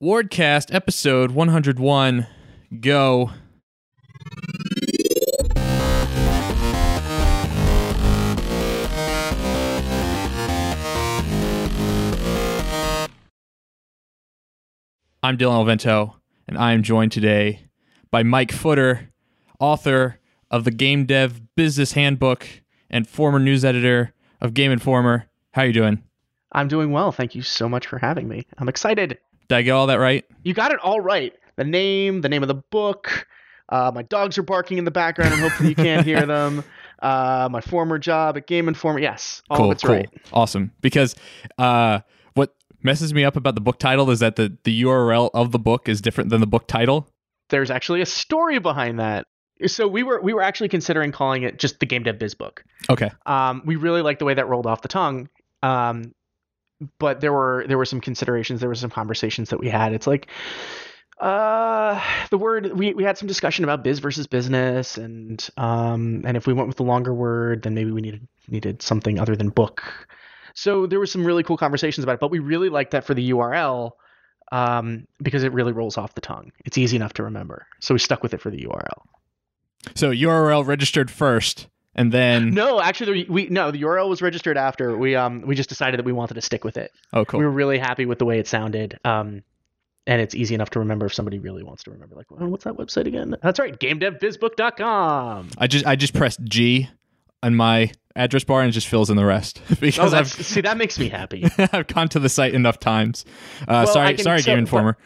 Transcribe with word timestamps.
Wardcast 0.00 0.72
episode 0.72 1.32
101. 1.32 2.28
Go. 2.80 3.32
I'm 15.20 15.36
Dylan 15.36 15.66
Alvento, 15.66 16.14
and 16.46 16.56
I 16.56 16.74
am 16.74 16.84
joined 16.84 17.10
today 17.10 17.66
by 18.12 18.22
Mike 18.22 18.52
Futter, 18.52 19.08
author 19.58 20.20
of 20.48 20.62
the 20.62 20.70
Game 20.70 21.06
Dev 21.06 21.40
Business 21.56 21.94
Handbook 21.94 22.46
and 22.88 23.08
former 23.08 23.40
news 23.40 23.64
editor 23.64 24.14
of 24.40 24.54
Game 24.54 24.70
Informer. 24.70 25.26
How 25.54 25.62
are 25.62 25.66
you 25.66 25.72
doing? 25.72 26.04
I'm 26.52 26.68
doing 26.68 26.92
well. 26.92 27.10
Thank 27.10 27.34
you 27.34 27.42
so 27.42 27.68
much 27.68 27.88
for 27.88 27.98
having 27.98 28.28
me. 28.28 28.46
I'm 28.58 28.68
excited. 28.68 29.18
Did 29.48 29.56
I 29.56 29.62
get 29.62 29.70
all 29.72 29.86
that 29.86 29.96
right? 29.96 30.24
You 30.42 30.54
got 30.54 30.72
it 30.72 30.78
all 30.80 31.00
right. 31.00 31.32
The 31.56 31.64
name, 31.64 32.20
the 32.20 32.28
name 32.28 32.42
of 32.42 32.48
the 32.48 32.54
book. 32.70 33.26
Uh, 33.70 33.90
my 33.94 34.02
dogs 34.02 34.38
are 34.38 34.42
barking 34.42 34.78
in 34.78 34.84
the 34.84 34.90
background, 34.90 35.32
and 35.32 35.42
hopefully 35.42 35.70
you 35.70 35.74
can't 35.74 36.06
hear 36.06 36.24
them. 36.26 36.64
Uh, 37.00 37.48
my 37.50 37.60
former 37.60 37.98
job 37.98 38.36
at 38.36 38.46
Game 38.46 38.68
Informer. 38.68 38.98
Yes, 38.98 39.42
all 39.50 39.56
cool, 39.58 39.66
of 39.66 39.72
it's 39.72 39.82
cool. 39.82 39.94
right. 39.94 40.08
Awesome. 40.32 40.72
Because 40.80 41.14
uh, 41.58 42.00
what 42.34 42.54
messes 42.82 43.14
me 43.14 43.24
up 43.24 43.36
about 43.36 43.54
the 43.54 43.60
book 43.60 43.78
title 43.78 44.10
is 44.10 44.20
that 44.20 44.36
the, 44.36 44.56
the 44.64 44.82
URL 44.82 45.30
of 45.34 45.52
the 45.52 45.58
book 45.58 45.88
is 45.88 46.00
different 46.00 46.30
than 46.30 46.40
the 46.40 46.46
book 46.46 46.66
title. 46.66 47.08
There's 47.50 47.70
actually 47.70 48.00
a 48.00 48.06
story 48.06 48.58
behind 48.58 48.98
that. 49.00 49.26
So 49.66 49.88
we 49.88 50.02
were 50.02 50.20
we 50.20 50.32
were 50.32 50.42
actually 50.42 50.68
considering 50.68 51.12
calling 51.12 51.42
it 51.42 51.58
just 51.58 51.80
the 51.80 51.86
Game 51.86 52.02
Dev 52.04 52.18
Biz 52.18 52.34
Book. 52.34 52.62
Okay. 52.88 53.10
Um, 53.26 53.62
we 53.64 53.76
really 53.76 54.02
liked 54.02 54.18
the 54.18 54.24
way 54.24 54.34
that 54.34 54.48
rolled 54.48 54.66
off 54.66 54.82
the 54.82 54.88
tongue. 54.88 55.28
Um, 55.62 56.12
but 56.98 57.20
there 57.20 57.32
were 57.32 57.64
there 57.68 57.78
were 57.78 57.84
some 57.84 58.00
considerations. 58.00 58.60
There 58.60 58.68
were 58.68 58.74
some 58.74 58.90
conversations 58.90 59.50
that 59.50 59.60
we 59.60 59.68
had. 59.68 59.92
It's 59.92 60.06
like 60.06 60.28
uh 61.20 62.00
the 62.30 62.38
word 62.38 62.72
we, 62.78 62.94
we 62.94 63.02
had 63.02 63.18
some 63.18 63.26
discussion 63.26 63.64
about 63.64 63.82
biz 63.82 63.98
versus 63.98 64.28
business 64.28 64.96
and 64.96 65.48
um 65.56 66.22
and 66.24 66.36
if 66.36 66.46
we 66.46 66.52
went 66.52 66.68
with 66.68 66.76
the 66.76 66.84
longer 66.84 67.12
word 67.12 67.62
then 67.62 67.74
maybe 67.74 67.90
we 67.90 68.00
needed 68.00 68.28
needed 68.46 68.80
something 68.80 69.18
other 69.18 69.34
than 69.34 69.48
book 69.48 69.82
so 70.54 70.86
there 70.86 71.00
were 71.00 71.06
some 71.06 71.24
really 71.24 71.42
cool 71.42 71.56
conversations 71.56 72.04
about 72.04 72.12
it 72.12 72.20
but 72.20 72.30
we 72.30 72.38
really 72.38 72.68
liked 72.68 72.92
that 72.92 73.02
for 73.02 73.14
the 73.14 73.30
url 73.30 73.90
um 74.52 75.08
because 75.20 75.42
it 75.42 75.52
really 75.52 75.72
rolls 75.72 75.98
off 75.98 76.14
the 76.14 76.20
tongue 76.20 76.52
it's 76.64 76.78
easy 76.78 76.94
enough 76.94 77.14
to 77.14 77.24
remember 77.24 77.66
so 77.80 77.92
we 77.94 77.98
stuck 77.98 78.22
with 78.22 78.32
it 78.32 78.40
for 78.40 78.50
the 78.50 78.64
url 78.66 79.02
So 79.96 80.10
URL 80.10 80.64
registered 80.64 81.10
first, 81.10 81.66
and 81.94 82.12
then 82.12 82.50
no 82.54 82.80
actually 82.80 83.26
we 83.28 83.46
no 83.48 83.70
the 83.70 83.82
url 83.82 84.08
was 84.08 84.20
registered 84.22 84.56
after 84.56 84.96
we 84.96 85.16
um 85.16 85.42
we 85.42 85.54
just 85.54 85.68
decided 85.68 85.98
that 85.98 86.04
we 86.06 86.12
wanted 86.12 86.34
to 86.34 86.40
stick 86.42 86.64
with 86.64 86.76
it 86.76 86.90
oh 87.12 87.24
cool. 87.24 87.40
we 87.40 87.46
were 87.46 87.52
really 87.52 87.78
happy 87.78 88.06
with 88.06 88.18
the 88.18 88.24
way 88.24 88.38
it 88.38 88.46
sounded 88.46 88.98
um 89.04 89.42
and 90.06 90.22
it's 90.22 90.34
easy 90.34 90.54
enough 90.54 90.70
to 90.70 90.78
remember 90.78 91.06
if 91.06 91.14
somebody 91.14 91.38
really 91.38 91.62
wants 91.62 91.82
to 91.84 91.90
remember 91.90 92.14
like 92.16 92.26
oh, 92.38 92.48
what's 92.48 92.64
that 92.64 92.74
website 92.74 93.06
again 93.06 93.34
that's 93.42 93.58
right 93.58 93.78
gamedevbizbook.com 93.78 95.48
I 95.58 95.66
just 95.66 95.86
I 95.86 95.96
just 95.96 96.14
pressed 96.14 96.42
G 96.44 96.88
on 97.42 97.54
my 97.54 97.90
address 98.16 98.42
bar 98.44 98.60
and 98.62 98.68
it 98.68 98.72
just 98.72 98.88
fills 98.88 99.10
in 99.10 99.16
the 99.16 99.24
rest 99.24 99.60
oh, 99.70 99.76
because 99.80 100.12
I've 100.14 100.28
see 100.28 100.60
that 100.62 100.76
makes 100.76 100.98
me 100.98 101.08
happy 101.08 101.44
I've 101.72 101.86
gone 101.86 102.08
to 102.10 102.18
the 102.18 102.28
site 102.28 102.54
enough 102.54 102.78
times. 102.80 103.24
Uh, 103.62 103.84
Well, 103.84 103.86
sorry, 103.86 104.14
can 104.14 104.24
sorry, 104.24 104.42
tell- 104.42 104.54
Game 104.54 104.58
Informer. 104.60 104.96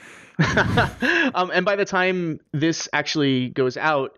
um, 1.35 1.51
and 1.53 1.65
by 1.65 1.77
the 1.77 1.85
time 1.85 2.41
this 2.53 2.89
actually 2.93 3.51
goes 3.51 3.77
out 3.77 4.17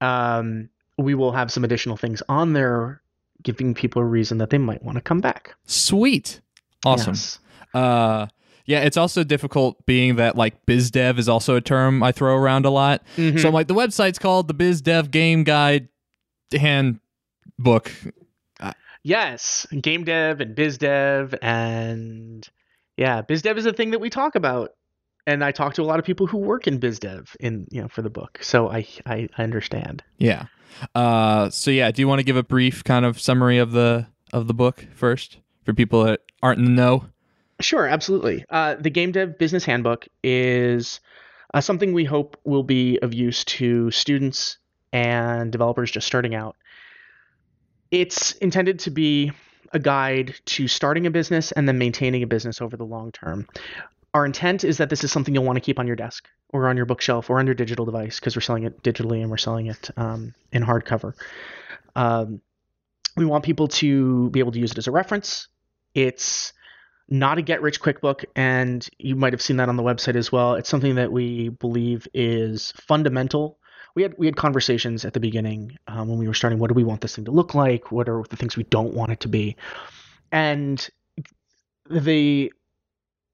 um, 0.00 0.68
we 0.98 1.14
will 1.14 1.32
have 1.32 1.50
some 1.52 1.64
additional 1.64 1.96
things 1.96 2.22
on 2.28 2.52
there 2.52 3.02
giving 3.42 3.74
people 3.74 4.00
a 4.02 4.04
reason 4.04 4.38
that 4.38 4.50
they 4.50 4.58
might 4.58 4.82
want 4.82 4.96
to 4.96 5.02
come 5.02 5.20
back 5.20 5.54
Sweet, 5.66 6.40
awesome. 6.84 7.14
Yes. 7.14 7.38
Uh, 7.74 8.26
yeah, 8.64 8.80
it's 8.80 8.96
also 8.96 9.22
difficult 9.22 9.84
being 9.86 10.16
that 10.16 10.34
like 10.36 10.64
biz 10.66 10.90
dev 10.90 11.18
is 11.18 11.28
also 11.28 11.54
a 11.54 11.60
term 11.60 12.02
I 12.02 12.10
throw 12.12 12.34
around 12.36 12.64
a 12.64 12.70
lot. 12.70 13.02
Mhm. 13.16 13.38
So 13.40 13.46
I'm 13.48 13.54
like, 13.54 13.68
the 13.68 13.74
website's 13.74 14.18
called 14.18 14.48
the 14.48 14.54
Biz 14.54 14.80
Dev 14.82 15.10
Game 15.12 15.44
Guide 15.44 15.88
Handbook. 16.52 17.92
Yes, 19.02 19.66
game 19.82 20.02
dev 20.02 20.40
and 20.40 20.56
biz 20.56 20.78
dev 20.78 21.32
and 21.40 22.48
yeah, 22.96 23.22
biz 23.22 23.40
dev 23.42 23.56
is 23.56 23.64
a 23.64 23.72
thing 23.72 23.92
that 23.92 24.00
we 24.00 24.10
talk 24.10 24.34
about. 24.34 24.70
And 25.28 25.44
I 25.44 25.52
talk 25.52 25.74
to 25.74 25.82
a 25.82 25.84
lot 25.84 26.00
of 26.00 26.04
people 26.04 26.26
who 26.26 26.38
work 26.38 26.66
in 26.66 26.78
biz 26.78 26.98
dev 26.98 27.36
in 27.38 27.68
you 27.70 27.80
know 27.82 27.86
for 27.86 28.02
the 28.02 28.10
book. 28.10 28.40
So 28.42 28.68
I 28.68 28.84
I, 29.06 29.28
I 29.38 29.44
understand. 29.44 30.02
Yeah. 30.18 30.46
Uh, 30.94 31.50
so 31.50 31.70
yeah, 31.70 31.90
do 31.90 32.02
you 32.02 32.08
want 32.08 32.18
to 32.18 32.24
give 32.24 32.36
a 32.36 32.42
brief 32.42 32.84
kind 32.84 33.04
of 33.04 33.20
summary 33.20 33.58
of 33.58 33.72
the 33.72 34.06
of 34.32 34.46
the 34.46 34.54
book 34.54 34.84
first 34.94 35.38
for 35.64 35.72
people 35.72 36.04
that 36.04 36.20
aren't 36.42 36.58
in 36.58 36.64
the 36.64 36.70
know? 36.70 37.04
Sure, 37.60 37.86
absolutely. 37.86 38.44
Uh, 38.50 38.74
the 38.74 38.90
Game 38.90 39.12
Dev 39.12 39.38
Business 39.38 39.64
Handbook 39.64 40.06
is 40.22 41.00
uh, 41.54 41.60
something 41.60 41.92
we 41.94 42.04
hope 42.04 42.38
will 42.44 42.62
be 42.62 42.98
of 43.00 43.14
use 43.14 43.44
to 43.44 43.90
students 43.90 44.58
and 44.92 45.50
developers 45.50 45.90
just 45.90 46.06
starting 46.06 46.34
out. 46.34 46.56
It's 47.90 48.32
intended 48.32 48.78
to 48.80 48.90
be 48.90 49.32
a 49.72 49.78
guide 49.78 50.34
to 50.46 50.68
starting 50.68 51.06
a 51.06 51.10
business 51.10 51.52
and 51.52 51.66
then 51.66 51.78
maintaining 51.78 52.22
a 52.22 52.26
business 52.26 52.60
over 52.60 52.76
the 52.76 52.84
long 52.84 53.12
term. 53.12 53.46
Our 54.16 54.24
intent 54.24 54.64
is 54.64 54.78
that 54.78 54.88
this 54.88 55.04
is 55.04 55.12
something 55.12 55.34
you'll 55.34 55.44
want 55.44 55.58
to 55.58 55.60
keep 55.60 55.78
on 55.78 55.86
your 55.86 55.94
desk 55.94 56.26
or 56.48 56.68
on 56.68 56.76
your 56.78 56.86
bookshelf 56.86 57.28
or 57.28 57.38
on 57.38 57.44
your 57.44 57.54
digital 57.54 57.84
device 57.84 58.18
because 58.18 58.34
we're 58.34 58.40
selling 58.40 58.64
it 58.64 58.82
digitally 58.82 59.20
and 59.20 59.30
we're 59.30 59.36
selling 59.36 59.66
it 59.66 59.90
um, 59.98 60.32
in 60.52 60.62
hardcover. 60.62 61.12
Um, 61.94 62.40
we 63.14 63.26
want 63.26 63.44
people 63.44 63.68
to 63.68 64.30
be 64.30 64.40
able 64.40 64.52
to 64.52 64.58
use 64.58 64.72
it 64.72 64.78
as 64.78 64.86
a 64.86 64.90
reference. 64.90 65.48
It's 65.94 66.54
not 67.10 67.36
a 67.36 67.42
get 67.42 67.60
rich 67.60 67.78
quick 67.78 68.00
book 68.00 68.24
and 68.34 68.88
you 68.96 69.16
might 69.16 69.34
have 69.34 69.42
seen 69.42 69.58
that 69.58 69.68
on 69.68 69.76
the 69.76 69.82
website 69.82 70.16
as 70.16 70.32
well 70.32 70.54
it's 70.54 70.68
something 70.70 70.94
that 70.94 71.12
we 71.12 71.50
believe 71.50 72.08
is 72.14 72.72
fundamental 72.72 73.58
we 73.94 74.02
had 74.02 74.12
we 74.18 74.26
had 74.26 74.34
conversations 74.34 75.04
at 75.04 75.12
the 75.12 75.20
beginning 75.20 75.76
um, 75.86 76.08
when 76.08 76.18
we 76.18 76.26
were 76.26 76.34
starting 76.34 76.58
what 76.58 76.66
do 76.66 76.74
we 76.74 76.82
want 76.82 77.02
this 77.02 77.14
thing 77.14 77.24
to 77.24 77.30
look 77.30 77.54
like 77.54 77.92
what 77.92 78.08
are 78.08 78.24
the 78.30 78.34
things 78.34 78.56
we 78.56 78.64
don't 78.64 78.92
want 78.92 79.12
it 79.12 79.20
to 79.20 79.28
be 79.28 79.56
and 80.32 80.90
the 81.88 82.52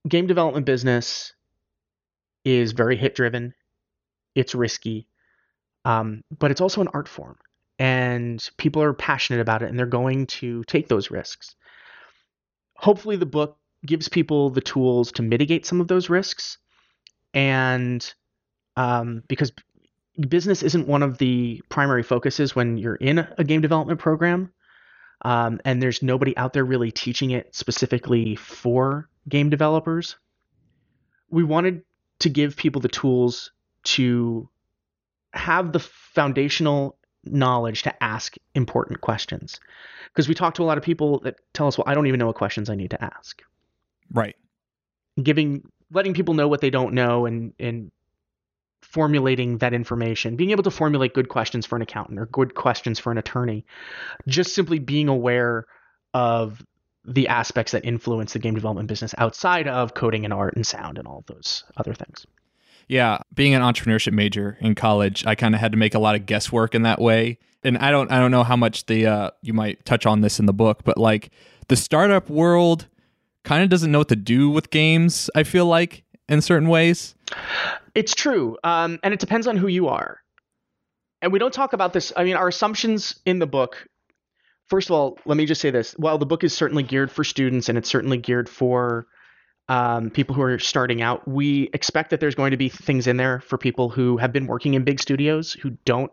game 0.09 0.27
development 0.27 0.67
business 0.67 1.33
is 2.45 2.73
very 2.73 2.97
hit 2.97 3.15
driven 3.15 3.55
it's 4.35 4.55
risky 4.55 5.07
um, 5.85 6.23
but 6.39 6.51
it's 6.51 6.61
also 6.61 6.81
an 6.81 6.89
art 6.93 7.09
form 7.09 7.37
and 7.79 8.49
people 8.59 8.83
are 8.83 8.93
passionate 8.93 9.41
about 9.41 9.63
it 9.63 9.69
and 9.69 9.79
they're 9.79 9.87
going 9.87 10.27
to 10.27 10.63
take 10.65 10.89
those 10.89 11.11
risks. 11.11 11.55
Hopefully 12.77 13.17
the 13.17 13.27
book 13.27 13.59
gives 13.85 14.09
people 14.09 14.51
the 14.51 14.61
tools 14.61 15.11
to 15.13 15.23
mitigate 15.23 15.67
some 15.67 15.81
of 15.81 15.89
those 15.89 16.09
risks 16.09 16.59
and 17.35 18.15
um, 18.77 19.23
because 19.27 19.53
business 20.29 20.63
isn't 20.63 20.87
one 20.87 21.03
of 21.03 21.19
the 21.19 21.61
primary 21.69 22.03
focuses 22.03 22.55
when 22.55 22.77
you're 22.79 22.95
in 22.95 23.19
a 23.19 23.43
game 23.43 23.61
development 23.61 23.99
program 23.99 24.53
um, 25.23 25.61
and 25.65 25.83
there's 25.83 26.03
nobody 26.03 26.37
out 26.37 26.53
there 26.53 26.65
really 26.65 26.93
teaching 26.93 27.33
it 27.33 27.55
specifically 27.55 28.37
for 28.37 29.09
game 29.29 29.51
developers 29.51 30.17
we 31.33 31.43
wanted 31.43 31.83
to 32.21 32.29
give 32.29 32.57
people 32.57 32.81
the 32.81 32.89
tools 32.89 33.51
to 33.83 34.49
have 35.33 35.73
the 35.73 35.81
foundational 35.81 36.97
knowledge 37.25 37.83
to 37.83 38.05
ask 38.05 38.37
important 38.55 39.01
questions. 39.01 39.59
Because 40.09 40.29
we 40.29 40.35
talk 40.35 40.55
to 40.55 40.63
a 40.63 40.65
lot 40.65 40.79
of 40.79 40.85
people 40.85 41.21
that 41.21 41.37
tell 41.53 41.67
us 41.67 41.79
well 41.79 41.85
i 41.89 41.95
don't 41.95 42.07
even 42.07 42.21
know 42.21 42.27
what 42.27 42.37
questions 42.37 42.71
i 42.71 42.75
need 42.77 42.91
to 42.91 43.03
ask. 43.03 43.43
Right. 44.13 44.37
giving 45.21 45.63
letting 45.91 46.15
people 46.15 46.35
know 46.35 46.49
what 46.49 46.61
they 46.61 46.71
don't 46.71 46.95
know 46.95 47.27
and 47.27 47.55
and 47.59 47.91
formulating 48.83 49.59
that 49.59 49.73
information. 49.73 50.37
Being 50.37 50.51
able 50.51 50.65
to 50.65 50.71
formulate 50.71 51.15
good 51.15 51.29
questions 51.29 51.65
for 51.65 51.77
an 51.77 51.83
accountant 51.83 52.19
or 52.19 52.27
good 52.27 52.55
questions 52.55 52.99
for 52.99 53.11
an 53.11 53.17
attorney. 53.17 53.65
Just 54.27 54.55
simply 54.55 54.81
being 54.81 55.09
aware 55.09 55.67
of 56.13 56.63
the 57.05 57.29
aspects 57.29 57.73
that 57.73 57.85
influence 57.85 58.33
the 58.33 58.39
game 58.39 58.55
development 58.55 58.89
business 58.89 59.15
outside 59.19 59.67
of 59.67 59.95
coding 59.95 60.25
and 60.25 60.33
art 60.33 60.55
and 60.55 60.67
sound 60.67 60.99
and 60.99 61.07
all 61.09 61.25
those 61.27 61.65
other 61.77 61.95
things 61.95 62.27
Yeah, 62.89 63.19
being 63.35 63.55
an 63.55 63.63
entrepreneurship 63.63 64.13
major 64.13 64.57
in 64.61 64.75
college, 64.75 65.27
I 65.27 65.35
kind 65.35 65.55
of 65.55 65.61
had 65.61 65.73
to 65.73 65.79
make 65.79 65.95
a 65.95 65.99
lot 65.99 66.15
of 66.15 66.27
guesswork 66.27 66.75
in 66.75 66.83
that 66.83 67.01
way. 67.01 67.39
And 67.65 67.79
I 67.79 67.91
don't 67.91 68.11
I 68.11 68.19
don't 68.19 68.31
know 68.31 68.43
how 68.45 68.57
much 68.57 68.87
the 68.87 69.07
uh 69.07 69.31
you 69.41 69.53
might 69.53 69.85
touch 69.85 70.05
on 70.07 70.21
this 70.21 70.41
in 70.41 70.47
the 70.47 70.53
book, 70.53 70.83
but 70.85 70.99
like 70.99 71.31
the 71.69 71.77
startup 71.77 72.29
world 72.29 72.87
kind 73.45 73.63
of 73.63 73.71
doesn't 73.71 73.91
know 73.91 73.99
what 73.99 74.09
to 74.09 74.17
do 74.17 74.51
with 74.51 74.71
games, 74.71 75.31
I 75.35 75.43
feel 75.45 75.67
like 75.67 76.05
in 76.29 76.41
certain 76.41 76.69
ways. 76.69 77.15
It's 77.95 78.15
true, 78.15 78.57
um, 78.65 78.99
and 79.03 79.13
it 79.13 79.21
depends 79.21 79.47
on 79.47 79.57
who 79.57 79.67
you 79.69 79.89
are. 79.89 80.19
And 81.21 81.33
we 81.33 81.39
don't 81.39 81.55
talk 81.55 81.73
about 81.73 81.93
this. 81.93 82.13
I 82.17 82.25
mean, 82.25 82.37
our 82.37 82.49
assumptions 82.49 83.21
in 83.25 83.39
the 83.39 83.47
book. 83.47 83.87
First 84.73 84.89
of 84.89 84.95
all, 84.95 85.19
let 85.27 85.37
me 85.37 85.45
just 85.45 85.61
say 85.61 85.71
this: 85.71 85.93
while 85.99 86.17
the 86.17 86.25
book 86.25 86.43
is 86.43 86.55
certainly 86.55 86.83
geared 86.83 87.11
for 87.11 87.25
students 87.25 87.69
and 87.69 87.77
it's 87.77 87.91
certainly 87.91 88.17
geared 88.17 88.49
for 88.49 89.07
um, 89.69 90.09
people 90.09 90.35
who 90.35 90.41
are 90.41 90.59
starting 90.59 91.03
out, 91.03 91.29
we 91.29 91.69
expect 91.75 92.09
that 92.09 92.21
there's 92.21 92.35
going 92.35 92.53
to 92.53 92.57
be 92.57 92.71
things 92.71 93.07
in 93.07 93.19
there 93.19 93.41
for 93.41 93.59
people 93.59 93.91
who 93.91 94.17
have 94.17 94.33
been 94.33 94.47
working 94.47 94.73
in 94.73 94.83
big 94.83 94.99
studios 94.99 95.53
who 95.53 95.73
don't 95.85 96.11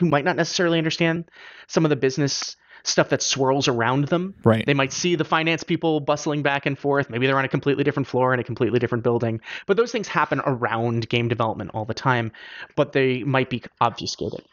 who 0.00 0.06
might 0.06 0.24
not 0.24 0.36
necessarily 0.36 0.78
understand 0.78 1.26
some 1.66 1.84
of 1.84 1.90
the 1.90 1.96
business 1.96 2.56
stuff 2.82 3.10
that 3.10 3.20
swirls 3.20 3.68
around 3.68 4.08
them. 4.08 4.36
Right. 4.42 4.64
They 4.64 4.72
might 4.72 4.94
see 4.94 5.14
the 5.14 5.26
finance 5.26 5.62
people 5.62 6.00
bustling 6.00 6.42
back 6.42 6.64
and 6.64 6.78
forth. 6.78 7.10
Maybe 7.10 7.26
they're 7.26 7.38
on 7.38 7.44
a 7.44 7.48
completely 7.48 7.84
different 7.84 8.06
floor 8.06 8.32
in 8.32 8.40
a 8.40 8.44
completely 8.44 8.78
different 8.78 9.04
building. 9.04 9.42
But 9.66 9.76
those 9.76 9.92
things 9.92 10.08
happen 10.08 10.40
around 10.46 11.10
game 11.10 11.28
development 11.28 11.72
all 11.74 11.84
the 11.84 11.92
time, 11.92 12.32
but 12.74 12.92
they 12.92 13.22
might 13.22 13.50
be 13.50 13.62
obfuscated. 13.82 14.44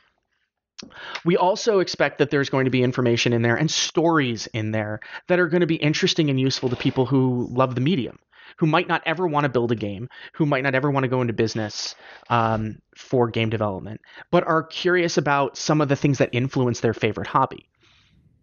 We 1.25 1.37
also 1.37 1.79
expect 1.79 2.17
that 2.19 2.29
there's 2.29 2.49
going 2.49 2.65
to 2.65 2.71
be 2.71 2.83
information 2.83 3.33
in 3.33 3.41
there 3.41 3.55
and 3.55 3.69
stories 3.69 4.47
in 4.47 4.71
there 4.71 4.99
that 5.27 5.39
are 5.39 5.47
going 5.47 5.61
to 5.61 5.67
be 5.67 5.75
interesting 5.75 6.29
and 6.29 6.39
useful 6.39 6.69
to 6.69 6.75
people 6.75 7.05
who 7.05 7.47
love 7.51 7.75
the 7.75 7.81
medium, 7.81 8.19
who 8.57 8.65
might 8.65 8.87
not 8.87 9.03
ever 9.05 9.27
want 9.27 9.43
to 9.43 9.49
build 9.49 9.71
a 9.71 9.75
game, 9.75 10.09
who 10.33 10.45
might 10.45 10.63
not 10.63 10.75
ever 10.75 10.89
want 10.89 11.03
to 11.03 11.09
go 11.09 11.21
into 11.21 11.33
business 11.33 11.95
um, 12.29 12.79
for 12.95 13.29
game 13.29 13.49
development, 13.49 14.01
but 14.31 14.47
are 14.47 14.63
curious 14.63 15.17
about 15.17 15.57
some 15.57 15.81
of 15.81 15.89
the 15.89 15.95
things 15.95 16.17
that 16.19 16.29
influence 16.31 16.79
their 16.79 16.93
favorite 16.93 17.27
hobby. 17.27 17.69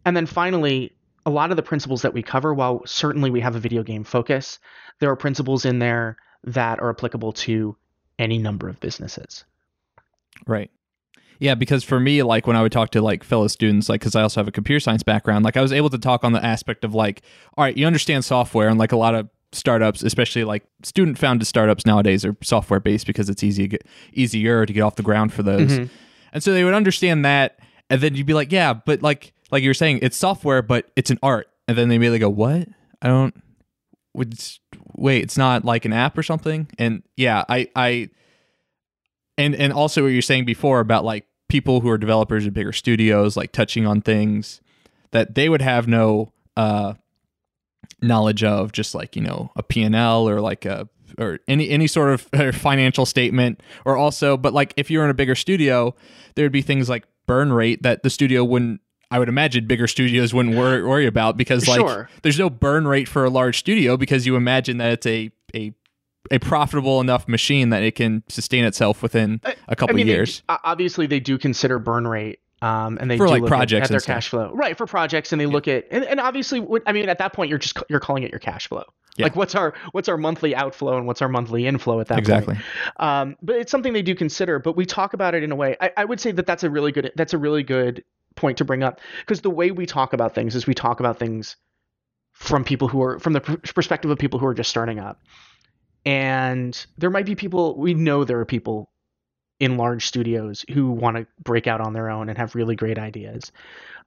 And 0.04 0.16
then 0.16 0.26
finally, 0.26 0.92
a 1.24 1.30
lot 1.30 1.50
of 1.50 1.56
the 1.56 1.62
principles 1.62 2.02
that 2.02 2.14
we 2.14 2.22
cover, 2.22 2.54
while 2.54 2.82
certainly 2.86 3.30
we 3.30 3.40
have 3.40 3.56
a 3.56 3.60
video 3.60 3.82
game 3.82 4.04
focus, 4.04 4.58
there 5.00 5.10
are 5.10 5.16
principles 5.16 5.64
in 5.64 5.78
there 5.78 6.16
that 6.44 6.78
are 6.80 6.90
applicable 6.90 7.32
to 7.32 7.76
any 8.18 8.38
number 8.38 8.68
of 8.68 8.78
businesses. 8.78 9.44
Right. 10.46 10.70
Yeah, 11.38 11.54
because 11.54 11.84
for 11.84 12.00
me, 12.00 12.22
like 12.22 12.46
when 12.46 12.56
I 12.56 12.62
would 12.62 12.72
talk 12.72 12.90
to 12.90 13.02
like 13.02 13.22
fellow 13.24 13.48
students, 13.48 13.88
like 13.88 14.00
because 14.00 14.14
I 14.16 14.22
also 14.22 14.40
have 14.40 14.48
a 14.48 14.52
computer 14.52 14.80
science 14.80 15.02
background, 15.02 15.44
like 15.44 15.56
I 15.56 15.62
was 15.62 15.72
able 15.72 15.90
to 15.90 15.98
talk 15.98 16.24
on 16.24 16.32
the 16.32 16.44
aspect 16.44 16.84
of 16.84 16.94
like, 16.94 17.22
all 17.56 17.64
right, 17.64 17.76
you 17.76 17.86
understand 17.86 18.24
software, 18.24 18.68
and 18.68 18.78
like 18.78 18.92
a 18.92 18.96
lot 18.96 19.14
of 19.14 19.28
startups, 19.52 20.02
especially 20.02 20.44
like 20.44 20.64
student 20.82 21.18
founded 21.18 21.46
startups 21.46 21.86
nowadays, 21.86 22.24
are 22.24 22.36
software 22.42 22.80
based 22.80 23.06
because 23.06 23.28
it's 23.28 23.42
easy 23.44 23.62
to 23.64 23.68
get, 23.68 23.86
easier 24.12 24.66
to 24.66 24.72
get 24.72 24.80
off 24.80 24.96
the 24.96 25.02
ground 25.02 25.32
for 25.32 25.42
those, 25.42 25.78
Mhm. 25.78 25.88
and 26.32 26.42
so 26.42 26.52
they 26.52 26.64
would 26.64 26.74
understand 26.74 27.24
that, 27.24 27.58
and 27.90 28.00
then 28.00 28.14
you'd 28.14 28.26
be 28.26 28.34
like, 28.34 28.50
yeah, 28.52 28.72
but 28.74 29.02
like 29.02 29.32
like 29.52 29.62
you 29.62 29.70
were 29.70 29.74
saying, 29.74 30.00
it's 30.02 30.16
software, 30.16 30.60
but 30.62 30.90
it's 30.96 31.10
an 31.10 31.18
art, 31.22 31.48
and 31.68 31.76
then 31.78 31.88
they 31.88 31.94
immediately 31.96 32.18
go, 32.18 32.28
what? 32.30 32.66
I 33.02 33.08
don't. 33.08 33.34
Would 34.14 34.34
wait, 34.96 35.22
it's 35.22 35.36
not 35.36 35.64
like 35.66 35.84
an 35.84 35.92
app 35.92 36.16
or 36.16 36.22
something, 36.22 36.68
and 36.78 37.02
yeah, 37.16 37.44
I 37.48 37.68
I 37.76 38.08
and 39.38 39.54
and 39.54 39.72
also 39.72 40.02
what 40.02 40.08
you're 40.08 40.22
saying 40.22 40.46
before 40.46 40.80
about 40.80 41.04
like 41.04 41.25
people 41.48 41.80
who 41.80 41.88
are 41.88 41.98
developers 41.98 42.46
at 42.46 42.52
bigger 42.54 42.72
studios 42.72 43.36
like 43.36 43.52
touching 43.52 43.86
on 43.86 44.00
things 44.00 44.60
that 45.12 45.34
they 45.34 45.48
would 45.48 45.62
have 45.62 45.86
no 45.86 46.32
uh 46.56 46.94
knowledge 48.02 48.44
of 48.44 48.72
just 48.72 48.94
like 48.94 49.16
you 49.16 49.22
know 49.22 49.50
a 49.56 49.62
P&L 49.62 50.28
or 50.28 50.40
like 50.40 50.64
a 50.64 50.88
or 51.18 51.38
any 51.48 51.68
any 51.70 51.86
sort 51.86 52.12
of 52.12 52.28
uh, 52.32 52.52
financial 52.52 53.06
statement 53.06 53.62
or 53.84 53.96
also 53.96 54.36
but 54.36 54.52
like 54.52 54.74
if 54.76 54.90
you're 54.90 55.04
in 55.04 55.10
a 55.10 55.14
bigger 55.14 55.34
studio 55.34 55.94
there 56.34 56.44
would 56.44 56.52
be 56.52 56.62
things 56.62 56.88
like 56.88 57.04
burn 57.26 57.52
rate 57.52 57.82
that 57.82 58.02
the 58.02 58.10
studio 58.10 58.44
wouldn't 58.44 58.80
I 59.10 59.20
would 59.20 59.28
imagine 59.28 59.66
bigger 59.68 59.86
studios 59.86 60.34
wouldn't 60.34 60.56
worry, 60.56 60.82
worry 60.82 61.06
about 61.06 61.36
because 61.36 61.68
like 61.68 61.78
Sure. 61.78 62.10
there's 62.22 62.40
no 62.40 62.50
burn 62.50 62.88
rate 62.88 63.08
for 63.08 63.24
a 63.24 63.30
large 63.30 63.56
studio 63.58 63.96
because 63.96 64.26
you 64.26 64.34
imagine 64.34 64.78
that 64.78 64.92
it's 64.92 65.06
a 65.06 65.30
a 65.54 65.72
a 66.30 66.38
profitable 66.38 67.00
enough 67.00 67.28
machine 67.28 67.70
that 67.70 67.82
it 67.82 67.94
can 67.94 68.22
sustain 68.28 68.64
itself 68.64 69.02
within 69.02 69.40
a 69.68 69.76
couple 69.76 69.94
I 69.94 69.96
mean, 69.96 70.06
they- 70.06 70.12
years. 70.14 70.42
o- 70.48 70.58
obviously, 70.64 71.06
they 71.06 71.20
do 71.20 71.38
consider 71.38 71.78
burn 71.78 72.06
rate, 72.06 72.40
um, 72.62 72.98
and 73.00 73.10
they 73.10 73.16
For, 73.18 73.26
do 73.26 73.32
like, 73.32 73.42
look 73.42 73.48
projects 73.48 73.84
at, 73.86 73.88
their 73.90 73.96
and 73.96 74.02
stuff. 74.02 74.14
cash 74.14 74.28
flow, 74.28 74.50
right? 74.54 74.76
For 74.76 74.86
projects, 74.86 75.32
and 75.32 75.40
they 75.40 75.46
look 75.46 75.68
at, 75.68 75.86
and, 75.90 76.04
and 76.04 76.20
obviously, 76.20 76.60
what- 76.60 76.82
I 76.86 76.92
mean, 76.92 77.08
at 77.08 77.18
that 77.18 77.32
point, 77.32 77.50
you're 77.50 77.58
just 77.58 77.76
you're 77.88 78.00
calling 78.00 78.22
it 78.22 78.30
your 78.30 78.40
cash 78.40 78.68
flow. 78.68 78.84
Yeah. 79.16 79.24
Like, 79.26 79.36
what's 79.36 79.54
our 79.54 79.72
what's 79.92 80.08
our 80.10 80.18
monthly 80.18 80.54
outflow 80.54 80.98
and 80.98 81.06
what's 81.06 81.22
our 81.22 81.28
monthly 81.28 81.66
inflow 81.66 82.00
at 82.00 82.08
that 82.08 82.18
exactly. 82.18 82.54
point? 82.56 82.64
Um, 82.98 83.36
but 83.40 83.56
it's 83.56 83.70
something 83.70 83.94
they 83.94 84.02
do 84.02 84.14
consider. 84.14 84.58
But 84.58 84.76
we 84.76 84.84
talk 84.84 85.14
about 85.14 85.34
it 85.34 85.42
in 85.42 85.50
a 85.50 85.56
way. 85.56 85.74
I, 85.80 85.90
I 85.96 86.04
would 86.04 86.20
say 86.20 86.32
that 86.32 86.44
that's 86.46 86.64
a 86.64 86.68
really 86.70 86.92
good 86.92 87.10
that's 87.16 87.32
a 87.32 87.38
really 87.38 87.62
good 87.62 88.04
point 88.34 88.58
to 88.58 88.64
bring 88.66 88.82
up 88.82 89.00
because 89.20 89.40
the 89.40 89.48
way 89.48 89.70
we 89.70 89.86
talk 89.86 90.12
about 90.12 90.34
things 90.34 90.54
is 90.54 90.66
we 90.66 90.74
talk 90.74 91.00
about 91.00 91.18
things 91.18 91.56
from 92.34 92.62
people 92.62 92.88
who 92.88 93.02
are 93.02 93.18
from 93.18 93.32
the 93.32 93.40
perspective 93.40 94.10
of 94.10 94.18
people 94.18 94.38
who 94.38 94.44
are 94.46 94.52
just 94.52 94.68
starting 94.68 94.98
up. 94.98 95.22
And 96.06 96.86
there 96.96 97.10
might 97.10 97.26
be 97.26 97.34
people 97.34 97.76
we 97.76 97.92
know 97.92 98.24
there 98.24 98.38
are 98.38 98.46
people 98.46 98.88
in 99.58 99.76
large 99.76 100.06
studios 100.06 100.64
who 100.72 100.90
want 100.90 101.16
to 101.16 101.26
break 101.42 101.66
out 101.66 101.80
on 101.80 101.92
their 101.92 102.08
own 102.08 102.28
and 102.28 102.38
have 102.38 102.54
really 102.54 102.76
great 102.76 102.98
ideas. 102.98 103.50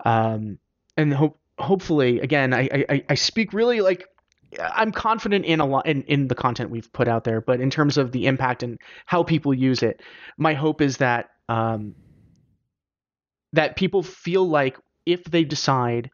Um, 0.05 0.57
and 0.95 1.13
hope 1.13 1.37
hopefully 1.57 2.21
again 2.21 2.53
I, 2.53 2.85
I 2.89 3.03
I 3.09 3.15
speak 3.15 3.51
really 3.51 3.81
like 3.81 4.07
I'm 4.59 4.93
confident 4.93 5.45
in 5.45 5.59
a 5.59 5.65
lot 5.65 5.85
in, 5.85 6.03
in 6.03 6.29
the 6.29 6.35
content 6.35 6.69
we've 6.69 6.91
put 6.93 7.07
out 7.07 7.25
there, 7.25 7.41
but 7.41 7.59
in 7.59 7.69
terms 7.69 7.97
of 7.97 8.13
the 8.13 8.25
impact 8.27 8.63
and 8.63 8.79
how 9.05 9.23
people 9.23 9.53
use 9.53 9.83
it, 9.83 10.01
my 10.37 10.53
hope 10.53 10.81
is 10.81 10.97
that 10.97 11.29
um, 11.49 11.95
that 13.53 13.75
people 13.75 14.03
feel 14.03 14.47
like 14.47 14.77
if 15.05 15.23
they 15.25 15.43
decide 15.43 16.09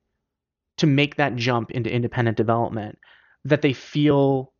to 0.77 0.87
make 0.87 1.15
that 1.15 1.35
jump 1.35 1.71
into 1.71 1.93
independent 1.93 2.37
development, 2.37 2.97
that 3.45 3.61
they 3.61 3.73
feel 3.73 4.51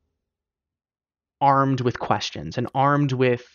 armed 1.46 1.82
with 1.82 2.00
questions 2.00 2.58
and 2.58 2.68
armed 2.74 3.12
with 3.12 3.46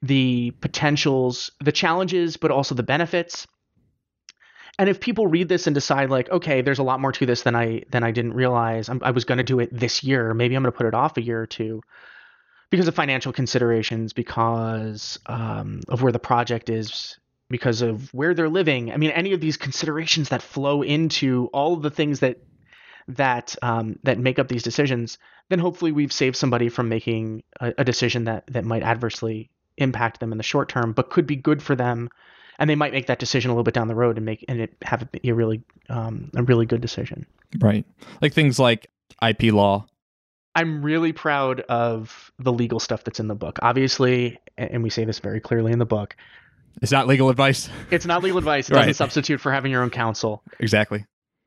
the 0.00 0.52
potentials, 0.62 1.50
the 1.60 1.72
challenges, 1.72 2.38
but 2.38 2.50
also 2.50 2.74
the 2.74 2.82
benefits. 2.82 3.46
And 4.78 4.88
if 4.88 4.98
people 4.98 5.26
read 5.26 5.48
this 5.48 5.66
and 5.66 5.74
decide 5.74 6.08
like, 6.08 6.30
okay, 6.30 6.62
there's 6.62 6.78
a 6.78 6.82
lot 6.82 7.00
more 7.00 7.12
to 7.12 7.26
this 7.26 7.42
than 7.42 7.54
I 7.54 7.82
than 7.90 8.02
I 8.02 8.12
didn't 8.12 8.32
realize. 8.32 8.88
I'm, 8.88 9.00
I 9.02 9.10
was 9.10 9.26
going 9.26 9.36
to 9.36 9.44
do 9.44 9.60
it 9.60 9.68
this 9.70 10.02
year. 10.02 10.32
Maybe 10.32 10.54
I'm 10.56 10.62
going 10.62 10.72
to 10.72 10.78
put 10.78 10.86
it 10.86 10.94
off 10.94 11.18
a 11.18 11.22
year 11.22 11.42
or 11.42 11.46
two 11.46 11.82
because 12.70 12.88
of 12.88 12.94
financial 12.94 13.32
considerations, 13.32 14.14
because 14.14 15.18
um, 15.26 15.80
of 15.88 16.02
where 16.02 16.12
the 16.12 16.18
project 16.18 16.70
is, 16.70 17.18
because 17.50 17.82
of 17.82 18.08
where 18.14 18.32
they're 18.32 18.48
living. 18.48 18.90
I 18.90 18.96
mean, 18.96 19.10
any 19.10 19.34
of 19.34 19.40
these 19.40 19.58
considerations 19.58 20.30
that 20.30 20.40
flow 20.40 20.82
into 20.82 21.50
all 21.52 21.74
of 21.74 21.82
the 21.82 21.90
things 21.90 22.20
that 22.20 22.38
that 23.08 23.56
um, 23.62 23.98
that 24.04 24.18
make 24.18 24.38
up 24.38 24.48
these 24.48 24.62
decisions, 24.62 25.18
then 25.48 25.58
hopefully 25.58 25.92
we've 25.92 26.12
saved 26.12 26.36
somebody 26.36 26.68
from 26.68 26.88
making 26.88 27.42
a, 27.60 27.72
a 27.78 27.84
decision 27.84 28.24
that 28.24 28.46
that 28.48 28.64
might 28.64 28.82
adversely 28.82 29.50
impact 29.76 30.20
them 30.20 30.32
in 30.32 30.38
the 30.38 30.44
short 30.44 30.68
term, 30.68 30.92
but 30.92 31.10
could 31.10 31.26
be 31.26 31.36
good 31.36 31.62
for 31.62 31.74
them. 31.74 32.08
And 32.58 32.68
they 32.68 32.74
might 32.74 32.92
make 32.92 33.06
that 33.06 33.18
decision 33.18 33.50
a 33.50 33.54
little 33.54 33.64
bit 33.64 33.72
down 33.72 33.88
the 33.88 33.94
road 33.94 34.16
and 34.18 34.26
make 34.26 34.44
and 34.46 34.60
it 34.60 34.74
have 34.82 35.02
it 35.02 35.10
be 35.22 35.28
a 35.30 35.34
really 35.34 35.62
um, 35.88 36.30
a 36.36 36.42
really 36.42 36.66
good 36.66 36.80
decision. 36.82 37.24
Right. 37.58 37.86
Like 38.20 38.34
things 38.34 38.58
like 38.58 38.90
IP 39.26 39.44
law. 39.52 39.86
I'm 40.54 40.82
really 40.82 41.12
proud 41.12 41.60
of 41.62 42.30
the 42.38 42.52
legal 42.52 42.80
stuff 42.80 43.04
that's 43.04 43.20
in 43.20 43.28
the 43.28 43.34
book. 43.34 43.58
Obviously, 43.62 44.38
and 44.58 44.82
we 44.82 44.90
say 44.90 45.04
this 45.04 45.20
very 45.20 45.40
clearly 45.40 45.70
in 45.72 45.78
the 45.78 45.86
book, 45.86 46.16
It's 46.82 46.90
not 46.92 47.06
legal 47.06 47.30
advice. 47.30 47.70
it's 47.90 48.04
not 48.04 48.22
legal 48.22 48.36
advice. 48.38 48.68
It 48.68 48.72
doesn't 48.74 48.86
Right. 48.88 48.96
substitute 48.96 49.40
for 49.40 49.52
having 49.52 49.70
your 49.72 49.82
own 49.82 49.90
counsel. 49.90 50.42
exactly. 50.58 51.06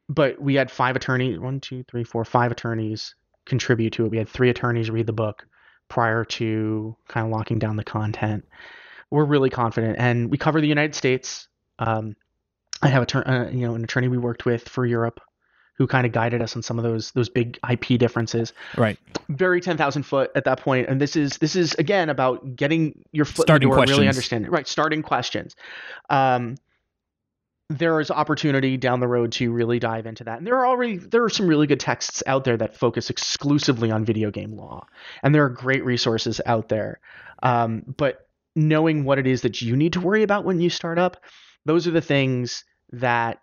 But 0.10 0.42
we 0.42 0.56
had 0.56 0.70
five 0.70 0.96
attorneys, 0.96 1.40
one, 1.40 1.60
two, 1.60 1.84
three, 1.84 2.04
four, 2.04 2.26
five 2.26 2.52
attorneys 2.52 3.16
contribute 3.46 3.92
to 3.94 4.06
it. 4.06 4.12
We 4.12 4.18
had 4.18 4.30
three 4.30 4.50
attorneys 4.50 4.90
read 4.90 5.08
the 5.08 5.14
book 5.14 5.48
prior 5.88 6.26
to 6.26 6.96
kind 7.08 7.26
of 7.26 7.32
locking 7.32 7.60
down 7.60 7.76
the 7.76 7.84
content. 7.84 8.46
We're 9.10 9.26
really 9.26 9.50
confident, 9.50 9.98
and 10.00 10.30
we 10.32 10.38
cover 10.38 10.60
the 10.60 10.68
United 10.68 10.96
States. 10.96 11.48
Um, 11.80 12.16
I 12.82 12.88
have 12.88 13.04
a 13.04 13.30
uh, 13.30 13.50
you 13.50 13.66
know 13.68 13.76
an 13.76 13.84
attorney 13.84 14.08
we 14.08 14.18
worked 14.18 14.46
with 14.46 14.68
for 14.68 14.86
Europe, 14.86 15.22
who 15.76 15.88
kind 15.88 16.06
of 16.06 16.12
guided 16.12 16.42
us 16.42 16.56
on 16.56 16.64
some 16.64 16.78
of 16.78 16.84
those 16.84 17.12
those 17.12 17.30
big 17.30 17.60
IP 17.70 18.00
differences. 18.00 18.54
Right. 18.78 18.98
very 19.30 19.62
10,000 19.62 20.04
foot 20.04 20.32
at 20.36 20.46
that 20.46 20.60
point 20.60 20.90
and 20.90 21.00
this 21.00 21.16
is 21.16 21.38
this 21.38 21.56
is 21.56 21.74
again 21.76 22.10
about 22.10 22.56
getting 22.56 23.04
your 23.12 23.26
foot 23.26 23.44
Starting 23.44 23.68
in 23.68 23.70
the 23.70 23.76
door 23.76 23.84
and 23.84 23.90
really 23.90 24.06
questions. 24.06 24.18
understanding 24.18 24.52
right 24.52 24.68
starting 24.68 25.02
questions 25.02 25.56
um 26.10 26.56
there 27.70 28.00
is 28.00 28.12
opportunity 28.12 28.78
down 28.78 29.00
the 29.00 29.08
road 29.08 29.32
to 29.34 29.52
really 29.52 29.80
dive 29.80 30.06
into 30.06 30.24
that. 30.26 30.38
And 30.38 30.46
there 30.46 30.58
are 30.58 30.68
already 30.68 30.98
there 30.98 31.24
are 31.24 31.30
some 31.30 31.48
really 31.48 31.68
good 31.68 31.80
texts 31.80 32.22
out 32.28 32.44
there 32.44 32.58
that 32.58 32.76
focus 32.76 33.10
exclusively 33.10 33.90
on 33.90 34.06
video 34.06 34.32
game 34.32 34.56
law. 34.56 34.86
And 35.24 35.34
there 35.34 35.44
are 35.46 35.50
great 35.50 35.84
resources 35.86 36.42
out 36.46 36.70
there. 36.70 37.00
Um, 37.42 37.84
but 37.98 38.28
knowing 38.56 39.04
what 39.04 39.20
it 39.20 39.28
is 39.28 39.42
that 39.42 39.62
you 39.62 39.76
need 39.76 39.94
to 39.94 40.02
worry 40.02 40.24
about 40.24 40.46
when 40.46 40.62
you 40.62 40.70
start 40.70 41.00
up 41.00 41.18
those 41.66 41.88
are 41.88 41.92
the 41.92 42.02
things 42.02 42.66
that 42.92 43.42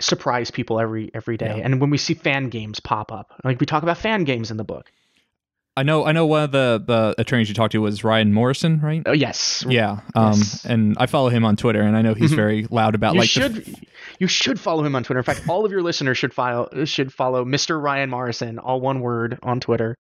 surprise 0.00 0.50
people 0.50 0.80
every 0.80 1.10
every 1.14 1.36
day. 1.36 1.58
Yeah. 1.58 1.64
and 1.64 1.80
when 1.80 1.90
we 1.90 1.98
see 1.98 2.14
fan 2.14 2.48
games 2.48 2.80
pop 2.80 3.12
up 3.12 3.32
like 3.44 3.60
we 3.60 3.66
talk 3.66 3.82
about 3.82 3.98
fan 3.98 4.24
games 4.24 4.50
in 4.50 4.56
the 4.56 4.64
book 4.64 4.90
I 5.76 5.82
know 5.82 6.06
I 6.06 6.12
know 6.12 6.24
one 6.26 6.42
of 6.44 6.52
the 6.52 6.82
the 6.86 7.14
attorneys 7.18 7.48
you 7.48 7.54
talked 7.54 7.72
to 7.72 7.80
was 7.82 8.02
Ryan 8.02 8.32
Morrison, 8.32 8.80
right? 8.80 9.02
Oh 9.04 9.12
yes. 9.12 9.64
Yeah. 9.68 10.00
Um 10.14 10.32
Yes. 10.38 10.64
and 10.64 10.96
I 10.98 11.06
follow 11.06 11.28
him 11.28 11.44
on 11.44 11.56
Twitter 11.56 11.82
and 11.82 11.96
I 11.96 12.02
know 12.02 12.14
he's 12.14 12.32
Mhm. 12.32 12.36
very 12.36 12.66
loud 12.70 12.94
about 12.94 13.14
You 13.14 13.20
like 13.20 13.28
should 13.28 13.76
you 14.18 14.26
should 14.26 14.58
follow 14.58 14.84
him 14.84 14.96
on 14.96 15.02
Twitter. 15.04 15.18
In 15.18 15.24
fact, 15.24 15.42
all 15.48 15.64
of 15.66 15.72
your 15.72 15.82
listeners 15.82 16.16
should 16.16 16.32
file 16.32 16.68
should 16.86 17.12
follow 17.12 17.44
Mr. 17.44 17.80
Ryan 17.82 18.08
Morrison, 18.08 18.58
all 18.58 18.80
one 18.80 19.00
word 19.00 19.38
on 19.42 19.60
Twitter. 19.60 19.94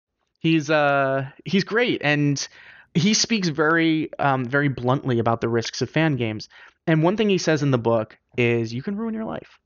He's 0.40 0.68
uh 0.68 1.26
he's 1.46 1.64
great 1.64 2.02
and 2.04 2.46
he 2.94 3.14
speaks 3.14 3.48
very 3.48 4.10
um 4.18 4.44
very 4.44 4.68
bluntly 4.68 5.18
about 5.20 5.40
the 5.40 5.48
risks 5.48 5.80
of 5.80 5.88
fan 5.88 6.16
games. 6.16 6.48
And 6.86 7.02
one 7.02 7.16
thing 7.16 7.30
he 7.30 7.38
says 7.38 7.62
in 7.62 7.70
the 7.70 7.78
book 7.78 8.18
is 8.36 8.74
you 8.74 8.82
can 8.82 8.96
ruin 8.96 9.14
your 9.14 9.24
life. 9.24 9.58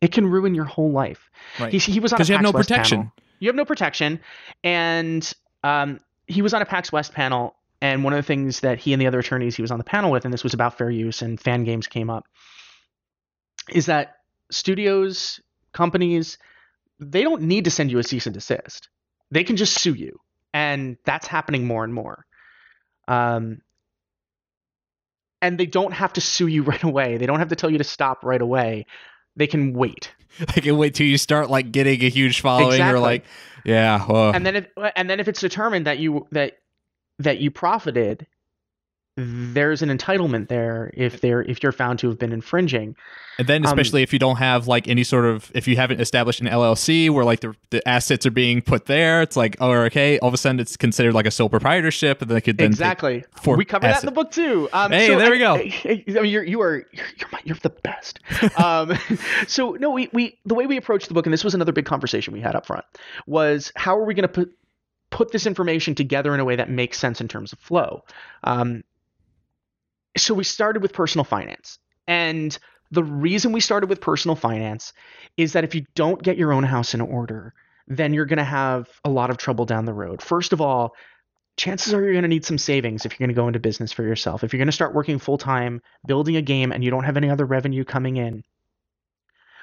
It 0.00 0.12
can 0.12 0.26
ruin 0.26 0.54
your 0.54 0.66
whole 0.66 0.92
life. 0.92 1.30
Right. 1.58 1.72
He, 1.72 1.78
he 1.78 1.98
was 1.98 2.12
on 2.12 2.16
a 2.16 2.18
because 2.18 2.28
you 2.28 2.34
have 2.36 2.42
no 2.42 2.52
protection. 2.52 2.98
panel. 2.98 3.12
You 3.44 3.48
have 3.50 3.56
no 3.56 3.66
protection, 3.66 4.20
and 4.62 5.30
um, 5.62 6.00
he 6.26 6.40
was 6.40 6.54
on 6.54 6.62
a 6.62 6.64
PAX 6.64 6.90
West 6.90 7.12
panel. 7.12 7.54
And 7.82 8.02
one 8.02 8.14
of 8.14 8.16
the 8.16 8.22
things 8.22 8.60
that 8.60 8.78
he 8.78 8.94
and 8.94 9.02
the 9.02 9.06
other 9.06 9.18
attorneys 9.18 9.54
he 9.54 9.60
was 9.60 9.70
on 9.70 9.76
the 9.76 9.84
panel 9.84 10.10
with, 10.10 10.24
and 10.24 10.32
this 10.32 10.42
was 10.42 10.54
about 10.54 10.78
fair 10.78 10.90
use 10.90 11.20
and 11.20 11.38
fan 11.38 11.64
games 11.64 11.86
came 11.86 12.08
up, 12.08 12.26
is 13.68 13.84
that 13.84 14.16
studios, 14.50 15.40
companies, 15.74 16.38
they 16.98 17.22
don't 17.22 17.42
need 17.42 17.64
to 17.64 17.70
send 17.70 17.90
you 17.90 17.98
a 17.98 18.02
cease 18.02 18.24
and 18.24 18.32
desist. 18.32 18.88
They 19.30 19.44
can 19.44 19.56
just 19.56 19.78
sue 19.78 19.92
you, 19.92 20.20
and 20.54 20.96
that's 21.04 21.26
happening 21.26 21.66
more 21.66 21.84
and 21.84 21.92
more. 21.92 22.24
Um, 23.08 23.60
and 25.42 25.58
they 25.58 25.66
don't 25.66 25.92
have 25.92 26.14
to 26.14 26.22
sue 26.22 26.46
you 26.46 26.62
right 26.72 26.82
away. 26.82 27.18
They 27.18 27.26
don't 27.26 27.40
have 27.40 27.50
to 27.50 27.56
tell 27.56 27.68
you 27.68 27.76
to 27.76 27.84
stop 27.84 28.24
right 28.24 28.40
away. 28.40 28.86
They 29.36 29.48
can 29.48 29.74
wait. 29.74 30.13
Can 30.48 30.76
wait 30.76 30.94
till 30.94 31.06
you 31.06 31.18
start 31.18 31.50
like 31.50 31.72
getting 31.72 32.02
a 32.02 32.08
huge 32.08 32.40
following 32.40 32.72
Exactly. 32.72 32.98
or 32.98 33.00
like, 33.00 33.24
yeah. 33.64 34.04
Well, 34.06 34.32
and 34.32 34.44
then 34.44 34.56
if 34.56 34.66
and 34.96 35.08
then 35.08 35.20
if 35.20 35.28
it's 35.28 35.40
determined 35.40 35.86
that 35.86 35.98
you 35.98 36.26
that 36.32 36.54
that 37.18 37.38
you 37.38 37.50
profited 37.50 38.26
there's 39.16 39.80
an 39.80 39.96
entitlement 39.96 40.48
there 40.48 40.90
if 40.94 41.20
they're 41.20 41.42
if 41.42 41.62
you're 41.62 41.70
found 41.72 42.00
to 42.00 42.08
have 42.08 42.18
been 42.18 42.32
infringing. 42.32 42.96
And 43.38 43.46
then, 43.48 43.62
Um, 43.64 43.72
especially 43.72 44.02
if 44.02 44.12
you 44.12 44.18
don't 44.18 44.36
have 44.36 44.68
like 44.68 44.86
any 44.86 45.02
sort 45.02 45.24
of, 45.24 45.50
if 45.56 45.66
you 45.66 45.74
haven't 45.76 46.00
established 46.00 46.40
an 46.40 46.46
LLC 46.46 47.10
where 47.10 47.24
like 47.24 47.40
the, 47.40 47.54
the 47.70 47.86
assets 47.88 48.26
are 48.26 48.30
being 48.30 48.62
put 48.62 48.86
there, 48.86 49.22
it's 49.22 49.36
like, 49.36 49.56
oh, 49.60 49.72
okay, 49.72 50.18
all 50.20 50.28
of 50.28 50.34
a 50.34 50.36
sudden 50.36 50.60
it's 50.60 50.76
considered 50.76 51.14
like 51.14 51.26
a 51.26 51.32
sole 51.32 51.48
proprietorship, 51.48 52.22
and 52.22 52.30
they 52.30 52.40
could 52.40 52.58
then 52.58 52.66
exactly. 52.66 53.24
for 53.42 53.56
we 53.56 53.64
cover 53.64 53.86
that 53.86 54.02
in 54.02 54.06
the 54.06 54.12
book 54.12 54.30
too. 54.30 54.68
Um, 54.72 54.90
Hey, 54.92 55.06
so 55.08 55.18
there 55.18 55.28
I- 55.28 55.30
we 55.30 55.38
go. 55.38 55.54
I, 55.54 56.04
I 56.18 56.22
mean 56.22 56.30
you're 56.32 56.44
you 56.44 56.60
are 56.60 56.84
you're, 56.92 57.28
my, 57.32 57.40
you're 57.44 57.56
the 57.62 57.70
best. 57.70 58.20
Um, 58.56 58.96
so 59.48 59.72
no 59.72 59.90
we, 59.90 60.08
we 60.12 60.38
the 60.44 60.54
way 60.54 60.66
we 60.66 60.76
approached 60.76 61.08
the 61.08 61.14
book 61.14 61.26
and 61.26 61.32
this 61.32 61.42
was 61.44 61.54
another 61.54 61.72
big 61.72 61.86
conversation 61.86 62.32
we 62.32 62.40
had 62.40 62.54
up 62.54 62.66
front 62.66 62.84
was 63.26 63.72
how 63.76 63.96
are 63.98 64.04
we 64.04 64.14
going 64.14 64.22
to 64.22 64.28
put 64.28 64.52
put 65.10 65.32
this 65.32 65.46
information 65.46 65.94
together 65.94 66.34
in 66.34 66.40
a 66.40 66.44
way 66.44 66.56
that 66.56 66.70
makes 66.70 66.98
sense 66.98 67.20
in 67.20 67.26
terms 67.28 67.52
of 67.52 67.58
flow? 67.58 68.04
Um, 68.44 68.82
so 70.16 70.34
we 70.34 70.44
started 70.44 70.82
with 70.82 70.92
personal 70.92 71.24
finance. 71.24 71.78
And 72.06 72.56
the 72.90 73.04
reason 73.04 73.52
we 73.52 73.60
started 73.60 73.88
with 73.88 74.00
personal 74.00 74.36
finance 74.36 74.92
is 75.36 75.54
that 75.54 75.64
if 75.64 75.74
you 75.74 75.84
don't 75.94 76.22
get 76.22 76.36
your 76.36 76.52
own 76.52 76.64
house 76.64 76.94
in 76.94 77.00
order 77.00 77.54
then 77.86 78.14
you're 78.14 78.26
going 78.26 78.38
to 78.38 78.44
have 78.44 78.88
a 79.04 79.10
lot 79.10 79.30
of 79.30 79.36
trouble 79.36 79.64
down 79.64 79.84
the 79.84 79.92
road. 79.92 80.22
First 80.22 80.52
of 80.52 80.60
all 80.60 80.94
chances 81.56 81.94
are 81.94 82.02
you're 82.02 82.12
going 82.12 82.22
to 82.22 82.28
need 82.28 82.44
some 82.44 82.58
savings 82.58 83.04
if 83.04 83.12
you're 83.12 83.26
going 83.26 83.34
to 83.34 83.40
go 83.40 83.46
into 83.46 83.60
business 83.60 83.92
for 83.92 84.02
yourself. 84.02 84.42
If 84.42 84.52
you're 84.52 84.58
going 84.58 84.66
to 84.66 84.72
start 84.72 84.94
working 84.94 85.18
full 85.18 85.38
time 85.38 85.82
building 86.06 86.36
a 86.36 86.42
game 86.42 86.72
and 86.72 86.82
you 86.82 86.90
don't 86.90 87.04
have 87.04 87.16
any 87.16 87.30
other 87.30 87.46
revenue 87.46 87.84
coming 87.84 88.16
in 88.16 88.42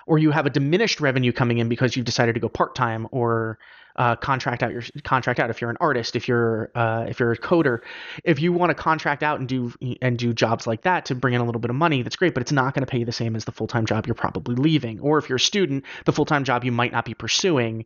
or 0.07 0.17
you 0.17 0.31
have 0.31 0.45
a 0.45 0.49
diminished 0.49 1.01
revenue 1.01 1.31
coming 1.31 1.57
in 1.57 1.69
because 1.69 1.95
you've 1.95 2.05
decided 2.05 2.33
to 2.33 2.39
go 2.39 2.49
part 2.49 2.75
time 2.75 3.07
or 3.11 3.59
uh, 3.95 4.15
contract 4.15 4.63
out 4.63 4.71
your 4.71 4.83
contract 5.03 5.39
out 5.39 5.49
if 5.49 5.61
you're 5.61 5.69
an 5.69 5.77
artist 5.79 6.15
if 6.15 6.27
you're 6.27 6.71
uh, 6.75 7.05
if 7.07 7.19
you're 7.19 7.31
a 7.31 7.37
coder. 7.37 7.79
If 8.23 8.41
you 8.41 8.53
want 8.53 8.69
to 8.69 8.73
contract 8.73 9.23
out 9.23 9.39
and 9.39 9.47
do 9.47 9.73
and 10.01 10.17
do 10.17 10.33
jobs 10.33 10.67
like 10.67 10.83
that 10.83 11.05
to 11.05 11.15
bring 11.15 11.33
in 11.33 11.41
a 11.41 11.45
little 11.45 11.61
bit 11.61 11.69
of 11.69 11.75
money 11.75 12.01
that's 12.01 12.15
great 12.15 12.33
but 12.33 12.41
it's 12.41 12.51
not 12.51 12.73
going 12.73 12.85
to 12.85 12.89
pay 12.89 12.99
you 12.99 13.05
the 13.05 13.11
same 13.11 13.35
as 13.35 13.45
the 13.45 13.51
full-time 13.51 13.85
job 13.85 14.07
you're 14.07 14.15
probably 14.15 14.55
leaving. 14.55 14.99
Or 14.99 15.17
if 15.17 15.29
you're 15.29 15.37
a 15.37 15.39
student 15.39 15.85
the 16.05 16.13
full-time 16.13 16.43
job 16.43 16.63
you 16.63 16.71
might 16.71 16.91
not 16.91 17.05
be 17.05 17.13
pursuing 17.13 17.85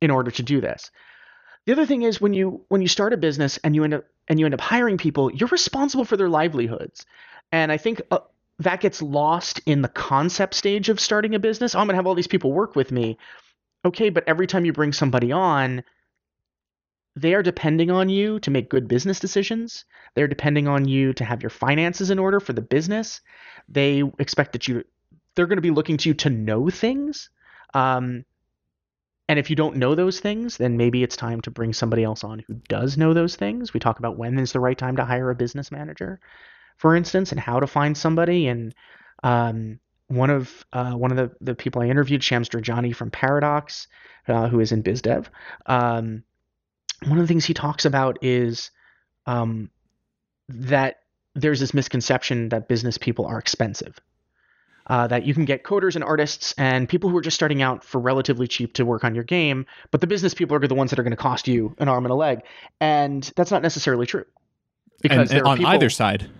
in 0.00 0.10
order 0.10 0.30
to 0.30 0.42
do 0.42 0.60
this. 0.60 0.90
The 1.66 1.72
other 1.72 1.86
thing 1.86 2.02
is 2.02 2.20
when 2.20 2.32
you 2.32 2.64
when 2.68 2.80
you 2.80 2.88
start 2.88 3.12
a 3.12 3.16
business 3.16 3.58
and 3.62 3.74
you 3.74 3.84
end 3.84 3.94
up 3.94 4.04
and 4.28 4.38
you 4.38 4.46
end 4.46 4.54
up 4.54 4.60
hiring 4.60 4.98
people 4.98 5.32
you're 5.32 5.48
responsible 5.48 6.04
for 6.04 6.16
their 6.16 6.28
livelihoods. 6.28 7.04
And 7.52 7.70
i 7.70 7.76
think 7.76 8.02
uh, 8.10 8.18
that 8.60 8.80
gets 8.80 9.02
lost 9.02 9.60
in 9.66 9.82
the 9.82 9.88
concept 9.88 10.54
stage 10.54 10.88
of 10.88 10.98
starting 10.98 11.34
a 11.34 11.38
business. 11.38 11.74
Oh, 11.74 11.80
i'm 11.80 11.86
going 11.86 11.94
to 11.94 11.96
have 11.96 12.06
all 12.06 12.14
these 12.14 12.26
people 12.26 12.52
work 12.52 12.74
with 12.74 12.90
me 12.90 13.18
okay 13.86 14.10
but 14.10 14.24
every 14.26 14.46
time 14.46 14.64
you 14.64 14.72
bring 14.72 14.92
somebody 14.92 15.32
on 15.32 15.82
they 17.16 17.32
are 17.32 17.42
depending 17.42 17.90
on 17.90 18.10
you 18.10 18.38
to 18.40 18.50
make 18.50 18.68
good 18.68 18.86
business 18.86 19.18
decisions. 19.18 19.86
They're 20.14 20.28
depending 20.28 20.68
on 20.68 20.86
you 20.86 21.14
to 21.14 21.24
have 21.24 21.42
your 21.42 21.50
finances 21.50 22.10
in 22.10 22.18
order 22.18 22.40
for 22.40 22.52
the 22.52 22.60
business. 22.60 23.22
They 23.68 24.02
expect 24.18 24.52
that 24.52 24.68
you 24.68 24.84
they're 25.34 25.46
going 25.46 25.56
to 25.56 25.62
be 25.62 25.70
looking 25.70 25.96
to 25.98 26.10
you 26.10 26.14
to 26.14 26.30
know 26.30 26.70
things 26.70 27.30
um, 27.74 28.24
and 29.28 29.38
if 29.38 29.50
you 29.50 29.56
don't 29.56 29.76
know 29.76 29.94
those 29.94 30.20
things 30.20 30.56
then 30.56 30.76
maybe 30.76 31.02
it's 31.02 31.16
time 31.16 31.40
to 31.42 31.50
bring 31.50 31.72
somebody 31.72 32.04
else 32.04 32.24
on 32.24 32.42
who 32.46 32.54
does 32.68 32.96
know 32.96 33.12
those 33.12 33.36
things. 33.36 33.74
We 33.74 33.80
talk 33.80 33.98
about 33.98 34.16
when 34.16 34.38
is 34.38 34.52
the 34.52 34.60
right 34.60 34.78
time 34.78 34.96
to 34.96 35.04
hire 35.04 35.30
a 35.30 35.34
business 35.34 35.70
manager 35.70 36.20
for 36.76 36.94
instance 36.94 37.32
and 37.32 37.40
how 37.40 37.60
to 37.60 37.66
find 37.66 37.96
somebody 37.96 38.46
and 38.46 38.74
um, 39.22 39.80
one 40.08 40.30
of 40.30 40.64
uh, 40.72 40.92
one 40.92 41.10
of 41.10 41.16
the, 41.16 41.30
the 41.40 41.54
people 41.54 41.82
I 41.82 41.86
interviewed, 41.86 42.22
Shams 42.22 42.48
Jorjani 42.48 42.94
from 42.94 43.10
Paradox, 43.10 43.88
uh, 44.28 44.48
who 44.48 44.60
is 44.60 44.72
in 44.72 44.82
BizDev. 44.82 45.26
Um, 45.66 46.22
one 47.04 47.18
of 47.18 47.24
the 47.24 47.28
things 47.28 47.44
he 47.44 47.54
talks 47.54 47.84
about 47.84 48.18
is 48.22 48.70
um, 49.26 49.70
that 50.48 51.00
there's 51.34 51.60
this 51.60 51.74
misconception 51.74 52.48
that 52.50 52.68
business 52.68 52.98
people 52.98 53.26
are 53.26 53.38
expensive. 53.38 53.98
Uh, 54.88 55.08
that 55.08 55.26
you 55.26 55.34
can 55.34 55.44
get 55.44 55.64
coders 55.64 55.96
and 55.96 56.04
artists 56.04 56.54
and 56.58 56.88
people 56.88 57.10
who 57.10 57.16
are 57.16 57.20
just 57.20 57.34
starting 57.34 57.60
out 57.60 57.82
for 57.82 58.00
relatively 58.00 58.46
cheap 58.46 58.72
to 58.72 58.84
work 58.84 59.02
on 59.02 59.16
your 59.16 59.24
game, 59.24 59.66
but 59.90 60.00
the 60.00 60.06
business 60.06 60.32
people 60.32 60.56
are 60.56 60.60
the 60.60 60.76
ones 60.76 60.90
that 60.90 60.98
are 61.00 61.02
going 61.02 61.10
to 61.10 61.16
cost 61.16 61.48
you 61.48 61.74
an 61.78 61.88
arm 61.88 62.04
and 62.04 62.12
a 62.12 62.14
leg, 62.14 62.38
and 62.80 63.32
that's 63.34 63.50
not 63.50 63.62
necessarily 63.62 64.06
true. 64.06 64.24
and, 65.02 65.28
and 65.28 65.42
on 65.42 65.56
people- 65.56 65.72
either 65.72 65.90
side. 65.90 66.30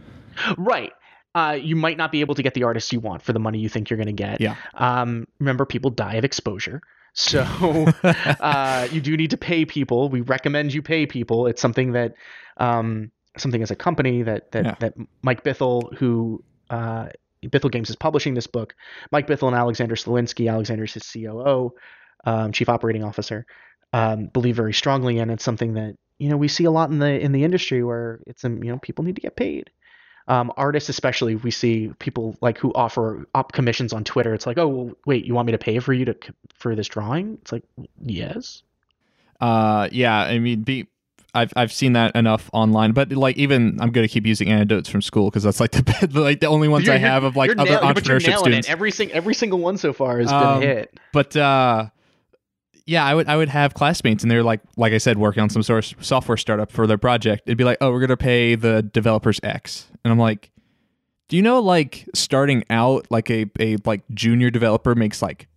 Right. 0.56 0.92
Uh, 1.36 1.52
you 1.52 1.76
might 1.76 1.98
not 1.98 2.10
be 2.10 2.20
able 2.20 2.34
to 2.34 2.42
get 2.42 2.54
the 2.54 2.64
artists 2.64 2.92
you 2.94 3.00
want 3.00 3.20
for 3.20 3.34
the 3.34 3.38
money 3.38 3.58
you 3.58 3.68
think 3.68 3.90
you're 3.90 3.98
going 3.98 4.06
to 4.06 4.12
get. 4.12 4.40
Yeah. 4.40 4.56
Um, 4.74 5.26
remember, 5.38 5.66
people 5.66 5.90
die 5.90 6.14
of 6.14 6.24
exposure. 6.24 6.80
So 7.12 7.40
uh, 8.02 8.88
you 8.90 9.00
do 9.02 9.16
need 9.16 9.30
to 9.30 9.36
pay 9.36 9.64
people. 9.66 10.08
We 10.08 10.22
recommend 10.22 10.72
you 10.72 10.82
pay 10.82 11.06
people. 11.06 11.46
It's 11.46 11.60
something 11.60 11.92
that 11.92 12.14
um, 12.56 13.10
something 13.36 13.62
as 13.62 13.70
a 13.70 13.76
company 13.76 14.22
that 14.22 14.52
that 14.52 14.64
Yeah. 14.64 14.74
that 14.80 14.94
Mike 15.22 15.44
Bithell, 15.44 15.94
who 15.96 16.42
uh, 16.70 17.08
Bithell 17.44 17.70
Games 17.70 17.90
is 17.90 17.96
publishing 17.96 18.34
this 18.34 18.46
book. 18.46 18.74
Mike 19.12 19.26
Bithell 19.26 19.48
and 19.48 19.56
Alexander 19.56 19.94
Sliwinski, 19.94 20.50
Alexander's 20.50 20.94
his 20.94 21.04
COO, 21.12 21.74
um, 22.24 22.52
chief 22.52 22.68
operating 22.68 23.04
officer, 23.04 23.46
um, 23.92 24.26
believe 24.26 24.56
very 24.56 24.72
strongly 24.72 25.18
in. 25.18 25.30
It's 25.30 25.44
something 25.44 25.74
that 25.74 25.96
you 26.18 26.28
know 26.30 26.36
we 26.38 26.48
see 26.48 26.64
a 26.64 26.70
lot 26.70 26.90
in 26.90 26.98
the 26.98 27.20
in 27.20 27.32
the 27.32 27.44
industry 27.44 27.82
where 27.84 28.20
it's 28.26 28.44
um, 28.44 28.62
you 28.64 28.70
know 28.70 28.78
people 28.78 29.04
need 29.04 29.16
to 29.16 29.22
get 29.22 29.36
paid 29.36 29.70
um, 30.28 30.52
artists 30.56 30.88
especially 30.88 31.36
we 31.36 31.50
see 31.50 31.90
people 31.98 32.36
like 32.40 32.58
who 32.58 32.72
offer 32.74 33.26
up 33.34 33.52
commissions 33.52 33.92
on 33.92 34.02
twitter 34.04 34.34
it's 34.34 34.46
like 34.46 34.58
oh 34.58 34.68
well, 34.68 34.90
wait 35.06 35.24
you 35.24 35.34
want 35.34 35.46
me 35.46 35.52
to 35.52 35.58
pay 35.58 35.78
for 35.78 35.92
you 35.92 36.04
to 36.04 36.16
for 36.54 36.74
this 36.74 36.88
drawing 36.88 37.38
it's 37.42 37.52
like 37.52 37.62
yes 38.04 38.62
Uh, 39.40 39.88
yeah, 39.92 40.16
I 40.18 40.38
mean, 40.38 40.62
be, 40.62 40.86
I've 41.34 41.52
I've 41.54 41.70
seen 41.70 41.92
that 41.92 42.16
enough 42.16 42.48
online, 42.54 42.92
but 42.92 43.12
like 43.12 43.36
even 43.36 43.78
I'm 43.82 43.90
gonna 43.90 44.08
keep 44.08 44.24
using 44.26 44.48
anecdotes 44.48 44.88
from 44.88 45.02
school 45.02 45.28
because 45.28 45.42
that's 45.42 45.60
like 45.60 45.72
the 45.72 46.08
like 46.14 46.40
the 46.40 46.46
only 46.46 46.68
ones 46.68 46.88
I 46.88 46.92
You're- 46.94 47.06
have 47.06 47.22
of 47.24 47.36
like 47.36 47.50
other 47.50 47.64
nail- 47.64 47.80
entrepreneurship 47.82 48.38
students. 48.38 48.66
it. 48.66 48.70
every, 48.72 48.90
sing- 48.90 49.12
every 49.12 49.34
single 49.34 49.58
one 49.58 49.76
so 49.76 49.92
far 49.92 50.18
has 50.20 50.32
Um, 50.32 50.60
been 50.60 50.68
hit 50.70 50.98
But 51.12 51.36
uh, 51.36 51.90
yeah, 52.86 53.04
I 53.04 53.14
would 53.14 53.28
I 53.28 53.36
would 53.36 53.50
have 53.50 53.74
classmates 53.74 54.22
and 54.24 54.30
they're 54.30 54.42
like 54.42 54.60
like 54.78 54.94
I 54.94 54.98
said 54.98 55.18
working 55.18 55.42
on 55.42 55.50
some 55.50 55.62
sort 55.62 55.92
of 55.92 56.02
software 56.04 56.38
startup 56.38 56.70
for 56.72 56.86
their 56.86 56.96
project. 56.98 57.42
It'd 57.44 57.58
be 57.58 57.64
like, 57.64 57.76
oh, 57.82 57.90
we're 57.92 58.00
gonna 58.00 58.16
pay 58.16 58.54
the 58.54 58.80
developers 58.82 59.38
X, 59.42 59.88
and 60.06 60.12
I'm 60.12 60.18
like, 60.18 60.52
do 61.28 61.36
you 61.36 61.42
know 61.42 61.58
like 61.60 62.08
starting 62.14 62.62
out 62.70 63.06
like 63.10 63.28
a 63.30 63.46
a 63.58 63.76
like 63.84 64.02
junior 64.14 64.50
developer 64.50 64.94
makes 64.94 65.20
like 65.20 65.48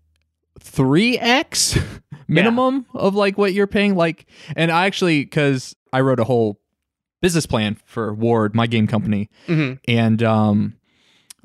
three 0.60 1.18
x 1.20 1.78
minimum 2.28 2.86
of 2.96 3.14
like 3.14 3.38
what 3.38 3.54
you're 3.54 3.68
paying 3.68 3.96
like 3.96 4.26
and 4.56 4.72
i 4.72 4.88
actually 4.88 5.24
because 5.24 5.76
i 5.94 6.02
wrote 6.02 6.20
a 6.20 6.24
whole 6.24 6.60
business 7.22 7.46
plan 7.46 7.78
for 7.86 8.14
ward 8.14 8.56
my 8.56 8.66
game 8.66 8.88
company 8.88 9.30
hmm 9.46 9.74
and 9.88 10.24
um, 10.24 10.76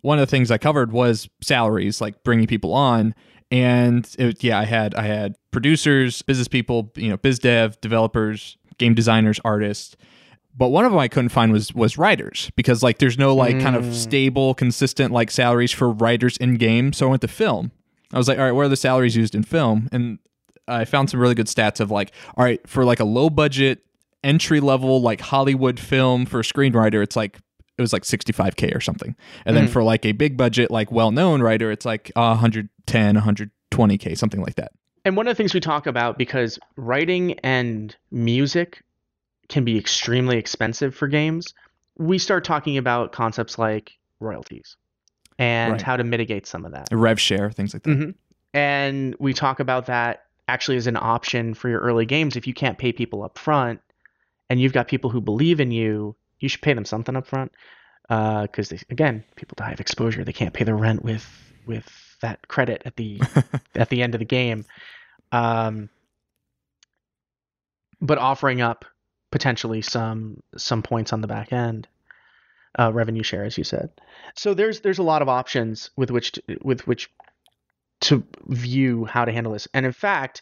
one 0.05 0.19
of 0.19 0.29
the 0.29 0.31
things 0.31 0.51
I 0.51 0.59
covered 0.59 0.93
was 0.93 1.31
salaries, 1.41 1.99
like 2.03 2.23
bringing 2.25 2.47
people 2.47 2.75
on. 2.75 3.15
And 3.51 4.07
it, 4.19 4.45
yeah, 4.45 4.59
I 4.59 4.67
had 4.67 4.95
I 4.95 5.05
had 5.07 5.35
producers, 5.51 6.21
business 6.21 6.47
people, 6.47 6.93
you 6.95 7.09
know, 7.09 7.17
biz 7.17 7.39
dev, 7.39 7.81
developers, 7.81 8.59
game 8.77 8.93
designers, 8.93 9.41
artists. 9.47 9.97
But 10.57 10.69
one 10.69 10.85
of 10.85 10.93
them 10.93 10.99
I 11.01 11.09
couldn't 11.09 11.31
find 11.31 11.51
was 11.53 11.75
was 11.75 11.99
writers 11.99 12.51
because 12.57 12.83
like 12.83 12.99
there's 12.99 13.19
no 13.19 13.35
like 13.35 13.59
kind 13.61 13.75
of 13.77 13.85
Mm. 13.85 13.93
stable, 13.95 14.55
consistent 14.55 15.13
like 15.13 15.31
salaries 15.31 15.73
for 15.73 15.91
writers 15.91 16.37
in 16.37 16.55
game. 16.55 16.93
So 16.93 17.07
I 17.07 17.11
went 17.11 17.23
to 17.23 17.29
film. 17.29 17.73
I 18.13 18.19
was 18.19 18.29
like, 18.29 18.39
all 18.39 18.45
right, 18.45 18.53
where 18.53 18.67
are 18.67 18.69
the 18.69 18.77
salaries 18.77 19.17
used 19.17 19.35
in 19.35 19.43
film? 19.43 19.89
And 19.91 20.19
I 20.69 20.85
found 20.85 21.11
some 21.11 21.19
really 21.21 21.35
good 21.35 21.47
stats 21.49 21.81
of 21.81 21.91
like, 21.91 22.13
all 22.37 22.45
right, 22.45 22.61
for 22.69 22.85
like 22.85 23.01
a 23.01 23.05
low 23.05 23.29
budget 23.31 23.81
entry 24.23 24.61
level 24.61 25.03
like 25.03 25.21
Hollywood 25.21 25.79
film 25.81 26.25
for 26.25 26.41
a 26.41 26.45
screenwriter, 26.45 27.03
it's 27.03 27.17
like 27.17 27.39
it 27.77 27.83
was 27.83 27.93
like 27.93 28.05
65k 28.05 28.73
or 28.77 28.81
something. 28.81 29.17
And 29.45 29.57
then 29.57 29.67
Mhm. 29.67 29.71
for 29.71 29.83
like 29.83 30.07
a 30.07 30.13
big 30.13 30.37
budget 30.37 30.71
like 30.71 30.93
well-known 30.93 31.43
writer, 31.43 31.73
it's 31.73 31.85
like 31.85 32.13
uh, 32.15 32.37
110, 32.37 33.17
120k, 33.17 34.17
something 34.17 34.41
like 34.41 34.55
that. 34.55 34.71
and 35.07 35.17
one 35.19 35.27
of 35.27 35.33
the 35.33 35.37
things 35.37 35.53
we 35.53 35.61
talk 35.61 35.87
about 35.87 36.17
because 36.17 36.59
writing 36.77 37.35
and 37.41 37.95
music 38.11 38.83
can 39.49 39.65
be 39.65 39.79
extremely 39.79 40.37
expensive 40.39 40.95
for 40.95 41.09
games 41.09 41.55
we 41.97 42.19
start 42.19 42.45
talking 42.45 42.77
about 42.77 43.13
concepts 43.13 43.57
like 43.59 43.93
royalties 44.19 44.77
and 45.39 45.73
Right. 45.73 45.83
how 45.83 45.97
to 45.97 46.03
mitigate 46.03 46.45
some 46.47 46.65
of 46.65 46.73
that 46.73 46.89
Rev 46.91 47.21
share, 47.21 47.51
things 47.53 47.73
like 47.73 47.85
that. 47.85 47.97
Mhm. 47.97 48.15
And 48.53 49.15
we 49.21 49.33
talk 49.33 49.61
about 49.61 49.87
that 49.87 50.25
actually 50.49 50.77
as 50.77 50.87
an 50.89 50.97
option 50.97 51.55
for 51.55 51.69
your 51.69 51.81
early 51.81 52.05
games. 52.05 52.35
If 52.37 52.47
you 52.49 52.55
can't 52.55 52.79
pay 52.79 52.93
people 52.93 53.23
up 53.23 53.39
front 53.39 53.81
and 54.51 54.61
you've 54.61 54.73
got 54.73 54.89
people 54.89 55.11
who 55.11 55.21
believe 55.21 55.61
in 55.61 55.71
you, 55.71 56.17
you 56.41 56.49
should 56.49 56.63
pay 56.63 56.73
them 56.73 56.85
something 56.85 57.15
up 57.17 57.27
front. 57.27 57.53
Because, 58.09 58.73
again, 58.91 59.25
people 59.37 59.55
die 59.57 59.71
of 59.71 59.81
exposure. 59.81 60.25
They 60.25 60.33
can't 60.33 60.53
pay 60.53 60.65
the 60.65 60.75
rent 60.75 61.05
with 61.05 61.27
with 61.65 62.17
that 62.23 62.47
credit 62.49 62.83
at 62.85 62.97
the 62.97 63.21
at 63.77 63.89
the 63.89 64.03
end 64.03 64.15
of 64.15 64.19
the 64.19 64.25
game. 64.25 64.65
Um, 65.33 65.89
but 68.01 68.19
offering 68.19 68.61
up 68.61 68.85
potentially 69.35 69.83
some 69.83 70.41
some 70.57 70.81
points 70.81 71.13
on 71.13 71.21
the 71.21 71.27
back 71.27 71.53
end, 71.53 71.89
uh, 72.79 72.93
revenue 72.93 73.25
share, 73.25 73.45
as 73.45 73.59
you 73.59 73.65
said. 73.65 73.91
So 74.37 74.55
there's 74.55 74.81
there's 74.83 75.01
a 75.01 75.03
lot 75.03 75.23
of 75.23 75.29
options 75.29 75.91
with 75.97 76.13
which 76.13 76.31
to, 76.33 76.43
with 76.63 76.87
which 76.87 77.11
to 78.03 78.23
view 78.47 79.07
how 79.07 79.25
to 79.25 79.33
handle 79.33 79.53
this. 79.53 79.67
And 79.75 79.85
in 79.85 79.91
fact, 79.91 80.41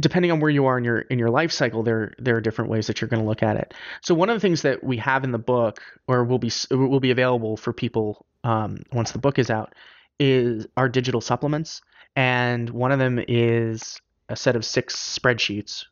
depending 0.00 0.30
on 0.30 0.38
where 0.38 0.50
you 0.50 0.66
are 0.66 0.78
in 0.78 0.84
your 0.84 1.00
in 1.00 1.18
your 1.18 1.28
life 1.28 1.50
cycle, 1.50 1.82
there 1.82 2.14
there 2.20 2.36
are 2.36 2.40
different 2.40 2.70
ways 2.70 2.86
that 2.86 3.00
you're 3.00 3.08
going 3.08 3.20
to 3.20 3.28
look 3.28 3.42
at 3.42 3.56
it. 3.56 3.74
So 4.00 4.14
one 4.14 4.30
of 4.30 4.36
the 4.36 4.40
things 4.40 4.62
that 4.62 4.84
we 4.84 4.98
have 4.98 5.24
in 5.24 5.32
the 5.32 5.38
book, 5.38 5.80
or 6.06 6.22
will 6.22 6.38
be 6.38 6.52
will 6.70 7.00
be 7.00 7.10
available 7.10 7.56
for 7.56 7.72
people 7.72 8.24
um, 8.44 8.84
once 8.92 9.10
the 9.10 9.18
book 9.18 9.40
is 9.40 9.50
out, 9.50 9.74
is 10.20 10.68
our 10.76 10.88
digital 10.88 11.20
supplements, 11.20 11.82
and 12.14 12.70
one 12.70 12.92
of 12.92 13.00
them 13.00 13.18
is 13.26 14.00
a 14.28 14.36
set 14.36 14.54
of 14.54 14.64
six 14.64 14.94
spreadsheets. 15.18 15.86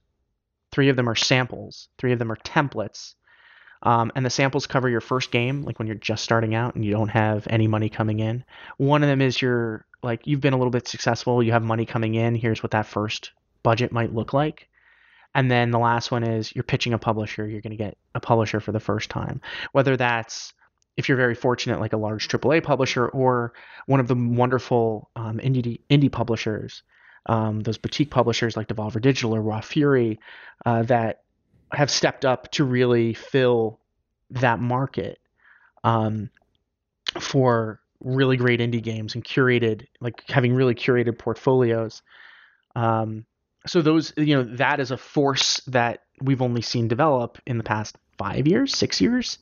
Three 0.73 0.89
of 0.89 0.97
them 0.97 1.09
are 1.09 1.15
samples. 1.15 1.89
Three 1.99 2.13
of 2.13 2.19
them 2.19 2.33
are 2.33 2.37
templates. 2.37 3.15
Um, 3.83 4.13
and 4.15 4.25
the 4.25 4.31
samples 4.31 4.67
cover 4.67 4.89
your 4.89 5.01
first 5.01 5.31
game, 5.31 5.63
like 5.63 5.79
when 5.79 5.87
you're 5.87 5.97
just 5.97 6.25
starting 6.25 6.55
out 6.55 6.75
and 6.75 6.85
you 6.85 6.93
don't 6.93 7.09
have 7.09 7.47
any 7.51 7.67
money 7.67 7.89
coming 7.89 8.21
in. 8.21 8.45
One 8.79 9.03
of 9.03 9.09
them 9.09 9.21
is 9.21 9.43
your 9.43 9.87
like 10.03 10.27
you've 10.27 10.41
been 10.41 10.53
a 10.53 10.57
little 10.57 10.71
bit 10.71 10.89
successful, 10.89 11.43
you 11.43 11.53
have 11.53 11.63
money 11.63 11.87
coming 11.87 12.15
in. 12.15 12.35
Here's 12.35 12.63
what 12.63 12.73
that 12.73 12.87
first 12.87 13.33
budget 13.63 13.93
might 13.93 14.15
look 14.15 14.33
like. 14.33 14.69
And 15.35 15.51
then 15.51 15.71
the 15.71 15.79
last 15.79 16.11
one 16.11 16.25
is 16.25 16.55
you're 16.55 16.63
pitching 16.65 16.93
a 16.93 16.99
publisher. 16.99 17.47
You're 17.47 17.61
going 17.61 17.77
to 17.77 17.83
get 17.83 17.97
a 18.15 18.21
publisher 18.21 18.61
for 18.61 18.73
the 18.73 18.81
first 18.81 19.11
time, 19.11 19.41
whether 19.73 19.97
that's 19.97 20.53
if 20.97 21.09
you're 21.09 21.17
very 21.17 21.35
fortunate, 21.35 21.81
like 21.81 21.95
a 21.95 21.99
large 21.99 22.29
AAA 22.29 22.63
publisher 22.63 23.09
or 23.09 23.55
one 23.87 24.01
of 24.01 24.09
the 24.09 24.15
wonderful 24.15 25.11
um, 25.17 25.39
indie 25.39 25.81
indie 25.89 26.13
publishers, 26.13 26.83
um, 27.27 27.61
those 27.61 27.79
boutique 27.79 28.11
publishers 28.11 28.57
like 28.57 28.69
Devolver 28.69 29.01
Digital 29.01 29.35
or 29.35 29.43
Raw 29.43 29.61
Fury, 29.61 30.19
uh, 30.67 30.83
that 30.85 31.23
have 31.73 31.91
stepped 31.91 32.25
up 32.25 32.51
to 32.53 32.65
really 32.65 33.15
fill 33.15 33.81
that 34.31 34.61
market 34.61 35.19
um, 35.85 36.31
for 37.21 37.81
really 38.01 38.37
great 38.37 38.61
indie 38.61 38.83
games 38.83 39.15
and 39.15 39.25
curated, 39.25 39.87
like 40.01 40.23
having 40.29 40.55
really 40.55 40.75
curated 40.75 41.19
portfolios. 41.19 42.03
Um, 42.75 43.25
so 43.67 43.83
those, 43.83 44.13
you 44.17 44.37
know, 44.37 44.43
that 44.57 44.81
is 44.81 44.91
a 44.91 44.97
force 44.97 45.61
that 45.69 46.03
we've 46.21 46.43
only 46.43 46.63
seen 46.63 46.89
develop 46.89 47.39
in 47.47 47.59
the 47.59 47.65
past 47.65 47.97
five 48.19 48.47
years, 48.47 48.77
six 48.77 49.01
years. 49.01 49.39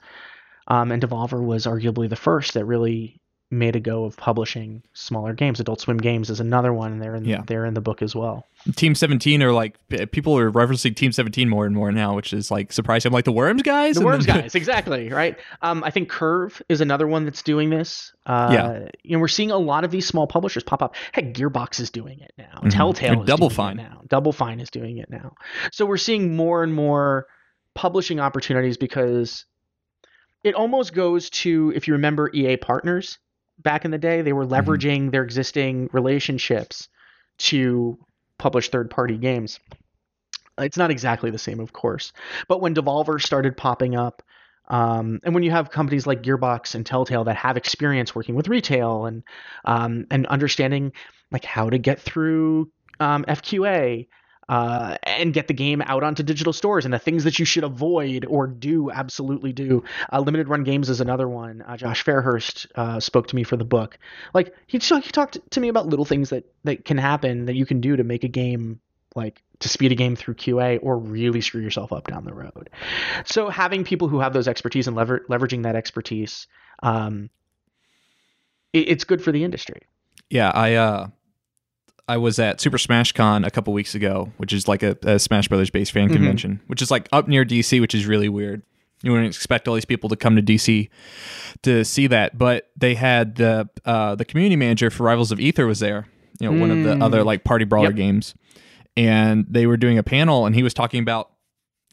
Um, 0.69 0.93
and 0.93 1.03
Devolver 1.03 1.43
was 1.43 1.67
arguably 1.67 2.09
the 2.09 2.17
first 2.17 2.55
that 2.55 2.65
really 2.65 3.20
made 3.53 3.75
a 3.75 3.81
go 3.81 4.05
of 4.05 4.17
publishing 4.17 4.81
smaller 4.93 5.33
games. 5.33 5.59
Adult 5.59 5.81
Swim 5.81 5.97
Games 5.99 6.31
is 6.31 6.39
another 6.39 6.73
one, 6.73 6.93
and 6.93 7.03
they're 7.03 7.17
in 7.17 7.25
Yeah. 7.25 7.43
they're 7.47 7.65
in 7.67 7.75
the 7.75 7.81
book 7.81 8.01
as 8.01 8.15
well. 8.15 8.47
Team 8.77 8.95
17 8.95 9.43
are 9.43 9.51
like 9.53 9.77
people 10.13 10.39
are 10.39 10.53
referencing 10.53 10.95
Team 10.95 11.11
17 11.11 11.49
more 11.49 11.67
and 11.67 11.75
more 11.75 11.91
now, 11.91 12.15
which 12.15 12.33
is 12.33 12.51
like 12.51 12.73
surprising. 12.73 13.11
I'm 13.11 13.13
like 13.15 13.25
the 13.25 13.33
Worms 13.33 13.63
guys. 13.63 13.97
The 13.97 14.05
Worms 14.05 14.27
then- 14.27 14.43
guys, 14.43 14.55
exactly 14.55 15.09
right. 15.11 15.37
Um, 15.63 15.83
I 15.83 15.91
think 15.91 16.09
Curve 16.09 16.63
is 16.69 16.81
another 16.81 17.09
one 17.09 17.25
that's 17.25 17.43
doing 17.43 17.71
this. 17.71 18.13
Uh, 18.25 18.51
Yeah. 18.53 18.89
you 19.03 19.17
know, 19.17 19.21
we're 19.21 19.27
seeing 19.29 19.51
a 19.51 19.59
lot 19.59 19.83
of 19.85 19.91
these 19.91 20.07
small 20.07 20.29
publishers 20.29 20.63
pop 20.63 20.81
up. 20.83 20.95
Heck, 21.13 21.33
Gearbox 21.35 21.81
is 21.81 21.91
doing 21.91 22.21
it 22.21 22.33
now. 22.39 22.61
Mhm. 22.63 22.71
Telltale 22.71 23.23
is 23.23 23.27
Double 23.27 23.49
doing 23.49 23.57
Fine. 23.57 23.79
it 23.81 23.83
now. 23.83 24.03
Double 24.09 24.33
Fine 24.33 24.61
is 24.61 24.71
doing 24.71 24.99
it 24.99 25.11
now. 25.11 25.33
So 25.73 25.87
we're 25.87 25.97
seeing 25.97 26.37
more 26.37 26.63
and 26.63 26.73
more 26.73 27.27
publishing 27.75 28.21
opportunities 28.21 28.77
because 28.77 29.45
it 30.45 30.55
almost 30.55 30.95
goes 30.95 31.31
to 31.31 31.73
if 31.75 31.89
you 31.89 31.95
remember 31.95 32.31
EA 32.33 32.57
Partners 32.57 33.19
back 33.63 33.85
in 33.85 33.91
the 33.91 33.99
day, 33.99 34.23
they 34.23 34.33
were 34.33 34.47
Mm-hmm. 34.57 34.73
leveraging 34.73 35.11
their 35.13 35.23
existing 35.23 35.89
relationships 35.93 36.89
to 37.39 37.99
publish 38.39 38.71
third-party 38.71 39.19
games. 39.19 39.61
It's 40.59 40.77
not 40.77 40.91
exactly 40.91 41.31
the 41.31 41.39
same, 41.39 41.61
of 41.61 41.73
course, 41.73 42.13
but 42.49 42.61
when 42.61 42.75
Devolver 42.75 43.21
started 43.21 43.57
popping 43.57 43.97
up, 43.97 44.23
um, 44.69 45.21
and 45.25 45.35
when 45.35 45.43
you 45.43 45.51
have 45.51 45.71
companies 45.71 46.07
like 46.07 46.23
Gearbox 46.23 46.75
and 46.75 46.87
Telltale 46.87 47.25
that 47.25 47.37
have 47.37 47.57
experience 47.57 48.15
working 48.15 48.35
with 48.37 48.47
retail 48.49 49.07
and 49.07 49.23
um, 49.65 50.07
and 50.11 50.27
understanding 50.27 50.93
like 51.33 51.45
how 51.45 51.71
to 51.71 51.79
get 51.79 52.01
through 52.01 52.71
um, 53.01 53.25
FQA 53.25 54.07
uh, 54.51 54.97
and 55.05 55.33
get 55.33 55.47
the 55.47 55.55
game 55.55 55.81
out 55.83 56.03
onto 56.03 56.25
digital 56.25 56.53
stores 56.53 56.85
and 56.85 56.93
the 56.93 56.99
things 56.99 57.23
that 57.23 57.39
you 57.39 57.45
should 57.45 57.63
avoid 57.63 58.27
or 58.29 58.49
do 58.49 58.91
absolutely 58.91 59.53
do. 59.53 59.85
Uh, 60.13 60.19
limited 60.19 60.49
run 60.49 60.65
games 60.65 60.91
is 60.91 61.01
another 61.01 61.29
one. 61.29 61.63
Uh, 61.63 61.77
Josh 61.77 62.05
Fairhurst 62.05 62.67
uh, 62.75 62.99
spoke 62.99 63.29
to 63.29 63.37
me 63.37 63.45
for 63.45 63.57
the 63.57 63.65
book. 63.65 63.97
Like 64.35 64.53
he, 64.67 64.81
t- 64.81 65.01
he 65.01 65.11
talked 65.13 65.39
to 65.53 65.61
me 65.61 65.69
about 65.69 65.87
little 65.87 66.05
things 66.05 66.31
that 66.31 66.53
that 66.65 66.85
can 66.85 66.99
happen 66.99 67.47
that 67.47 67.55
you 67.55 67.65
can 67.65 67.81
do 67.81 67.95
to 67.95 68.03
make 68.03 68.25
a 68.25 68.29
game 68.29 68.81
like 69.15 69.41
to 69.61 69.69
speed 69.69 69.93
a 69.93 69.95
game 69.95 70.17
through 70.17 70.35
QA 70.35 70.81
or 70.83 70.99
really 70.99 71.41
screw 71.41 71.63
yourself 71.63 71.93
up 71.93 72.09
down 72.09 72.25
the 72.25 72.35
road. 72.35 72.71
So 73.27 73.51
having 73.51 73.85
people 73.85 74.09
who 74.09 74.19
have 74.19 74.33
those 74.33 74.49
expertise 74.49 74.89
and 74.89 74.97
lever- 74.97 75.25
leveraging 75.29 75.63
that 75.63 75.77
expertise, 75.77 76.49
um, 76.83 77.31
it, 78.73 78.89
it's 78.89 79.05
good 79.05 79.23
for 79.23 79.31
the 79.31 79.45
industry. 79.45 79.83
Yeah, 80.29 80.51
I 80.53 80.75
uh 80.75 81.09
I 82.11 82.17
was 82.17 82.39
at 82.39 82.61
Super 82.61 82.77
Smash 82.79 83.13
Con 83.13 83.45
a 83.45 83.51
couple 83.51 83.73
weeks 83.73 83.95
ago, 83.95 84.33
which 84.37 84.53
is 84.53 84.67
like 84.67 84.83
a, 84.83 84.97
a 85.03 85.19
Smash 85.19 85.49
Brothers 85.49 85.71
based 85.71 85.93
fan 85.93 86.09
convention, 86.09 86.61
which 86.67 86.83
is 86.83 86.91
like 86.91 87.09
up 87.13 87.29
near 87.29 87.45
DC, 87.45 87.81
which 87.81 87.95
is 87.95 88.07
really 88.07 88.29
weird. 88.29 88.63
You 89.03 89.13
wouldn't 89.13 89.35
expect 89.35 89.69
all 89.69 89.75
these 89.75 89.85
people 89.85 90.09
to 90.11 90.17
come 90.17 90.35
to 90.37 90.43
DC 90.43 90.89
to 91.63 91.85
see 91.85 92.07
that, 92.09 92.37
but 92.37 92.69
they 92.77 92.95
had 92.95 93.37
the 93.37 93.69
uh, 93.85 94.15
the 94.17 94.25
community 94.25 94.57
manager 94.57 94.91
for 94.91 95.05
Rivals 95.05 95.31
of 95.33 95.41
Aether 95.41 95.67
was 95.67 95.79
there. 95.79 96.07
You 96.41 96.51
know, 96.51 96.59
one 96.61 96.71
of 96.71 96.83
the 96.83 96.95
Mm. 96.97 97.03
other 97.03 97.23
like 97.25 97.45
party 97.45 97.65
brawler 97.65 97.89
Yep. 97.89 97.97
games, 97.97 98.35
and 98.97 99.47
they 99.49 99.67
were 99.67 99.77
doing 99.77 99.97
a 99.99 100.03
panel, 100.03 100.47
and 100.47 100.55
he 100.55 100.63
was 100.63 100.75
talking 100.75 101.01
about 101.01 101.31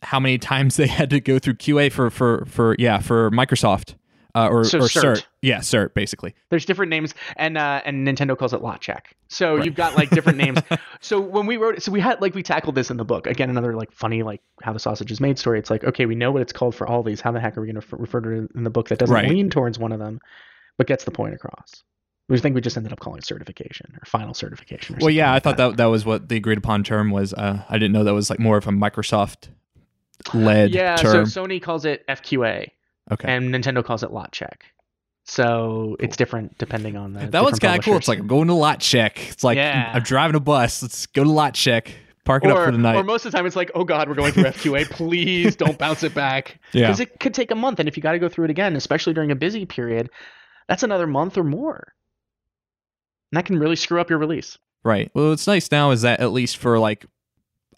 how 0.01 0.19
many 0.19 0.37
times 0.53 0.75
they 0.77 0.87
had 0.87 1.09
to 1.11 1.19
go 1.19 1.39
through 1.39 1.55
QA 1.55 1.91
for 1.91 2.09
for 2.09 2.45
for 2.47 2.75
yeah 2.79 2.99
for 2.99 3.29
Microsoft 3.31 3.95
uh, 4.35 4.47
or 4.49 4.63
So 4.65 4.79
or 4.79 4.87
CERT. 4.87 5.03
CERT. 5.03 5.25
Yeah, 5.41 5.59
CERT 5.59 5.93
basically. 5.93 6.33
There's 6.49 6.65
different 6.65 6.89
names, 6.89 7.13
and 7.35 7.57
uh, 7.57 7.81
and 7.85 8.07
Nintendo 8.07 8.35
calls 8.37 8.53
it 8.53 8.61
lot 8.61 8.81
check. 8.81 9.15
So 9.27 9.55
you've 9.57 9.75
got 9.75 9.95
like 9.95 10.09
different 10.09 10.37
names. 10.37 10.59
So 10.99 11.19
when 11.21 11.45
we 11.45 11.57
wrote, 11.57 11.79
so 11.83 11.91
we 11.91 11.99
had 11.99 12.19
like 12.21 12.33
we 12.33 12.41
tackled 12.41 12.73
this 12.73 12.89
in 12.89 12.97
the 12.97 13.05
book. 13.05 13.27
Again, 13.27 13.51
another 13.51 13.75
like 13.75 13.91
funny 13.91 14.23
like 14.23 14.41
how 14.63 14.73
the 14.73 14.79
sausage 14.79 15.11
is 15.11 15.21
made 15.21 15.37
story. 15.37 15.59
It's 15.59 15.69
like 15.69 15.83
okay, 15.83 16.07
we 16.07 16.15
know 16.15 16.31
what 16.31 16.41
it's 16.41 16.51
called 16.51 16.73
for 16.73 16.87
all 16.87 17.03
these. 17.03 17.21
How 17.21 17.31
the 17.31 17.39
heck 17.39 17.55
are 17.55 17.61
we 17.61 17.71
going 17.71 17.79
to 17.79 17.95
refer 17.95 18.19
to 18.19 18.29
it 18.29 18.51
in 18.55 18.63
the 18.63 18.71
book 18.71 18.89
that 18.89 18.97
doesn't 18.97 19.13
Right. 19.13 19.29
lean 19.29 19.51
towards 19.51 19.77
one 19.77 19.91
of 19.91 19.99
them, 19.99 20.19
but 20.79 20.87
gets 20.87 21.03
the 21.03 21.11
point 21.11 21.35
across? 21.35 21.83
We 22.29 22.39
think 22.39 22.55
we 22.55 22.61
just 22.61 22.75
ended 22.77 22.91
up 22.91 22.99
calling 22.99 23.19
it 23.19 23.25
certification 23.25 23.93
or 24.01 24.05
final 24.05 24.33
certification. 24.33 24.95
Or 24.95 24.99
Well, 25.01 25.09
yeah, 25.11 25.25
something 25.25 25.29
I 25.29 25.33
like 25.35 25.43
thought 25.43 25.57
that 25.57 25.77
that 25.77 25.85
was 25.85 26.03
what 26.03 26.29
the 26.29 26.35
agreed 26.37 26.57
upon 26.57 26.83
term 26.83 27.11
was. 27.11 27.31
Uh, 27.35 27.63
I 27.69 27.73
didn't 27.77 27.91
know 27.93 28.03
that 28.03 28.13
was 28.15 28.31
like 28.31 28.39
more 28.39 28.57
of 28.57 28.65
a 28.67 28.71
Microsoft 28.71 29.49
led 30.33 30.71
Yeah, 30.71 30.95
term. 30.97 31.25
so 31.27 31.41
Sony 31.47 31.61
calls 31.61 31.85
it 31.85 32.05
FQA, 32.07 32.69
okay, 33.11 33.31
and 33.31 33.53
Nintendo 33.53 33.83
calls 33.85 34.01
it 34.03 34.11
lot 34.11 34.31
check. 34.31 34.65
So 35.29 35.97
it's 35.99 36.15
different 36.15 36.57
depending 36.57 36.95
on 36.95 37.11
the. 37.11 37.27
that 37.27 37.43
one's 37.43 37.59
kind 37.59 37.77
of 37.77 37.83
cool. 37.83 37.97
It's 37.97 38.07
like 38.07 38.19
I'm 38.19 38.27
going 38.27 38.47
to 38.47 38.53
lot 38.53 38.79
check. 38.79 39.29
It's 39.29 39.43
like 39.43 39.57
Yeah. 39.57 39.91
I'm 39.93 40.01
driving 40.01 40.37
a 40.37 40.39
bus. 40.39 40.81
Let's 40.81 41.05
go 41.05 41.23
to 41.23 41.29
lot 41.29 41.53
check. 41.53 41.93
Park 42.23 42.45
it 42.45 42.49
or, 42.49 42.57
up 42.57 42.65
for 42.65 42.71
the 42.71 42.77
night. 42.77 42.95
or 42.95 43.03
most 43.03 43.25
of 43.25 43.31
the 43.31 43.37
time 43.37 43.45
it's 43.45 43.55
like, 43.55 43.69
oh 43.75 43.83
god, 43.83 44.07
we're 44.07 44.15
going 44.15 44.31
through 44.31 44.43
FQA. 44.45 44.89
Please 44.89 45.55
don't 45.55 45.77
bounce 45.77 46.03
it 46.03 46.13
back. 46.13 46.59
Yeah. 46.71 46.87
Because 46.87 47.01
it 47.01 47.19
could 47.19 47.33
take 47.33 47.51
a 47.51 47.55
month, 47.55 47.79
and 47.79 47.89
if 47.89 47.97
you 47.97 48.03
got 48.03 48.13
to 48.13 48.19
go 48.19 48.29
through 48.29 48.45
it 48.45 48.51
again, 48.51 48.75
especially 48.75 49.13
during 49.13 49.31
a 49.31 49.35
busy 49.35 49.65
period, 49.65 50.09
that's 50.67 50.83
another 50.83 51.07
month 51.07 51.37
or 51.37 51.43
more. 51.43 51.93
And 53.31 53.37
that 53.37 53.45
can 53.45 53.59
really 53.59 53.75
screw 53.75 53.99
up 53.99 54.09
your 54.09 54.19
release. 54.19 54.57
Right. 54.83 55.11
Well, 55.13 55.29
what's 55.29 55.47
nice 55.47 55.71
now 55.71 55.91
is 55.91 56.01
that 56.03 56.21
at 56.21 56.31
least 56.31 56.57
for 56.57 56.79
like, 56.79 57.05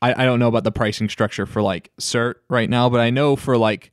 I, 0.02 0.24
I 0.24 0.26
don't 0.26 0.40
know 0.40 0.48
about 0.48 0.64
the 0.64 0.72
pricing 0.72 1.10
structure 1.10 1.46
for 1.48 1.62
like 1.62 1.92
cert 2.00 2.36
right 2.50 2.70
now, 2.70 2.90
but 2.90 3.00
I 3.02 3.10
know 3.10 3.36
for 3.36 3.58
like 3.58 3.92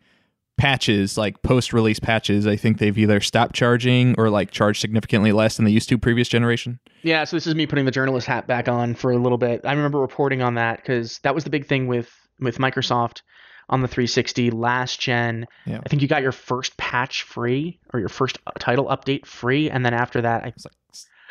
patches, 0.56 1.18
like 1.18 1.42
post 1.42 1.72
release 1.72 1.98
patches, 1.98 2.46
I 2.46 2.56
think 2.56 2.78
they've 2.78 2.96
either 2.96 3.20
stopped 3.20 3.54
charging 3.54 4.14
or 4.18 4.30
like 4.30 4.50
charged 4.50 4.80
significantly 4.80 5.32
less 5.32 5.56
than 5.56 5.64
they 5.64 5.70
used 5.70 5.88
to 5.90 5.98
previous 5.98 6.28
generation. 6.28 6.78
Yeah, 7.02 7.24
so 7.24 7.36
this 7.36 7.46
is 7.46 7.54
me 7.54 7.66
putting 7.66 7.84
the 7.84 7.90
journalist 7.90 8.26
hat 8.26 8.46
back 8.46 8.68
on 8.68 8.94
for 8.94 9.10
a 9.10 9.16
little 9.16 9.38
bit. 9.38 9.60
I 9.64 9.72
remember 9.72 9.98
reporting 9.98 10.42
on 10.42 10.54
that 10.54 10.78
because 10.78 11.18
that 11.20 11.34
was 11.34 11.44
the 11.44 11.50
big 11.50 11.66
thing 11.66 11.86
with 11.86 12.10
with 12.40 12.58
Microsoft 12.58 13.22
on 13.68 13.82
the 13.82 13.88
360 13.88 14.50
last 14.50 15.00
gen. 15.00 15.46
Yeah. 15.64 15.80
I 15.84 15.88
think 15.88 16.02
you 16.02 16.08
got 16.08 16.22
your 16.22 16.32
first 16.32 16.76
patch 16.76 17.22
free 17.22 17.80
or 17.92 18.00
your 18.00 18.08
first 18.08 18.38
uh, 18.46 18.52
title 18.58 18.86
update 18.86 19.26
free, 19.26 19.70
and 19.70 19.84
then 19.84 19.94
after 19.94 20.20
that, 20.22 20.44
I 20.44 20.52
was 20.54 20.64
like 20.64 20.74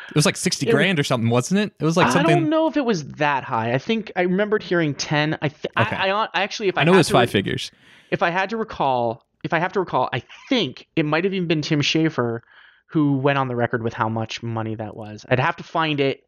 it 0.08 0.14
was 0.14 0.26
like 0.26 0.36
sixty 0.36 0.68
It 0.68 0.72
grand 0.72 0.98
or 1.00 1.04
something, 1.04 1.30
wasn't 1.30 1.60
it? 1.60 1.72
It 1.80 1.84
was 1.84 1.96
like 1.96 2.10
something. 2.12 2.30
I 2.34 2.38
don't 2.40 2.48
know 2.50 2.66
if 2.68 2.76
it 2.76 2.84
was 2.84 3.04
that 3.14 3.44
high. 3.44 3.72
I 3.74 3.78
think 3.78 4.12
I 4.16 4.22
remembered 4.22 4.62
hearing 4.62 4.94
ten. 4.94 5.38
I 5.42 5.48
th- 5.48 5.66
Okay. 5.78 5.96
I, 5.96 6.10
I, 6.10 6.24
I 6.34 6.42
actually, 6.42 6.68
if 6.68 6.78
I, 6.78 6.82
I 6.82 6.84
know 6.84 6.94
it 6.94 6.98
was 6.98 7.08
five 7.10 7.28
re- 7.28 7.32
figures. 7.32 7.70
if 8.10 8.22
I 8.22 8.30
had 8.30 8.50
to 8.50 8.56
recall, 8.56 9.24
if 9.44 9.52
I 9.52 9.58
have 9.58 9.72
to 9.72 9.80
recall, 9.80 10.08
I 10.12 10.22
think 10.48 10.86
it 10.96 11.04
might 11.04 11.24
have 11.24 11.34
even 11.34 11.48
been 11.48 11.62
Tim 11.62 11.80
Schafer 11.80 12.40
who 12.88 13.16
went 13.18 13.36
on 13.38 13.48
the 13.48 13.56
record 13.56 13.82
with 13.82 13.92
how 13.94 14.08
much 14.08 14.42
money 14.42 14.74
that 14.76 14.96
was. 14.96 15.26
I'd 15.28 15.40
have 15.40 15.56
to 15.56 15.64
find 15.64 15.98
it. 16.00 16.22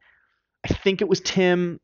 I 0.64 0.69
think 0.75 1.01
it 1.01 1.09
was 1.09 1.21
Tim, 1.21 1.79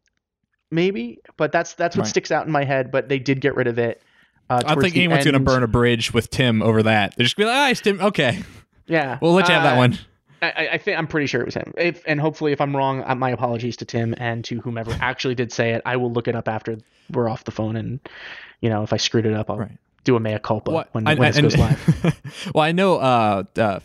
maybe, 0.70 1.18
but 1.36 1.52
that's 1.52 1.74
that's 1.74 1.96
what 1.96 2.02
Right. 2.02 2.08
sticks 2.10 2.30
out 2.30 2.46
in 2.46 2.52
my 2.52 2.64
head. 2.64 2.90
But 2.90 3.08
they 3.08 3.18
did 3.18 3.40
get 3.40 3.54
rid 3.54 3.66
of 3.68 3.78
it. 3.78 4.02
Uh, 4.50 4.60
I 4.66 4.74
don't 4.74 4.82
think 4.82 4.96
anyone's 4.96 5.24
going 5.24 5.34
to 5.34 5.40
burn 5.40 5.62
a 5.62 5.66
bridge 5.68 6.12
with 6.12 6.28
Tim 6.28 6.60
over 6.62 6.82
that. 6.82 7.14
They're 7.16 7.24
just 7.24 7.36
gonna 7.36 7.46
be 7.46 7.52
like, 7.52 7.58
ah, 7.58 7.70
it's 7.70 7.80
Tim. 7.80 8.00
Okay, 8.00 8.42
Yeah, 8.86 9.18
we'll 9.22 9.32
let 9.32 9.48
you 9.48 9.54
have 9.54 9.62
that 9.62 9.74
Uh, 9.74 9.78
one. 9.78 9.98
I, 10.56 10.68
I 10.72 10.78
think 10.78 10.98
I'm 10.98 11.06
pretty 11.06 11.26
sure 11.26 11.40
it 11.40 11.44
was 11.46 11.54
him. 11.54 11.72
If 11.76 12.02
and 12.06 12.20
hopefully, 12.20 12.52
if 12.52 12.60
I'm 12.60 12.74
wrong, 12.76 13.02
uh, 13.04 13.14
my 13.14 13.30
apologies 13.30 13.76
to 13.78 13.84
Tim 13.84 14.14
and 14.18 14.44
to 14.46 14.60
whomever 14.60 14.96
actually 15.00 15.34
did 15.34 15.52
say 15.52 15.70
it. 15.72 15.82
I 15.84 15.96
will 15.96 16.12
look 16.12 16.28
it 16.28 16.34
up 16.36 16.48
after 16.48 16.78
we're 17.10 17.28
off 17.28 17.44
the 17.44 17.50
phone, 17.52 17.76
and 17.76 18.00
you 18.60 18.68
know, 18.70 18.82
if 18.82 18.92
I 18.92 18.96
screwed 18.96 19.26
it 19.26 19.34
up, 19.34 19.50
I'll 19.50 19.58
Right. 19.58 19.78
do 20.04 20.16
a 20.16 20.20
mea 20.20 20.38
culpa 20.38 20.70
What- 20.70 20.88
when, 20.94 21.06
I- 21.06 21.14
when 21.14 21.30
this 21.32 21.38
I- 21.38 21.40
goes 21.42 21.56
live. 21.56 22.50
well, 22.54 22.64
I 22.64 22.72
know 22.72 22.96
uh, 22.96 23.44
uh, 23.56 23.80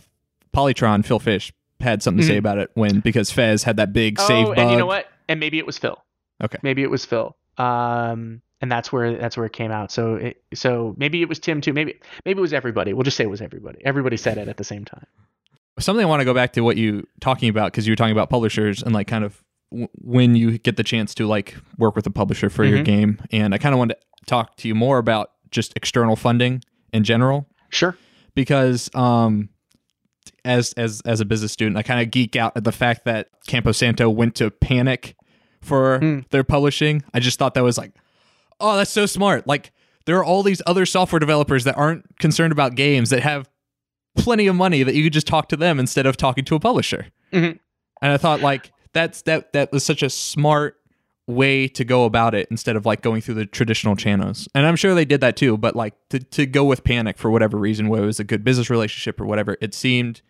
Polytron 0.54 1.04
Phil 1.04 1.18
Fish 1.18 1.52
had 1.80 2.02
something 2.02 2.20
to 2.20 2.26
say 2.26 2.34
Mhm. 2.34 2.38
about 2.38 2.58
it 2.58 2.70
when 2.74 3.00
because 3.00 3.30
Fez 3.30 3.62
had 3.64 3.76
that 3.78 3.92
big 3.92 4.18
save 4.20 4.46
oh, 4.48 4.54
bug. 4.54 4.58
and 4.58 4.70
you 4.70 4.76
know 4.76 4.86
what? 4.86 5.06
And 5.28 5.40
maybe 5.40 5.58
it 5.58 5.66
was 5.66 5.78
Phil. 5.78 5.96
Okay. 6.42 6.58
Maybe 6.62 6.82
it 6.82 6.90
was 6.90 7.04
Phil. 7.04 7.36
Um, 7.58 8.42
and 8.62 8.70
that's 8.70 8.92
where 8.92 9.16
that's 9.16 9.36
where 9.36 9.46
it 9.46 9.52
came 9.54 9.70
out. 9.70 9.90
So 9.92 10.16
it, 10.16 10.42
so 10.54 10.94
maybe 10.98 11.22
it 11.22 11.28
was 11.28 11.38
Tim 11.38 11.60
too. 11.62 11.72
Maybe 11.72 11.98
maybe 12.26 12.38
it 12.38 12.42
was 12.42 12.52
everybody. 12.52 12.92
We'll 12.92 13.04
just 13.04 13.16
say 13.16 13.24
it 13.24 13.30
was 13.30 13.40
everybody. 13.40 13.78
Everybody 13.84 14.16
said 14.18 14.36
it 14.38 14.48
at 14.48 14.56
the 14.58 14.64
same 14.64 14.84
time. 14.84 15.06
Something 15.80 16.04
I 16.04 16.08
want 16.08 16.20
to 16.20 16.24
go 16.24 16.34
back 16.34 16.52
to 16.54 16.60
what 16.60 16.76
you 16.76 17.06
talking 17.20 17.48
about 17.48 17.72
because 17.72 17.86
you 17.86 17.92
were 17.92 17.96
talking 17.96 18.12
about 18.12 18.30
publishers 18.30 18.82
and 18.82 18.92
like 18.94 19.06
kind 19.06 19.24
of 19.24 19.42
w- 19.70 19.88
when 19.94 20.34
you 20.36 20.58
get 20.58 20.76
the 20.76 20.84
chance 20.84 21.14
to 21.16 21.26
like 21.26 21.56
work 21.78 21.96
with 21.96 22.06
a 22.06 22.10
publisher 22.10 22.48
for 22.50 22.64
your 22.64 22.78
Mhm. 22.80 22.84
game, 22.84 23.22
and 23.32 23.54
I 23.54 23.58
kind 23.58 23.72
of 23.74 23.78
wanted 23.78 23.94
to 23.94 24.00
talk 24.26 24.56
to 24.58 24.68
you 24.68 24.74
more 24.74 24.98
about 24.98 25.30
just 25.50 25.72
external 25.76 26.14
funding 26.16 26.62
in 26.92 27.02
general 27.04 27.46
Sure. 27.70 27.96
because 28.34 28.88
um 28.94 29.48
as 30.44 30.72
as 30.74 31.00
as 31.04 31.20
a 31.20 31.24
business 31.24 31.50
student 31.52 31.76
i 31.76 31.82
kind 31.82 32.00
of 32.00 32.10
geek 32.10 32.36
out 32.36 32.56
at 32.56 32.62
the 32.64 32.70
fact 32.72 33.04
that 33.04 33.28
campo 33.46 33.72
santo 33.72 34.08
went 34.08 34.34
to 34.36 34.50
panic 34.50 35.14
for 35.60 35.98
Mm. 36.00 36.28
their 36.30 36.44
publishing 36.44 37.02
i 37.12 37.18
just 37.20 37.38
thought 37.38 37.54
that 37.54 37.64
was 37.64 37.76
like 37.76 37.92
oh 38.60 38.76
that's 38.76 38.90
so 38.90 39.06
smart 39.06 39.46
like 39.46 39.72
there 40.06 40.16
are 40.16 40.24
all 40.24 40.42
these 40.42 40.62
other 40.66 40.86
software 40.86 41.18
developers 41.20 41.64
that 41.64 41.76
aren't 41.76 42.04
concerned 42.18 42.52
about 42.52 42.74
games 42.76 43.10
that 43.10 43.22
have 43.22 43.48
plenty 44.16 44.46
of 44.46 44.54
money 44.56 44.82
that 44.82 44.94
you 44.94 45.04
could 45.04 45.12
just 45.12 45.26
talk 45.26 45.48
to 45.48 45.56
them 45.56 45.78
instead 45.78 46.06
of 46.06 46.16
talking 46.16 46.44
to 46.44 46.54
a 46.54 46.60
publisher 46.60 47.06
Mhm. 47.32 47.58
and 48.02 48.12
i 48.12 48.16
thought 48.16 48.40
like 48.40 48.72
that's 48.92 49.22
that 49.22 49.52
that 49.52 49.70
was 49.72 49.84
such 49.84 50.02
a 50.02 50.10
smart 50.10 50.76
way 51.28 51.68
to 51.68 51.84
go 51.84 52.04
about 52.06 52.34
it 52.34 52.48
instead 52.50 52.74
of 52.74 52.84
like 52.84 53.02
going 53.02 53.20
through 53.20 53.34
the 53.34 53.46
traditional 53.46 53.94
channels. 53.94 54.48
And 54.52 54.66
I'm 54.66 54.74
sure 54.74 54.96
they 54.96 55.04
did 55.04 55.20
that 55.20 55.36
too, 55.36 55.56
but 55.56 55.76
like 55.76 55.94
to, 56.08 56.18
to 56.18 56.44
go 56.44 56.64
with 56.64 56.82
Panic 56.82 57.18
for 57.18 57.30
whatever 57.30 57.56
reason, 57.56 57.88
whether 57.88 58.02
it 58.02 58.06
was 58.06 58.18
a 58.18 58.24
good 58.24 58.42
business 58.42 58.68
relationship 58.68 59.20
or 59.20 59.26
whatever, 59.26 59.56
it 59.60 59.72
seemed 59.72 60.22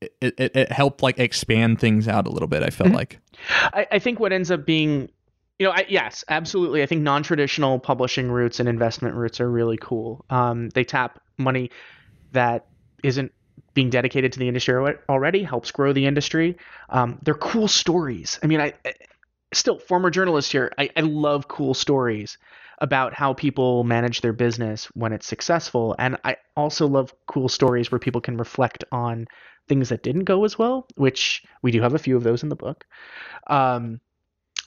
it, 0.00 0.14
it, 0.22 0.56
it 0.56 0.72
helped 0.72 1.02
like 1.02 1.18
expand 1.18 1.80
things 1.80 2.08
out 2.08 2.26
a 2.26 2.30
little 2.30 2.48
bit. 2.48 2.62
I 2.62 2.70
felt 2.70 2.90
Mhm. 2.90 2.94
like 2.94 3.18
I, 3.74 3.86
I 3.92 3.98
think 3.98 4.20
what 4.20 4.32
ends 4.32 4.50
up 4.50 4.64
being, 4.64 5.10
you 5.58 5.66
know, 5.66 5.72
I, 5.72 5.84
yes, 5.86 6.24
absolutely. 6.30 6.82
I 6.82 6.86
think 6.86 7.02
non-traditional 7.02 7.78
publishing 7.80 8.30
routes 8.30 8.58
and 8.58 8.70
investment 8.70 9.14
routes 9.16 9.38
are 9.38 9.50
really 9.50 9.76
cool. 9.82 10.24
Um, 10.30 10.70
they 10.70 10.84
tap 10.84 11.20
money 11.36 11.70
that 12.32 12.64
isn't 13.02 13.32
being 13.74 13.90
dedicated 13.90 14.32
to 14.32 14.38
the 14.38 14.48
industry 14.48 14.74
already, 15.08 15.42
helps 15.42 15.70
grow 15.70 15.92
the 15.92 16.06
industry. 16.06 16.56
Um, 16.90 17.18
they're 17.22 17.34
cool 17.34 17.68
stories. 17.68 18.38
I 18.42 18.46
mean, 18.46 18.60
I, 18.60 18.74
I 18.84 18.92
still 19.54 19.78
former 19.78 20.10
journalist 20.10 20.52
here. 20.52 20.72
I, 20.78 20.90
I 20.96 21.00
love 21.00 21.48
cool 21.48 21.74
stories 21.74 22.38
about 22.78 23.14
how 23.14 23.32
people 23.32 23.84
manage 23.84 24.20
their 24.20 24.32
business 24.32 24.86
when 24.94 25.12
it's 25.12 25.26
successful, 25.26 25.94
and 25.98 26.16
I 26.24 26.36
also 26.56 26.86
love 26.86 27.14
cool 27.26 27.48
stories 27.48 27.92
where 27.92 27.98
people 27.98 28.20
can 28.20 28.36
reflect 28.36 28.84
on 28.90 29.28
things 29.68 29.90
that 29.90 30.02
didn't 30.02 30.24
go 30.24 30.44
as 30.44 30.58
well, 30.58 30.86
which 30.96 31.44
we 31.62 31.70
do 31.70 31.80
have 31.80 31.94
a 31.94 31.98
few 31.98 32.16
of 32.16 32.24
those 32.24 32.42
in 32.42 32.48
the 32.48 32.56
book. 32.56 32.84
Um, 33.46 34.00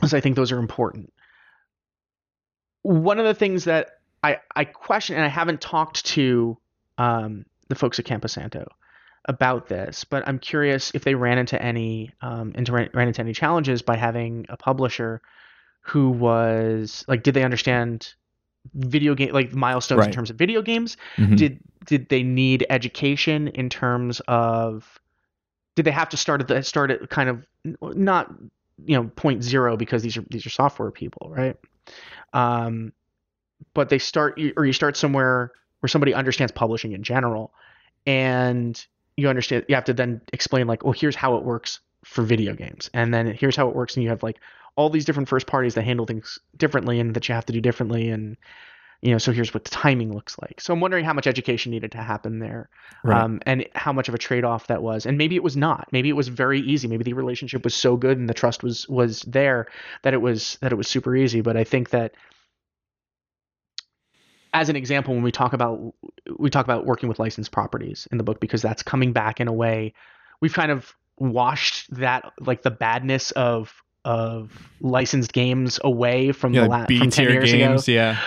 so 0.05 0.17
I 0.17 0.21
think 0.21 0.35
those 0.35 0.51
are 0.51 0.59
important. 0.59 1.11
One 2.83 3.19
of 3.19 3.25
the 3.25 3.33
things 3.33 3.65
that 3.65 3.99
I, 4.23 4.37
I 4.55 4.63
question, 4.65 5.15
and 5.15 5.25
I 5.25 5.29
haven't 5.29 5.59
talked 5.59 6.05
to 6.07 6.57
um, 6.97 7.45
the 7.67 7.75
folks 7.75 7.99
at 7.99 8.05
Camposanto 8.05 8.67
about 9.25 9.67
this, 9.67 10.03
but 10.03 10.27
I'm 10.27 10.37
curious 10.39 10.91
if 10.93 11.03
they 11.03 11.15
ran 11.15 11.37
into 11.37 11.61
any 11.61 12.11
um, 12.21 12.53
into, 12.55 12.71
ran 12.71 13.07
into 13.07 13.21
any 13.21 13.33
challenges 13.33 13.81
by 13.81 13.95
having 13.95 14.45
a 14.49 14.57
publisher 14.57 15.21
who 15.81 16.09
was 16.09 17.03
like, 17.07 17.23
did 17.23 17.33
they 17.33 17.43
understand 17.43 18.13
video 18.73 19.13
game 19.13 19.31
like 19.31 19.53
milestones 19.53 19.99
in 20.07 20.11
terms 20.11 20.29
of 20.29 20.37
video 20.37 20.61
games? 20.61 20.97
Mhm. 21.17 21.37
did 21.37 21.59
did 21.85 22.09
they 22.09 22.23
need 22.23 22.65
education 22.69 23.47
in 23.49 23.69
terms 23.69 24.21
of 24.27 24.99
did 25.75 25.85
they 25.85 25.91
have 25.91 26.09
to 26.09 26.17
start 26.17 26.41
at 26.41 26.47
the 26.47 26.63
start 26.63 26.89
at 26.91 27.09
kind 27.09 27.29
of 27.29 27.45
not 27.81 28.33
you 28.85 28.95
know 28.95 29.11
point 29.15 29.43
zero 29.43 29.77
because 29.77 30.01
these 30.01 30.17
are 30.17 30.23
these 30.29 30.45
are 30.45 30.49
software 30.49 30.91
people 30.91 31.29
right 31.29 31.57
um 32.33 32.91
but 33.73 33.89
they 33.89 33.99
start 33.99 34.39
or 34.57 34.65
you 34.65 34.73
start 34.73 34.97
somewhere 34.97 35.51
where 35.85 35.89
somebody 35.89 36.15
understands 36.15 36.51
publishing 36.51 36.93
in 36.93 37.03
general 37.03 37.53
and 38.07 38.87
you 39.17 39.29
understand 39.29 39.63
you 39.69 39.75
have 39.75 39.83
to 39.83 39.93
then 39.93 40.19
explain 40.33 40.65
like 40.65 40.83
well 40.83 40.93
here's 40.93 41.15
how 41.15 41.35
it 41.35 41.43
works 41.43 41.79
for 42.03 42.23
video 42.23 42.55
games 42.55 42.89
and 42.95 43.13
then 43.13 43.27
here's 43.27 43.55
how 43.55 43.69
it 43.69 43.75
works 43.75 43.95
and 43.95 44.03
you 44.03 44.09
have 44.09 44.23
like 44.23 44.37
all 44.75 44.89
these 44.89 45.05
different 45.05 45.29
first 45.29 45.45
parties 45.45 45.75
that 45.75 45.83
handle 45.83 46.07
things 46.07 46.39
differently 46.57 46.99
and 46.99 47.13
that 47.13 47.29
you 47.29 47.35
have 47.35 47.45
to 47.45 47.53
do 47.53 47.61
differently 47.61 48.09
and 48.09 48.35
you 49.03 49.11
know 49.11 49.19
so 49.19 49.31
here's 49.31 49.53
what 49.53 49.63
the 49.63 49.69
timing 49.69 50.11
looks 50.11 50.35
like. 50.41 50.59
So 50.59 50.73
i'm 50.73 50.79
wondering 50.79 51.05
how 51.05 51.13
much 51.13 51.27
education 51.27 51.69
needed 51.71 51.91
to 51.91 51.99
happen 51.99 52.39
there 52.39 52.67
Right. 53.03 53.21
um, 53.21 53.39
and 53.45 53.67
how 53.75 53.93
much 53.93 54.09
of 54.09 54.15
a 54.15 54.17
trade-off 54.17 54.65
that 54.67 54.81
was 54.81 55.05
and 55.05 55.19
maybe 55.19 55.35
it 55.35 55.43
was 55.43 55.55
not. 55.55 55.87
Maybe 55.91 56.09
it 56.09 56.13
was 56.13 56.29
very 56.29 56.61
easy. 56.61 56.87
Maybe 56.87 57.03
the 57.03 57.13
relationship 57.13 57.63
was 57.63 57.75
so 57.75 57.95
good 57.95 58.17
and 58.17 58.27
the 58.27 58.33
trust 58.33 58.63
was 58.63 58.89
was 58.89 59.21
there 59.21 59.67
that 60.01 60.15
it 60.15 60.21
was 60.21 60.57
that 60.61 60.71
it 60.71 60.75
was 60.77 60.87
super 60.87 61.15
easy 61.15 61.41
but 61.41 61.55
i 61.55 61.63
think 61.63 61.91
that 61.91 62.15
as 64.55 64.69
an 64.69 64.75
example 64.77 65.13
when 65.13 65.21
we 65.21 65.31
talk 65.31 65.51
about 65.53 65.93
we 66.39 66.49
talk 66.49 66.65
about 66.65 66.85
working 66.85 67.09
with 67.09 67.19
licensed 67.19 67.51
properties 67.51 68.07
in 68.11 68.17
the 68.17 68.23
book 68.23 68.39
because 68.39 68.61
that's 68.61 68.81
coming 68.81 69.11
back 69.11 69.39
in 69.41 69.47
a 69.47 69.53
way 69.53 69.93
we've 70.41 70.53
kind 70.53 70.71
of 70.71 70.95
washed 71.17 71.93
that 71.93 72.31
like 72.39 72.63
the 72.63 72.71
badness 72.71 73.31
of 73.31 73.83
of 74.05 74.69
licensed 74.81 75.33
games 75.33 75.79
away 75.83 76.31
from 76.31 76.53
yeah, 76.53 76.63
the 76.63 76.69
like 76.69 76.79
la- 76.81 76.85
B 76.85 76.99
from 76.99 77.09
10 77.09 77.25
tier 77.25 77.33
years 77.33 77.51
ago 77.51 77.67
games. 77.67 77.87
Yeah. 77.87 78.17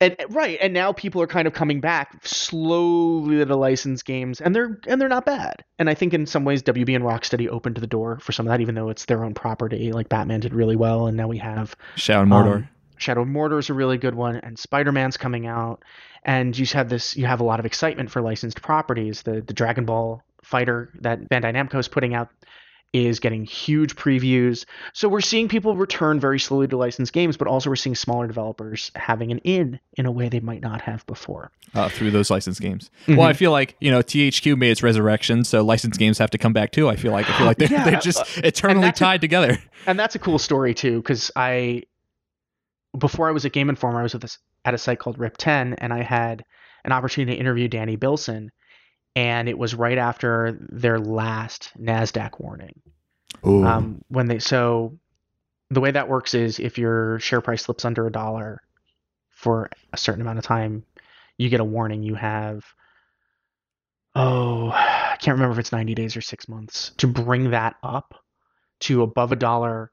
and 0.00 0.14
right 0.28 0.58
and 0.60 0.72
now 0.74 0.92
people 0.92 1.20
are 1.22 1.26
kind 1.26 1.48
of 1.48 1.54
coming 1.54 1.80
back 1.80 2.24
slowly 2.24 3.38
to 3.38 3.44
the 3.44 3.56
licensed 3.56 4.04
games 4.04 4.40
and 4.40 4.54
they're 4.54 4.78
and 4.86 5.00
they're 5.00 5.08
not 5.08 5.24
bad 5.24 5.64
and 5.78 5.88
i 5.90 5.94
think 5.94 6.12
in 6.14 6.26
some 6.26 6.44
ways 6.44 6.62
wb 6.62 6.94
and 6.94 7.02
rocksteady 7.04 7.48
opened 7.48 7.76
the 7.76 7.86
door 7.86 8.18
for 8.20 8.30
some 8.32 8.46
of 8.46 8.50
that 8.50 8.60
even 8.60 8.74
though 8.74 8.88
it's 8.90 9.06
their 9.06 9.24
own 9.24 9.32
property 9.34 9.92
like 9.92 10.08
batman 10.10 10.38
did 10.40 10.52
really 10.54 10.76
well 10.76 11.06
and 11.06 11.16
now 11.16 11.26
we 11.26 11.38
have 11.38 11.74
Shadow 11.96 12.22
and 12.22 12.30
Mordor. 12.30 12.56
um, 12.56 12.68
shadow 12.98 13.22
of 13.22 13.28
mordor 13.28 13.58
is 13.58 13.70
a 13.70 13.74
really 13.74 13.98
good 13.98 14.14
one 14.14 14.36
and 14.36 14.58
spider-man's 14.58 15.16
coming 15.16 15.46
out 15.46 15.82
and 16.24 16.56
you 16.58 16.66
have 16.66 16.88
this 16.88 17.16
you 17.16 17.26
have 17.26 17.40
a 17.40 17.44
lot 17.44 17.60
of 17.60 17.66
excitement 17.66 18.10
for 18.10 18.20
licensed 18.22 18.60
properties 18.62 19.22
the 19.22 19.40
the 19.42 19.52
dragon 19.54 19.84
ball 19.84 20.22
fighter 20.42 20.90
that 21.00 21.28
bandai 21.28 21.52
namco 21.54 21.78
is 21.78 21.88
putting 21.88 22.14
out 22.14 22.28
is 22.92 23.18
getting 23.20 23.44
huge 23.44 23.94
previews. 23.96 24.64
So 24.94 25.06
we're 25.08 25.20
seeing 25.20 25.48
people 25.48 25.76
return 25.76 26.18
very 26.18 26.38
slowly 26.38 26.66
to 26.68 26.78
licensed 26.78 27.12
games, 27.12 27.36
but 27.36 27.46
also 27.46 27.68
we're 27.68 27.76
seeing 27.76 27.96
smaller 27.96 28.26
developers 28.26 28.90
having 28.94 29.30
an 29.32 29.38
in 29.38 29.78
in 29.98 30.06
a 30.06 30.10
way 30.10 30.30
they 30.30 30.40
might 30.40 30.62
not 30.62 30.80
have 30.80 31.04
before. 31.06 31.50
uh, 31.74 31.90
through 31.90 32.10
those 32.12 32.30
licensed 32.30 32.60
games. 32.60 32.90
Mhm. 33.06 33.16
Well, 33.18 33.26
I 33.26 33.34
feel 33.34 33.50
like 33.50 33.76
you 33.80 33.90
know 33.90 34.00
THQ 34.00 34.56
made 34.56 34.70
its 34.70 34.82
resurrection, 34.82 35.44
so 35.44 35.62
licensed 35.62 35.98
games 35.98 36.16
have 36.18 36.30
to 36.30 36.38
come 36.38 36.54
back 36.54 36.70
too. 36.70 36.88
I 36.88 36.96
feel 36.96 37.12
like 37.12 37.28
I 37.28 37.36
feel 37.36 37.46
like 37.46 37.58
they're, 37.58 37.68
Yeah, 37.70 37.84
they're 37.90 38.00
just 38.00 38.22
eternally 38.38 38.82
that's 38.86 39.00
a- 39.00 39.04
tied 39.04 39.20
together. 39.20 39.58
And 39.86 39.98
that's 39.98 40.14
a 40.14 40.18
cool 40.20 40.38
story 40.38 40.72
too, 40.72 41.02
because 41.02 41.30
I 41.36 41.82
before 42.98 43.28
I 43.28 43.32
was 43.32 43.44
at 43.44 43.52
Game 43.52 43.68
Informer, 43.68 44.00
I 44.00 44.02
was 44.02 44.12
with 44.12 44.22
this, 44.22 44.38
at 44.64 44.74
a 44.74 44.78
site 44.78 44.98
called 44.98 45.18
RipTen, 45.18 45.74
and 45.78 45.92
I 45.92 46.02
had 46.02 46.44
an 46.84 46.92
opportunity 46.92 47.34
to 47.34 47.40
interview 47.40 47.68
Danny 47.68 47.96
Bilson, 47.96 48.50
and 49.14 49.48
it 49.48 49.58
was 49.58 49.74
right 49.74 49.98
after 49.98 50.58
their 50.70 50.98
last 50.98 51.72
Nasdaq 51.78 52.40
warning. 52.40 52.80
Um, 53.44 54.02
when 54.08 54.26
they 54.26 54.38
so 54.38 54.98
the 55.70 55.80
way 55.80 55.90
that 55.90 56.08
works 56.08 56.34
is 56.34 56.58
if 56.58 56.78
your 56.78 57.18
share 57.20 57.40
price 57.40 57.64
slips 57.64 57.84
under 57.84 58.06
a 58.06 58.12
dollar 58.12 58.62
for 59.30 59.70
a 59.92 59.96
certain 59.96 60.22
amount 60.22 60.38
of 60.38 60.44
time, 60.44 60.84
you 61.38 61.48
get 61.48 61.60
a 61.60 61.64
warning. 61.64 62.02
You 62.02 62.14
have 62.14 62.64
oh, 64.14 64.70
I 64.70 65.16
can't 65.20 65.36
remember 65.36 65.52
if 65.52 65.58
it's 65.58 65.72
90 65.72 65.94
days 65.94 66.16
or 66.16 66.22
six 66.22 66.48
months 66.48 66.92
to 66.96 67.06
bring 67.06 67.50
that 67.50 67.76
up 67.82 68.14
to 68.80 69.02
above 69.02 69.30
a 69.30 69.36
dollar 69.36 69.92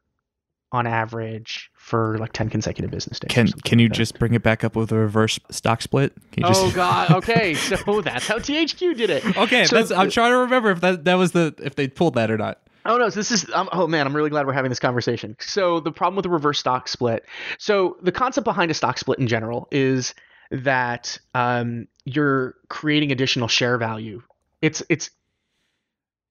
on 0.71 0.87
average 0.87 1.69
for 1.83 2.17
like 2.17 2.31
10 2.31 2.49
consecutive 2.49 2.89
business 2.89 3.19
days. 3.19 3.27
can 3.29 3.47
can 3.63 3.77
you 3.77 3.89
like 3.89 3.97
just 3.97 4.17
bring 4.17 4.33
it 4.33 4.41
back 4.41 4.63
up 4.63 4.73
with 4.73 4.89
a 4.93 4.95
reverse 4.95 5.37
stock 5.51 5.81
split? 5.81 6.13
Can 6.31 6.43
you 6.43 6.49
just... 6.49 6.63
Oh 6.63 6.71
God. 6.71 7.11
Okay, 7.11 7.53
so 7.55 7.99
that's 7.99 8.25
how 8.25 8.37
THQ 8.39 8.95
did 8.95 9.09
it. 9.09 9.23
Okay, 9.37 9.65
So 9.65 9.75
that's, 9.75 9.91
I'm 9.91 10.09
trying 10.09 10.31
to 10.31 10.37
remember 10.37 10.71
if 10.71 10.79
that 10.79 11.03
that 11.03 11.15
was 11.15 11.33
the 11.33 11.53
if 11.61 11.75
they 11.75 11.89
pulled 11.89 12.13
that 12.13 12.31
or 12.31 12.37
not. 12.37 12.61
Oh 12.85 12.97
no, 12.97 13.09
so 13.09 13.19
this 13.19 13.31
is 13.31 13.45
um, 13.53 13.67
oh 13.73 13.85
man, 13.87 14.07
I'm 14.07 14.15
really 14.15 14.29
glad 14.29 14.47
we're 14.47 14.53
having 14.53 14.69
this 14.69 14.79
conversation. 14.79 15.35
So 15.39 15.81
the 15.81 15.91
problem 15.91 16.15
with 16.15 16.23
the 16.23 16.29
reverse 16.29 16.59
stock 16.59 16.87
split. 16.87 17.25
So 17.57 17.97
the 18.01 18.13
concept 18.13 18.45
behind 18.45 18.71
a 18.71 18.73
stock 18.73 18.97
split 18.97 19.19
in 19.19 19.27
general 19.27 19.67
is 19.71 20.15
that 20.51 21.17
um, 21.35 21.87
you're 22.05 22.55
creating 22.69 23.11
additional 23.11 23.49
share 23.49 23.77
value. 23.77 24.21
It's 24.61 24.81
it's 24.87 25.09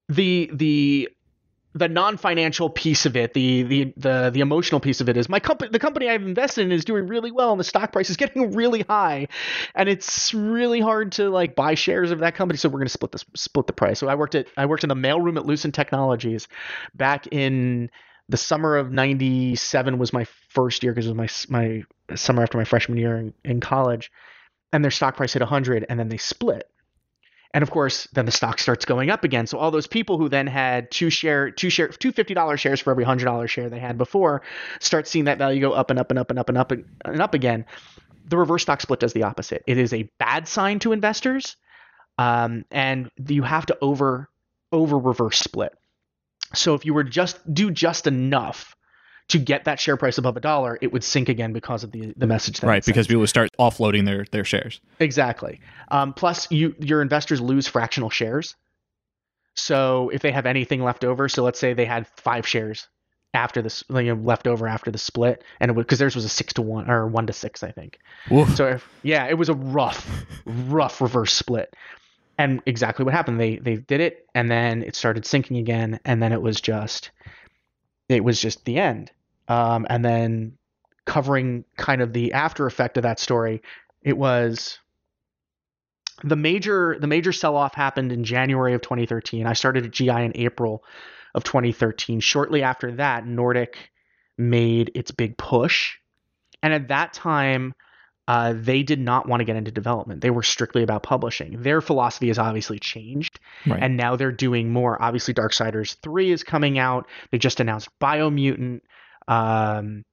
the 0.09 0.51
the 0.55 1.11
the 1.75 1.89
non-financial 1.89 2.69
piece 2.69 3.07
of 3.07 3.17
it, 3.17 3.33
the 3.33 3.63
the 3.63 3.93
the 3.97 4.31
the 4.33 4.41
emotional 4.41 4.81
piece 4.81 5.01
of 5.01 5.09
it 5.09 5.17
is 5.17 5.29
my 5.29 5.41
company 5.41 5.71
the 5.71 5.79
company 5.79 6.09
I've 6.09 6.23
invested 6.23 6.67
in 6.67 6.73
is 6.73 6.85
doing 6.85 7.07
really 7.07 7.31
well 7.31 7.51
and 7.51 7.61
the 7.61 7.65
stock 7.65 7.93
price 7.93 8.11
is 8.11 8.17
getting 8.23 8.53
really 8.53 8.83
high. 8.83 9.29
And 9.75 9.89
it's 9.89 10.35
really 10.35 10.81
hard 10.81 11.13
to 11.13 11.31
like 11.31 11.55
buy 11.55 11.75
shares 11.75 12.11
of 12.11 12.19
that 12.21 12.35
company. 12.35 12.59
So 12.59 12.69
we're 12.69 12.79
going 12.79 12.87
to 12.87 12.93
split 12.93 13.13
this 13.13 13.25
split 13.35 13.67
the 13.67 13.73
price. 13.73 13.99
So 13.99 14.09
I 14.09 14.15
worked 14.15 14.35
at 14.35 14.47
I 14.57 14.67
worked 14.67 14.85
in 14.85 14.89
the 14.89 14.95
mailroom 14.95 15.37
at 15.37 15.47
Lucent 15.47 15.75
Technologies 15.75 16.49
back 16.95 17.27
in 17.29 17.91
the 18.29 18.37
summer 18.37 18.77
of 18.77 18.93
97 18.93 19.99
was 19.99 20.13
my 20.13 20.27
first 20.51 20.83
year 20.83 20.93
because 20.93 21.07
it 21.07 21.17
was 21.17 21.49
my 21.51 21.85
my 22.09 22.17
summer 22.17 22.43
after 22.43 22.59
my 22.59 22.65
freshman 22.65 22.99
year 22.99 23.17
in, 23.17 23.35
in 23.45 23.61
college. 23.61 24.13
And 24.75 24.83
their 24.83 24.91
stock 24.91 25.17
price 25.17 25.35
hit 25.35 25.41
100 25.41 25.87
and 25.89 25.99
then 25.99 26.09
they 26.09 26.17
split 26.17 26.69
and 27.55 27.63
of 27.63 27.71
course, 27.71 28.09
then 28.13 28.25
the 28.25 28.33
stock 28.33 28.59
starts 28.59 28.85
going 28.85 29.11
up 29.11 29.25
again. 29.25 29.47
So 29.47 29.59
all 29.59 29.71
those 29.71 29.87
people 29.87 30.17
who 30.17 30.29
then 30.29 30.47
had 30.47 30.91
two 30.91 31.11
share, 31.11 31.51
two 31.51 31.69
share, 31.69 31.89
two 31.89 32.13
fifty 32.13 32.35
dollars 32.35 32.61
shares 32.61 32.81
for 32.81 32.91
every 32.91 33.05
hundred 33.05 33.27
dollar 33.27 33.47
share 33.47 33.69
they 33.69 33.79
had 33.79 33.99
before, 33.99 34.43
start 34.81 35.07
seeing 35.07 35.27
that 35.27 35.39
value 35.39 35.61
go 35.61 35.73
up 35.73 35.91
and 35.91 35.99
up 35.99 36.11
and 36.11 36.19
up 36.19 36.31
and 36.31 36.39
up 36.39 36.49
and 36.49 36.59
up 36.59 36.73
and 37.05 37.21
up 37.21 37.35
again. 37.35 37.67
The 38.25 38.39
reverse 38.39 38.63
stock 38.63 38.81
split 38.81 39.01
does 39.01 39.13
the 39.13 39.25
opposite. 39.25 39.63
It 39.67 39.77
is 39.77 39.93
a 39.93 40.09
bad 40.19 40.49
sign 40.49 40.79
to 40.81 40.93
investors, 40.93 41.57
um, 42.17 42.65
and 42.71 43.11
you 43.29 43.43
have 43.43 43.67
to 43.67 43.79
over 43.83 44.31
over 44.71 44.99
reverse 44.99 45.39
split. 45.39 45.75
So 46.55 46.75
if 46.75 46.87
you 46.87 46.95
were 46.95 47.05
just 47.05 47.39
do 47.53 47.71
just 47.71 48.07
enough 48.07 48.75
to 49.33 49.39
get 49.39 49.65
that 49.65 49.79
share 49.79 49.97
price 49.97 50.17
above 50.17 50.37
a 50.37 50.41
dollar, 50.41 50.79
it 50.81 50.93
would 50.93 51.05
sink 51.05 51.29
again 51.29 51.53
because 51.53 51.85
of 51.85 51.93
the 51.93 52.15
the 52.17 52.27
message. 52.27 52.61
That 52.61 52.67
right, 52.69 52.85
because 52.85 53.07
people 53.07 53.21
would 53.21 53.29
start 53.29 53.51
offloading 53.59 54.07
their 54.07 54.25
their 54.31 54.45
shares. 54.45 54.81
Exactly. 55.01 55.61
Um, 55.89 56.15
plus, 56.15 56.51
you 56.51 56.75
your 56.79 57.03
investors 57.03 57.41
lose 57.41 57.67
fractional 57.67 58.11
shares. 58.11 58.55
So 59.55 60.09
if 60.09 60.23
they 60.23 60.33
have 60.33 60.47
anything 60.47 60.83
left 60.83 61.05
over, 61.05 61.29
so 61.29 61.43
let's 61.43 61.59
say 61.59 61.75
they 61.75 61.85
had 61.85 62.07
five 62.17 62.47
shares 62.47 62.89
after 63.35 63.63
this, 63.63 63.85
you 63.91 64.15
know, 64.15 64.15
left 64.15 64.47
over 64.47 64.67
after 64.67 64.91
the 64.91 64.99
split, 64.99 65.43
and 65.61 65.71
it 65.71 65.75
because 65.75 65.99
theirs 65.99 66.15
was 66.15 66.25
a 66.25 66.29
six 66.29 66.53
to 66.55 66.63
one 66.63 66.91
or 66.91 67.07
one 67.07 67.27
to 67.27 67.33
six, 67.33 67.63
I 67.63 67.71
think. 67.71 67.99
Oof. 68.31 68.55
So 68.57 68.67
if, 68.67 68.89
yeah, 69.03 69.27
it 69.27 69.35
was 69.39 69.49
a 69.49 69.55
rough, 69.55 70.09
rough 70.45 71.01
reverse 71.01 71.35
split. 71.35 71.75
And 72.39 72.63
exactly 72.65 73.05
what 73.05 73.15
happened. 73.15 73.39
They 73.39 73.57
they 73.57 73.77
did 73.77 74.01
it, 74.01 74.27
and 74.35 74.51
then 74.51 74.83
it 74.83 74.97
started 74.97 75.27
sinking 75.27 75.59
again, 75.59 76.01
and 76.05 76.23
then 76.23 76.33
it 76.33 76.41
was 76.41 76.61
just, 76.61 77.11
it 78.09 78.25
was 78.25 78.41
just 78.41 78.65
the 78.65 78.79
end 78.79 79.13
um, 79.49 79.87
and 79.89 80.05
then 80.05 80.59
covering 81.05 81.65
kind 81.77 82.01
of 82.01 82.13
the 82.13 82.33
after 82.33 82.67
effect 82.67 82.97
of 82.97 83.03
that 83.03 83.19
story. 83.19 83.63
It 84.03 84.17
was 84.17 84.79
the 86.25 86.37
major 86.37 86.97
the 87.01 87.07
major 87.07 87.33
sell 87.33 87.57
off 87.57 87.75
happened 87.75 88.13
in 88.13 88.25
January 88.25 88.75
of 88.75 88.83
2013. 88.83 89.47
I 89.47 89.53
started 89.55 89.85
at 89.85 89.91
GI 89.91 90.11
in 90.11 90.33
April 90.37 90.85
of 91.35 91.45
2013. 91.45 92.21
Shortly 92.21 92.63
after 92.63 92.93
that, 92.93 93.27
Nordic 93.27 93.91
made 94.39 94.91
its 94.95 95.11
big 95.11 95.37
push, 95.37 95.97
and 96.63 96.73
at 96.73 96.89
that 96.89 97.13
time. 97.13 97.75
Uh, 98.29 98.55
they 98.57 98.85
did 98.85 99.01
not 99.01 99.29
want 99.29 99.41
to 99.41 99.45
get 99.45 99.57
into 99.57 99.73
development. 99.73 100.21
They 100.21 100.31
were 100.31 100.45
strictly 100.45 100.85
about 100.85 101.03
publishing. 101.03 101.61
Their 101.61 101.81
philosophy 101.81 102.29
has 102.29 102.39
obviously 102.39 102.79
changed, 102.79 103.41
right. 103.67 103.83
and 103.83 103.97
now 103.97 104.15
they're 104.15 104.31
doing 104.31 104.71
more. 104.71 104.97
Obviously, 105.03 105.35
Darksiders 105.35 105.97
3 106.05 106.31
is 106.31 106.45
coming 106.45 106.79
out. 106.79 107.09
They 107.33 107.39
just 107.39 107.59
announced 107.59 107.89
Biomutant. 108.01 108.83
Um, 109.29 110.05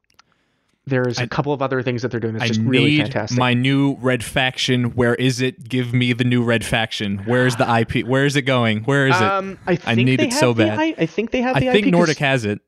there's 0.90 1.20
a 1.20 1.28
couple 1.28 1.54
of 1.54 1.62
other 1.62 1.82
things 1.84 2.02
that 2.02 2.10
they're 2.10 2.20
doing 2.20 2.34
that's 2.34 2.48
just 2.48 2.62
I 2.62 2.64
really 2.64 2.98
fantastic. 2.98 3.38
My 3.38 3.54
new 3.54 3.96
red 4.02 4.24
faction. 4.24 4.96
Where 4.96 5.16
is 5.16 5.40
it? 5.40 5.70
Give 5.70 5.94
me 5.94 6.14
the 6.14 6.24
new 6.24 6.44
red 6.44 6.66
faction. 6.66 7.20
Where's 7.26 7.56
the 7.56 7.80
IP? 7.80 8.06
Where 8.06 8.26
is 8.26 8.36
it 8.36 8.44
going? 8.44 8.84
Where 8.84 9.08
is 9.08 9.16
it? 9.16 9.22
Um, 9.22 9.60
I, 9.68 9.78
I 9.86 9.96
need 9.96 10.20
it 10.20 10.34
so 10.34 10.54
bad. 10.54 10.80
I, 10.80 10.96
I, 10.98 11.06
think 11.06 11.32
they 11.32 11.42
have 11.42 11.60
the 11.60 11.70
I 11.70 11.74
think 11.74 11.88
Nordic 11.88 12.18
has 12.18 12.46
it. 12.46 12.60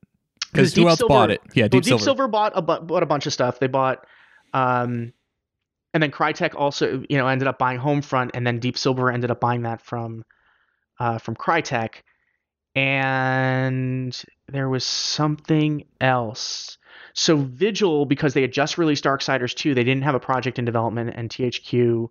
Because 0.52 0.76
who 0.76 0.88
else 0.88 1.00
Silver, 1.00 1.14
bought 1.14 1.32
it? 1.32 1.42
Yeah, 1.54 1.64
Deep, 1.64 1.74
well, 1.74 1.82
Deep 1.82 1.86
Silver. 1.86 2.04
Silver 2.04 2.28
bought 2.28 2.52
a 2.56 2.62
bought 2.62 3.04
a 3.04 3.06
bunch 3.06 3.26
of 3.26 3.34
stuff. 3.34 3.60
They 3.60 3.68
bought, 3.68 4.06
um, 4.54 5.14
and 5.94 6.04
then 6.04 6.12
Crytek 6.12 6.56
also 6.56 7.04
you 7.10 7.18
know 7.18 7.28
ended 7.28 7.48
up 7.48 7.58
buying 7.58 7.80
Homefront, 7.80 8.32
and 8.34 8.46
then 8.46 8.60
Deep 8.60 8.78
Silver 8.78 9.10
ended 9.10 9.32
up 9.32 9.40
buying 9.40 9.62
that 9.64 9.82
from, 9.82 10.24
uh, 11.00 11.18
from 11.20 11.36
Crytek 11.36 12.02
and 12.76 14.24
there 14.48 14.70
was 14.70 14.86
something 14.86 15.86
else. 16.00 16.78
So 17.14 17.36
Vigil, 17.36 18.06
because 18.06 18.34
they 18.34 18.42
had 18.42 18.54
just 18.54 18.78
released 18.78 19.04
Darksiders 19.04 19.54
2, 19.54 19.74
they 19.74 19.84
didn't 19.84 20.04
have 20.04 20.16
a 20.16 20.20
project 20.20 20.60
in 20.60 20.66
development, 20.66 21.14
and 21.16 21.30
THQ, 21.30 22.08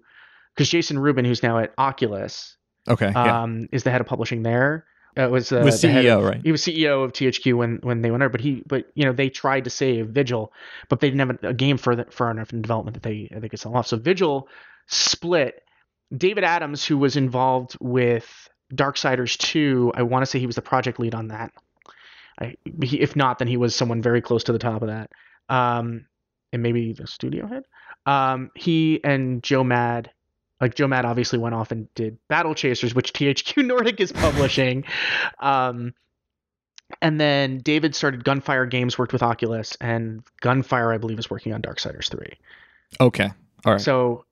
because 0.55 0.69
Jason 0.69 0.99
Rubin, 0.99 1.25
who's 1.25 1.43
now 1.43 1.59
at 1.59 1.73
Oculus, 1.79 2.57
okay, 2.89 3.07
um, 3.07 3.61
yeah. 3.61 3.67
is 3.73 3.83
the 3.83 3.91
head 3.91 4.01
of 4.01 4.07
publishing 4.07 4.43
there. 4.43 4.87
Uh, 5.17 5.29
was 5.29 5.51
uh, 5.51 5.61
was 5.65 5.83
CEO, 5.83 6.19
of, 6.19 6.25
right? 6.25 6.41
He 6.45 6.53
was 6.53 6.63
CEO 6.63 7.05
of 7.05 7.13
THQ 7.13 7.55
when 7.55 7.81
when 7.83 8.01
they 8.01 8.13
went 8.13 8.23
over, 8.23 8.31
but 8.31 8.41
he 8.41 8.63
but 8.67 8.87
you 8.95 9.05
know 9.05 9.13
they 9.13 9.29
tried 9.29 9.65
to 9.65 9.71
save 9.71 10.09
Vigil, 10.09 10.53
but 10.89 11.01
they 11.01 11.11
didn't 11.11 11.29
have 11.29 11.43
a, 11.43 11.49
a 11.49 11.55
game 11.55 11.79
for 11.79 11.97
the, 11.97 12.05
far 12.11 12.31
enough 12.31 12.53
in 12.53 12.63
development 12.63 12.95
that 12.95 13.03
they 13.03 13.29
they 13.33 13.49
could 13.49 13.59
sell 13.59 13.77
off. 13.77 13.89
So 13.89 13.97
Vigil 13.97 14.49
split. 14.87 15.63
David 16.17 16.43
Adams, 16.43 16.85
who 16.85 16.99
was 16.99 17.17
involved 17.17 17.77
with 17.81 18.49
Darksiders 18.75 19.37
2, 19.39 19.93
I 19.95 20.03
want 20.03 20.23
to 20.23 20.27
say 20.27 20.39
he 20.39 20.47
was 20.47 20.57
the 20.57 20.63
project 20.63 20.99
lead 20.99 21.15
on 21.15 21.29
that. 21.29 21.53
I, 22.41 22.55
he, 22.83 23.01
if 23.01 23.17
not, 23.17 23.39
then 23.39 23.49
he 23.49 23.57
was 23.57 23.75
someone 23.75 24.03
very 24.03 24.21
close 24.21 24.45
to 24.45 24.53
the 24.53 24.59
top 24.59 24.83
of 24.83 24.89
that. 24.89 25.11
Um, 25.49 26.07
and 26.53 26.63
maybe 26.63 26.93
the 26.93 27.07
studio 27.07 27.47
head. 27.47 27.65
Um, 28.07 28.51
he 28.55 29.03
and 29.05 29.43
Joe 29.43 29.65
Mad, 29.65 30.11
like 30.61 30.75
Joe 30.75 30.89
Mad, 30.89 31.05
obviously 31.05 31.39
went 31.39 31.55
off 31.55 31.71
and 31.71 31.93
did 31.95 32.19
Battle 32.29 32.55
Chasers, 32.55 32.95
which 32.95 33.13
THQ 33.15 33.67
Nordic 33.67 34.01
is 34.01 34.13
publishing. 34.13 34.85
um, 35.39 35.95
and 37.01 37.21
then 37.21 37.59
David 37.59 37.95
started 37.95 38.25
Gunfire 38.25 38.67
Games, 38.67 38.99
worked 38.99 39.13
with 39.13 39.23
Oculus, 39.23 39.77
and 39.81 40.25
Gunfire, 40.41 40.93
I 40.93 40.99
believe, 40.99 41.21
is 41.21 41.31
working 41.31 41.53
on 41.53 41.63
Darksiders 41.63 42.11
3. 42.11 42.33
Okay. 43.01 43.31
All 43.65 43.73
right. 43.73 43.81
So 43.81 44.25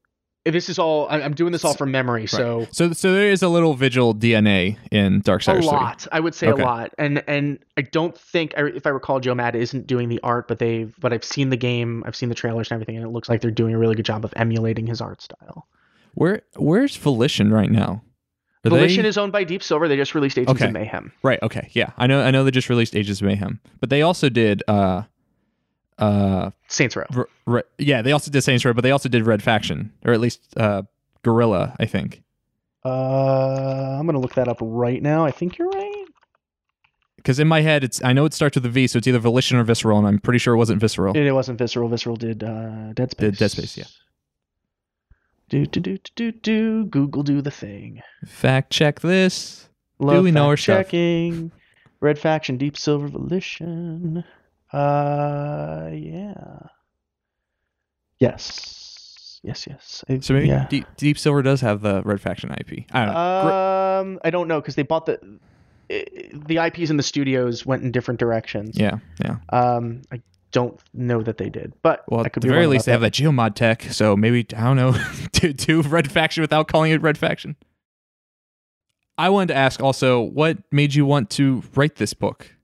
this 0.44 0.68
is 0.68 0.78
all 0.78 1.08
I'm 1.10 1.34
doing 1.34 1.52
this 1.52 1.64
all 1.64 1.74
from 1.74 1.90
memory. 1.90 2.22
Right. 2.22 2.30
So 2.30 2.66
so 2.70 2.92
so 2.92 3.12
there 3.12 3.30
is 3.30 3.42
a 3.42 3.48
little 3.48 3.74
Vigil 3.74 4.14
DNA 4.14 4.78
in 4.90 5.22
Darksiders. 5.22 5.62
A 5.62 5.66
lot, 5.66 6.02
3. 6.02 6.08
I 6.12 6.20
would 6.20 6.34
say 6.34 6.48
okay. 6.48 6.62
a 6.62 6.64
lot, 6.64 6.94
and 6.98 7.22
and 7.26 7.58
I 7.76 7.82
don't 7.82 8.16
think 8.16 8.54
if 8.56 8.86
I 8.86 8.90
recall, 8.90 9.20
Joe 9.20 9.34
Mad 9.34 9.54
isn't 9.54 9.86
doing 9.86 10.08
the 10.08 10.20
art, 10.22 10.48
but 10.48 10.58
they've 10.58 10.94
but 10.98 11.12
I've 11.12 11.24
seen 11.24 11.50
the 11.50 11.56
game, 11.56 12.02
I've 12.06 12.16
seen 12.16 12.28
the 12.28 12.34
trailers 12.34 12.70
and 12.70 12.76
everything, 12.76 12.96
and 12.96 13.04
it 13.04 13.10
looks 13.10 13.28
like 13.28 13.40
they're 13.40 13.50
doing 13.50 13.74
a 13.74 13.78
really 13.78 13.94
good 13.94 14.06
job 14.06 14.24
of 14.24 14.32
emulating 14.36 14.86
his 14.86 15.00
art 15.00 15.22
style. 15.22 15.66
Where 16.14 16.42
where's 16.56 16.96
Volition 16.96 17.52
right 17.52 17.70
now? 17.70 18.02
Are 18.64 18.70
Volition 18.70 19.02
they... 19.02 19.08
is 19.08 19.18
owned 19.18 19.32
by 19.32 19.44
Deep 19.44 19.62
Silver. 19.62 19.88
They 19.88 19.96
just 19.96 20.14
released 20.14 20.38
Agents 20.38 20.60
okay. 20.60 20.68
of 20.68 20.72
Mayhem. 20.72 21.12
Right. 21.22 21.38
Okay. 21.42 21.70
Yeah, 21.72 21.92
I 21.96 22.06
know. 22.06 22.22
I 22.22 22.30
know 22.30 22.44
they 22.44 22.50
just 22.50 22.68
released 22.68 22.96
Agents 22.96 23.20
of 23.20 23.26
Mayhem, 23.26 23.60
but 23.80 23.90
they 23.90 24.02
also 24.02 24.28
did. 24.28 24.62
uh 24.68 25.02
uh 25.98 26.50
Saints 26.68 26.96
Row. 26.96 27.04
R- 27.16 27.28
r- 27.46 27.64
yeah, 27.78 28.02
they 28.02 28.12
also 28.12 28.30
did 28.30 28.42
Saints 28.42 28.64
Row, 28.64 28.72
but 28.72 28.82
they 28.82 28.90
also 28.90 29.08
did 29.08 29.26
Red 29.26 29.42
Faction, 29.42 29.92
or 30.04 30.12
at 30.12 30.20
least 30.20 30.40
uh 30.56 30.82
Guerrilla, 31.22 31.74
I 31.80 31.86
think. 31.86 32.22
Uh, 32.84 33.96
I'm 33.98 34.06
gonna 34.06 34.20
look 34.20 34.34
that 34.34 34.48
up 34.48 34.58
right 34.60 35.02
now. 35.02 35.24
I 35.24 35.30
think 35.30 35.58
you're 35.58 35.68
right. 35.68 36.04
Because 37.16 37.40
in 37.40 37.48
my 37.48 37.60
head, 37.60 37.82
it's 37.84 38.02
I 38.04 38.12
know 38.12 38.24
it 38.24 38.32
starts 38.32 38.54
with 38.54 38.64
a 38.64 38.68
V, 38.68 38.86
so 38.86 38.98
it's 38.98 39.06
either 39.08 39.18
Volition 39.18 39.58
or 39.58 39.64
Visceral, 39.64 39.98
and 39.98 40.06
I'm 40.06 40.18
pretty 40.20 40.38
sure 40.38 40.54
it 40.54 40.58
wasn't 40.58 40.80
Visceral. 40.80 41.16
It, 41.16 41.26
it 41.26 41.32
wasn't 41.32 41.58
Visceral. 41.58 41.88
Visceral 41.88 42.16
did 42.16 42.44
uh, 42.44 42.92
Dead 42.94 43.10
Space. 43.10 43.30
Did 43.30 43.36
Dead 43.38 43.50
Space, 43.50 43.76
yeah. 43.76 43.84
Do 45.48 45.66
do 45.66 45.80
do 45.80 45.98
do 46.14 46.30
do. 46.32 46.84
Google 46.86 47.22
do 47.22 47.42
the 47.42 47.50
thing. 47.50 48.00
Fact 48.26 48.70
check 48.70 49.00
this. 49.00 49.68
Love 49.98 50.18
do 50.18 50.22
we 50.22 50.30
know 50.30 50.46
our 50.46 50.56
checking. 50.56 51.48
Stuff? 51.48 51.58
Red 52.00 52.18
Faction, 52.18 52.56
Deep 52.58 52.76
Silver 52.76 53.08
Volition. 53.08 54.22
Uh, 54.72 55.90
yeah. 55.92 56.58
Yes 58.18 58.78
yes, 59.42 59.66
yes. 59.66 60.04
I, 60.08 60.18
so 60.20 60.34
maybe 60.34 60.48
yeah. 60.48 60.66
Deep, 60.68 60.86
Deep, 60.96 61.18
Silver 61.18 61.42
does 61.42 61.60
have 61.60 61.80
the 61.80 62.02
Red 62.04 62.20
Faction 62.20 62.50
IP. 62.50 62.84
I 62.92 63.04
don't 63.04 63.14
know. 63.14 63.20
Um, 64.00 64.20
I 64.24 64.30
don't 64.30 64.48
know 64.48 64.60
because 64.60 64.74
they 64.74 64.82
bought 64.82 65.06
the 65.06 65.18
the 65.88 66.58
IPs 66.58 66.90
in 66.90 66.96
the 66.98 67.02
studios 67.02 67.64
went 67.64 67.82
in 67.82 67.90
different 67.90 68.20
directions. 68.20 68.76
Yeah, 68.78 68.98
yeah. 69.24 69.36
Um, 69.48 70.02
I 70.12 70.20
don't 70.52 70.78
know 70.92 71.22
that 71.22 71.38
they 71.38 71.48
did, 71.48 71.72
but 71.82 72.04
well, 72.08 72.24
at 72.24 72.32
the 72.32 72.40
very 72.40 72.66
least 72.66 72.86
they 72.86 72.92
that. 72.92 72.94
have 72.94 73.00
that 73.00 73.12
geomod 73.12 73.54
tech. 73.54 73.82
So 73.90 74.16
maybe 74.16 74.46
I 74.56 74.64
don't 74.64 74.76
know 74.76 74.92
to 75.32 75.52
do 75.52 75.82
Red 75.82 76.10
Faction 76.10 76.42
without 76.42 76.68
calling 76.68 76.92
it 76.92 77.00
Red 77.00 77.18
Faction. 77.18 77.56
I 79.16 79.30
wanted 79.30 79.48
to 79.48 79.56
ask 79.56 79.82
also, 79.82 80.20
what 80.20 80.58
made 80.70 80.94
you 80.94 81.04
want 81.04 81.28
to 81.30 81.64
write 81.74 81.96
this 81.96 82.14
book? 82.14 82.54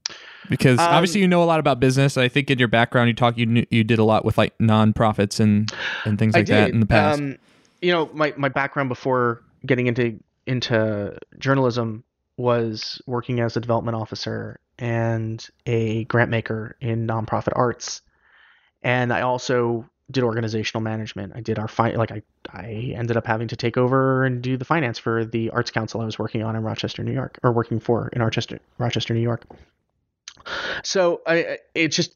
Because 0.49 0.79
um, 0.79 0.89
obviously 0.89 1.21
you 1.21 1.29
know 1.29 1.43
a 1.43 1.45
lot 1.45 1.61
about 1.61 1.81
business. 1.81 2.17
I 2.17 2.29
think 2.29 2.51
in 2.51 2.59
your 2.59 2.69
background 2.69 3.09
you 3.09 3.15
talk 3.15 3.37
you 3.39 3.47
knew, 3.47 3.67
you 3.71 3.85
did 3.85 3.99
a 3.99 4.05
lot 4.05 4.25
with 4.25 4.39
like 4.39 4.57
nonprofits 4.59 5.41
and 5.41 5.71
and 6.05 6.19
things 6.19 6.35
like 6.35 6.47
that 6.47 6.71
in 6.71 6.81
the 6.81 6.87
past. 6.87 7.19
Um, 7.19 7.37
you 7.83 7.93
know, 7.93 8.09
my 8.13 8.33
my 8.37 8.49
background 8.49 8.89
before 8.89 9.43
getting 9.67 9.87
into 9.87 10.19
into 10.47 11.17
journalism 11.39 12.05
was 12.37 13.01
working 13.07 13.41
as 13.41 13.57
a 13.57 13.61
development 13.61 13.97
officer 13.97 14.59
and 14.79 15.47
a 15.67 16.05
grant 16.05 16.31
maker 16.31 16.77
in 16.81 17.07
nonprofit 17.07 17.53
arts, 17.55 18.03
and 18.83 19.13
I 19.13 19.23
also 19.23 19.89
did 20.11 20.23
organizational 20.23 20.83
management. 20.83 21.33
I 21.35 21.41
did 21.41 21.59
our 21.59 21.69
fi- 21.69 21.95
like 21.95 22.13
I 22.13 22.23
I 22.51 22.95
ended 22.97 23.17
up 23.17 23.27
having 23.27 23.49
to 23.49 23.57
take 23.57 23.77
over 23.77 24.25
and 24.25 24.43
do 24.43 24.57
the 24.57 24.65
finance 24.65 24.99
for 24.99 25.25
the 25.25 25.51
arts 25.51 25.71
council 25.71 26.01
I 26.01 26.05
was 26.05 26.19
working 26.19 26.43
on 26.43 26.57
in 26.57 26.63
Rochester, 26.63 27.03
New 27.03 27.13
York, 27.13 27.39
or 27.43 27.53
working 27.53 27.81
for 27.81 28.09
in 28.09 28.23
Rochester, 28.23 28.59
Rochester, 28.79 29.15
New 29.15 29.21
York. 29.21 29.45
So 30.83 31.23
I, 31.27 31.59
it's 31.75 31.97
just 31.97 32.15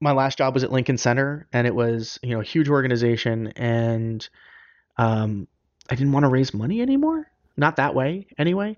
my 0.00 0.12
last 0.12 0.38
job 0.38 0.54
was 0.54 0.64
at 0.64 0.72
Lincoln 0.72 0.98
Center, 0.98 1.46
and 1.52 1.66
it 1.66 1.74
was 1.74 2.18
you 2.22 2.30
know 2.30 2.40
a 2.40 2.44
huge 2.44 2.68
organization, 2.68 3.48
and 3.56 4.26
um, 4.96 5.48
I 5.88 5.94
didn't 5.94 6.12
want 6.12 6.24
to 6.24 6.28
raise 6.28 6.52
money 6.54 6.80
anymore. 6.80 7.26
Not 7.56 7.76
that 7.76 7.94
way, 7.94 8.26
anyway. 8.38 8.76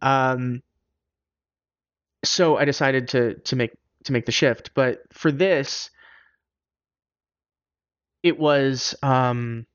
Um, 0.00 0.62
so 2.24 2.56
I 2.56 2.64
decided 2.64 3.08
to 3.08 3.34
to 3.34 3.56
make 3.56 3.72
to 4.04 4.12
make 4.12 4.26
the 4.26 4.32
shift. 4.32 4.70
But 4.74 5.02
for 5.12 5.30
this, 5.30 5.90
it 8.22 8.38
was 8.38 8.94
um, 9.02 9.66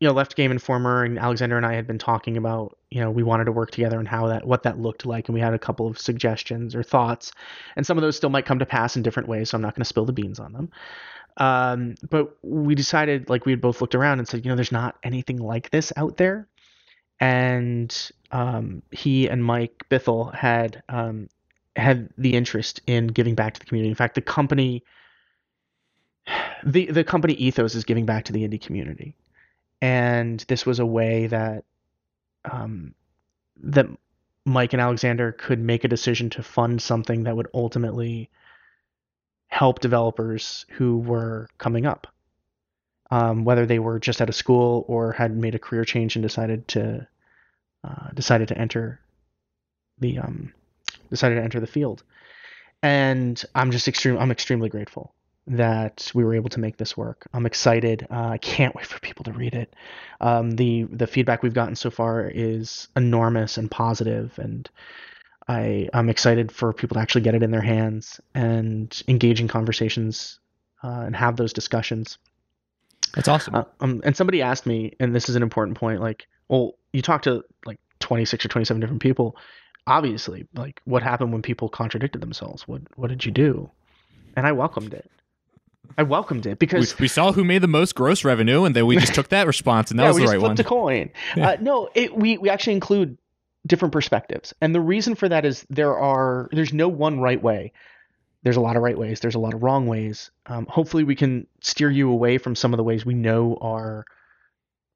you 0.00 0.08
know 0.08 0.14
left 0.14 0.34
game 0.34 0.50
informer 0.50 1.04
and 1.04 1.18
alexander 1.18 1.56
and 1.56 1.66
i 1.66 1.74
had 1.74 1.86
been 1.86 1.98
talking 1.98 2.36
about 2.36 2.76
you 2.90 3.00
know 3.00 3.10
we 3.10 3.22
wanted 3.22 3.44
to 3.44 3.52
work 3.52 3.70
together 3.70 3.98
and 3.98 4.08
how 4.08 4.26
that 4.26 4.46
what 4.46 4.62
that 4.62 4.78
looked 4.78 5.06
like 5.06 5.28
and 5.28 5.34
we 5.34 5.40
had 5.40 5.54
a 5.54 5.58
couple 5.58 5.86
of 5.86 5.98
suggestions 5.98 6.74
or 6.74 6.82
thoughts 6.82 7.32
and 7.76 7.86
some 7.86 7.96
of 7.96 8.02
those 8.02 8.16
still 8.16 8.30
might 8.30 8.46
come 8.46 8.58
to 8.58 8.66
pass 8.66 8.96
in 8.96 9.02
different 9.02 9.28
ways 9.28 9.50
so 9.50 9.56
i'm 9.56 9.62
not 9.62 9.74
going 9.74 9.82
to 9.82 9.88
spill 9.88 10.04
the 10.04 10.12
beans 10.12 10.40
on 10.40 10.52
them. 10.52 10.70
Um, 11.36 11.94
but 12.08 12.36
we 12.42 12.74
decided 12.74 13.30
like 13.30 13.46
we 13.46 13.52
had 13.52 13.60
both 13.60 13.80
looked 13.80 13.94
around 13.94 14.18
and 14.18 14.28
said 14.28 14.44
you 14.44 14.50
know 14.50 14.56
there's 14.56 14.72
not 14.72 14.96
anything 15.02 15.38
like 15.38 15.70
this 15.70 15.92
out 15.96 16.16
there. 16.16 16.46
And 17.18 18.10
um, 18.32 18.82
he 18.90 19.28
and 19.28 19.44
mike 19.44 19.84
bithell 19.90 20.34
had 20.34 20.82
um, 20.88 21.28
had 21.76 22.10
the 22.18 22.34
interest 22.34 22.80
in 22.86 23.08
giving 23.08 23.34
back 23.34 23.54
to 23.54 23.60
the 23.60 23.66
community. 23.66 23.88
In 23.88 23.94
fact 23.94 24.14
the 24.14 24.20
company 24.20 24.84
the 26.64 26.86
the 26.86 27.04
company 27.04 27.34
ethos 27.34 27.74
is 27.74 27.84
giving 27.84 28.06
back 28.06 28.24
to 28.26 28.32
the 28.32 28.46
indie 28.46 28.60
community 28.60 29.14
and 29.80 30.40
this 30.48 30.66
was 30.66 30.78
a 30.78 30.86
way 30.86 31.26
that 31.26 31.64
um, 32.44 32.94
that 33.62 33.86
Mike 34.44 34.72
and 34.72 34.80
Alexander 34.80 35.32
could 35.32 35.58
make 35.58 35.84
a 35.84 35.88
decision 35.88 36.30
to 36.30 36.42
fund 36.42 36.80
something 36.80 37.24
that 37.24 37.36
would 37.36 37.48
ultimately 37.52 38.30
help 39.48 39.80
developers 39.80 40.64
who 40.70 40.98
were 40.98 41.48
coming 41.58 41.84
up, 41.84 42.06
um, 43.10 43.44
whether 43.44 43.66
they 43.66 43.78
were 43.78 43.98
just 43.98 44.22
out 44.22 44.28
of 44.28 44.34
school 44.34 44.84
or 44.88 45.12
had 45.12 45.36
made 45.36 45.54
a 45.54 45.58
career 45.58 45.84
change 45.84 46.16
and 46.16 46.22
decided 46.22 46.66
to 46.68 47.06
uh, 47.84 48.08
decided 48.14 48.48
to 48.48 48.58
enter 48.58 49.00
the 49.98 50.18
um, 50.18 50.52
decided 51.10 51.36
to 51.36 51.42
enter 51.42 51.60
the 51.60 51.66
field. 51.66 52.02
And 52.82 53.42
I'm 53.54 53.70
just 53.70 53.88
extreme. 53.88 54.18
I'm 54.18 54.30
extremely 54.30 54.68
grateful 54.68 55.14
that 55.50 56.12
we 56.14 56.22
were 56.22 56.34
able 56.34 56.48
to 56.48 56.60
make 56.60 56.76
this 56.76 56.96
work. 56.96 57.26
I'm 57.34 57.44
excited. 57.44 58.06
Uh, 58.08 58.28
I 58.28 58.38
can't 58.38 58.74
wait 58.74 58.86
for 58.86 59.00
people 59.00 59.24
to 59.24 59.32
read 59.32 59.54
it. 59.54 59.74
Um, 60.20 60.52
the 60.52 60.84
the 60.84 61.06
feedback 61.06 61.42
we've 61.42 61.54
gotten 61.54 61.74
so 61.76 61.90
far 61.90 62.30
is 62.32 62.88
enormous 62.96 63.58
and 63.58 63.70
positive, 63.70 64.38
and 64.38 64.68
I 65.48 65.88
I'm 65.92 66.08
excited 66.08 66.52
for 66.52 66.72
people 66.72 66.94
to 66.94 67.00
actually 67.00 67.22
get 67.22 67.34
it 67.34 67.42
in 67.42 67.50
their 67.50 67.60
hands 67.60 68.20
and 68.32 69.02
engage 69.08 69.40
in 69.40 69.48
conversations 69.48 70.38
uh, 70.84 71.02
and 71.04 71.16
have 71.16 71.36
those 71.36 71.52
discussions. 71.52 72.18
That's 73.14 73.26
awesome. 73.26 73.56
Uh, 73.56 73.64
um, 73.80 74.00
and 74.04 74.16
somebody 74.16 74.42
asked 74.42 74.66
me, 74.66 74.94
and 75.00 75.12
this 75.12 75.28
is 75.28 75.34
an 75.34 75.42
important 75.42 75.76
point. 75.76 76.00
Like, 76.00 76.28
well, 76.48 76.74
you 76.92 77.02
talk 77.02 77.22
to 77.22 77.42
like 77.66 77.80
26 77.98 78.44
or 78.44 78.48
27 78.48 78.78
different 78.78 79.02
people. 79.02 79.36
Obviously, 79.88 80.46
like, 80.54 80.80
what 80.84 81.02
happened 81.02 81.32
when 81.32 81.42
people 81.42 81.68
contradicted 81.68 82.20
themselves? 82.20 82.68
What 82.68 82.82
what 82.94 83.08
did 83.08 83.24
you 83.24 83.32
do? 83.32 83.68
And 84.36 84.46
I 84.46 84.52
welcomed 84.52 84.94
it. 84.94 85.10
I 85.98 86.02
welcomed 86.02 86.46
it 86.46 86.58
because 86.58 86.98
we, 86.98 87.04
we, 87.04 87.08
saw 87.08 87.32
who 87.32 87.44
made 87.44 87.62
the 87.62 87.68
most 87.68 87.94
gross 87.94 88.24
revenue, 88.24 88.64
and 88.64 88.74
then 88.74 88.86
we 88.86 88.96
just 88.96 89.14
took 89.14 89.28
that 89.28 89.46
response, 89.46 89.90
and 89.90 89.98
that 89.98 90.04
yeah, 90.04 90.08
was 90.08 90.16
the 90.18 90.22
right 90.24 90.40
one. 90.40 90.50
We 90.52 90.56
just 90.56 90.56
flipped 90.56 90.60
a 90.60 90.64
coin. 90.64 91.10
Yeah. 91.36 91.50
Uh, 91.50 91.56
no, 91.60 91.88
it, 91.94 92.16
we 92.16 92.38
we 92.38 92.48
actually 92.50 92.74
include 92.74 93.18
different 93.66 93.92
perspectives, 93.92 94.54
and 94.60 94.74
the 94.74 94.80
reason 94.80 95.14
for 95.14 95.28
that 95.28 95.44
is 95.44 95.66
there 95.70 95.96
are 95.96 96.48
there's 96.52 96.72
no 96.72 96.88
one 96.88 97.20
right 97.20 97.42
way. 97.42 97.72
There's 98.42 98.56
a 98.56 98.60
lot 98.60 98.76
of 98.76 98.82
right 98.82 98.96
ways. 98.96 99.20
There's 99.20 99.34
a 99.34 99.38
lot 99.40 99.52
of 99.52 99.62
wrong 99.62 99.86
ways. 99.86 100.30
Um, 100.46 100.66
hopefully, 100.66 101.04
we 101.04 101.14
can 101.14 101.46
steer 101.60 101.90
you 101.90 102.10
away 102.10 102.38
from 102.38 102.54
some 102.54 102.72
of 102.72 102.78
the 102.78 102.84
ways 102.84 103.04
we 103.04 103.14
know 103.14 103.58
are 103.60 104.04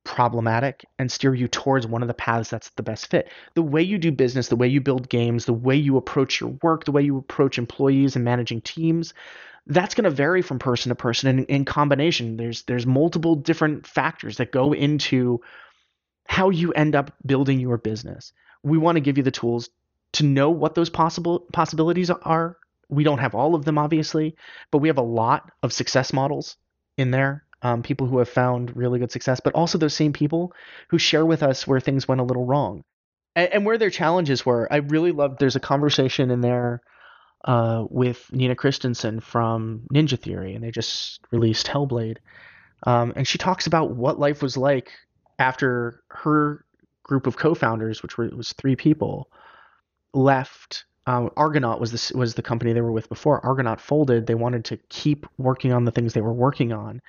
problematic 0.04 0.84
and 0.98 1.10
steer 1.10 1.34
you 1.34 1.48
towards 1.48 1.86
one 1.86 2.02
of 2.02 2.08
the 2.08 2.14
paths 2.14 2.50
that's 2.50 2.70
the 2.70 2.82
best 2.82 3.10
fit. 3.10 3.28
The 3.54 3.62
way 3.62 3.82
you 3.82 3.98
do 3.98 4.12
business, 4.12 4.48
the 4.48 4.56
way 4.56 4.68
you 4.68 4.80
build 4.80 5.08
games, 5.08 5.46
the 5.46 5.52
way 5.52 5.76
you 5.76 5.96
approach 5.96 6.40
your 6.40 6.50
work, 6.62 6.84
the 6.84 6.92
way 6.92 7.02
you 7.02 7.18
approach 7.18 7.58
employees 7.58 8.14
and 8.14 8.24
managing 8.24 8.60
teams, 8.60 9.14
that's 9.66 9.94
going 9.94 10.04
to 10.04 10.10
vary 10.10 10.42
from 10.42 10.58
person 10.58 10.90
to 10.90 10.94
person 10.94 11.28
and 11.28 11.46
in 11.46 11.64
combination 11.64 12.36
there's 12.36 12.62
there's 12.64 12.86
multiple 12.86 13.34
different 13.34 13.86
factors 13.86 14.36
that 14.36 14.52
go 14.52 14.72
into 14.72 15.40
how 16.26 16.50
you 16.50 16.72
end 16.72 16.94
up 16.94 17.12
building 17.24 17.60
your 17.60 17.76
business. 17.76 18.32
We 18.62 18.78
want 18.78 18.96
to 18.96 19.00
give 19.00 19.18
you 19.18 19.22
the 19.22 19.30
tools 19.30 19.68
to 20.12 20.24
know 20.24 20.50
what 20.50 20.74
those 20.74 20.88
possible 20.88 21.40
possibilities 21.52 22.10
are. 22.10 22.56
We 22.88 23.04
don't 23.04 23.18
have 23.18 23.34
all 23.34 23.54
of 23.54 23.64
them 23.64 23.78
obviously 23.78 24.36
but 24.70 24.78
we 24.78 24.88
have 24.88 24.98
a 24.98 25.02
lot 25.02 25.50
of 25.62 25.72
success 25.72 26.12
models 26.12 26.56
in 26.96 27.10
there 27.10 27.44
um, 27.62 27.82
people 27.82 28.06
who 28.06 28.18
have 28.18 28.28
found 28.28 28.76
really 28.76 28.98
good 28.98 29.12
success 29.12 29.40
but 29.40 29.54
also 29.54 29.78
those 29.78 29.94
same 29.94 30.12
people 30.12 30.52
who 30.88 30.98
share 30.98 31.24
with 31.24 31.42
us 31.42 31.66
where 31.66 31.80
things 31.80 32.06
went 32.06 32.20
a 32.20 32.24
little 32.24 32.44
wrong. 32.44 32.84
And, 33.34 33.52
and 33.52 33.66
where 33.66 33.78
their 33.78 33.90
challenges 33.90 34.44
were. 34.44 34.70
I 34.70 34.76
really 34.76 35.10
loved 35.10 35.40
there's 35.40 35.56
a 35.56 35.60
conversation 35.60 36.30
in 36.30 36.42
there 36.42 36.82
uh, 37.44 37.84
with 37.90 38.32
Nina 38.32 38.56
Kristensen 38.56 39.22
from 39.22 39.82
Ninja 39.92 40.18
Theory, 40.18 40.54
and 40.54 40.64
they 40.64 40.70
just 40.70 41.20
released 41.30 41.66
Hellblade. 41.66 42.18
Um, 42.86 43.12
and 43.16 43.26
she 43.26 43.38
talks 43.38 43.66
about 43.66 43.90
what 43.90 44.18
life 44.18 44.42
was 44.42 44.56
like 44.56 44.92
after 45.38 46.02
her 46.08 46.64
group 47.02 47.26
of 47.26 47.36
co-founders, 47.36 48.02
which 48.02 48.16
were, 48.16 48.28
was 48.28 48.52
three 48.54 48.76
people, 48.76 49.30
left. 50.14 50.84
Um, 51.06 51.30
Argonaut 51.36 51.80
was 51.80 51.92
the 51.92 52.16
was 52.16 52.34
the 52.34 52.42
company 52.42 52.72
they 52.72 52.80
were 52.80 52.92
with 52.92 53.10
before. 53.10 53.44
Argonaut 53.44 53.80
folded. 53.80 54.26
They 54.26 54.34
wanted 54.34 54.64
to 54.66 54.78
keep 54.88 55.26
working 55.36 55.72
on 55.72 55.84
the 55.84 55.90
things 55.90 56.14
they 56.14 56.22
were 56.22 56.32
working 56.32 56.72
on, 56.72 57.02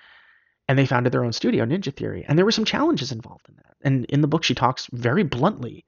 and 0.67 0.77
they 0.77 0.85
founded 0.85 1.13
their 1.13 1.23
own 1.23 1.31
studio, 1.31 1.65
Ninja 1.65 1.95
Theory. 1.95 2.25
And 2.27 2.37
there 2.37 2.45
were 2.45 2.51
some 2.51 2.65
challenges 2.65 3.13
involved 3.13 3.47
in 3.47 3.55
that. 3.55 3.75
And 3.83 4.03
in 4.05 4.19
the 4.19 4.27
book, 4.27 4.43
she 4.43 4.55
talks 4.55 4.89
very 4.91 5.23
bluntly 5.23 5.85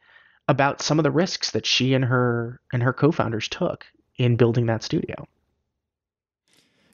about 0.48 0.82
some 0.82 1.00
of 1.00 1.04
the 1.04 1.12
risks 1.12 1.52
that 1.52 1.66
she 1.66 1.94
and 1.94 2.06
her 2.06 2.62
and 2.72 2.82
her 2.82 2.94
co-founders 2.94 3.50
took 3.50 3.86
in 4.18 4.36
building 4.36 4.66
that 4.68 4.84
studio. 4.84 5.28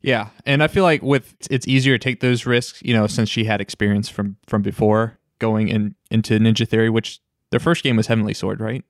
Yeah, 0.02 0.30
and 0.46 0.62
I 0.62 0.68
feel 0.68 0.84
like 0.84 1.02
with 1.02 1.36
it's 1.50 1.68
easier 1.68 1.98
to 1.98 2.04
take 2.04 2.20
those 2.20 2.46
risks, 2.46 2.82
you 2.84 2.94
know, 2.94 3.08
since 3.08 3.30
she 3.30 3.46
had 3.46 3.62
experience 3.62 4.10
from 4.10 4.36
from 4.48 4.62
before 4.62 5.18
going 5.40 5.70
in 5.70 5.96
into 6.12 6.38
Ninja 6.40 6.68
Theory, 6.68 6.90
which 6.90 7.22
their 7.52 7.60
first 7.60 7.84
game 7.84 7.96
was 7.96 8.08
Heavenly 8.08 8.34
Sword, 8.34 8.60
right? 8.60 8.84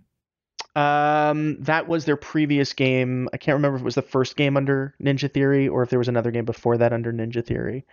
Um, 0.76 1.62
that 1.62 1.88
was 1.88 2.06
their 2.06 2.16
previous 2.16 2.74
game. 2.74 3.30
I 3.32 3.38
can't 3.38 3.56
remember 3.56 3.76
if 3.76 3.82
it 3.82 3.86
was 3.86 3.96
the 3.96 4.02
first 4.02 4.36
game 4.36 4.58
under 4.58 4.96
Ninja 5.02 5.32
Theory 5.32 5.68
or 5.68 5.84
if 5.84 5.92
there 5.92 6.00
was 6.00 6.08
another 6.08 6.32
game 6.32 6.46
before 6.46 6.78
that 6.78 6.94
under 6.94 7.14
Ninja 7.14 7.46
Theory. 7.46 7.86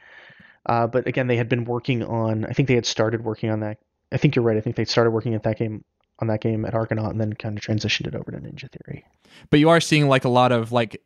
Uh, 0.64 0.87
but 0.87 1.07
again, 1.07 1.26
they 1.26 1.37
had 1.37 1.48
been 1.48 1.64
working 1.64 2.03
on. 2.03 2.46
I 2.46 2.53
think 2.53 2.68
they 2.68 2.74
had 2.74 2.87
started 2.87 3.22
working 3.22 3.50
on 3.50 3.61
that. 3.61 3.79
I 4.12 4.16
think 4.16 4.35
you're 4.35 4.44
right. 4.44 4.57
I 4.57 4.61
think 4.61 4.76
they 4.76 4.87
started 4.87 5.11
working 5.11 5.35
at 5.35 5.42
that 5.42 5.59
game 5.59 5.85
on 6.20 6.28
that 6.28 6.40
game 6.40 6.64
at 6.64 6.74
Argonaut 6.74 7.11
and 7.11 7.20
then 7.20 7.33
kind 7.33 7.56
of 7.56 7.64
transitioned 7.64 8.06
it 8.06 8.14
over 8.14 8.30
to 8.30 8.38
Ninja 8.38 8.68
Theory. 8.70 9.04
But 9.50 9.61
you 9.61 9.68
are 9.70 9.80
seeing 9.80 10.09
like 10.09 10.24
a 10.24 10.28
lot 10.28 10.52
of 10.52 10.72
like 10.72 11.02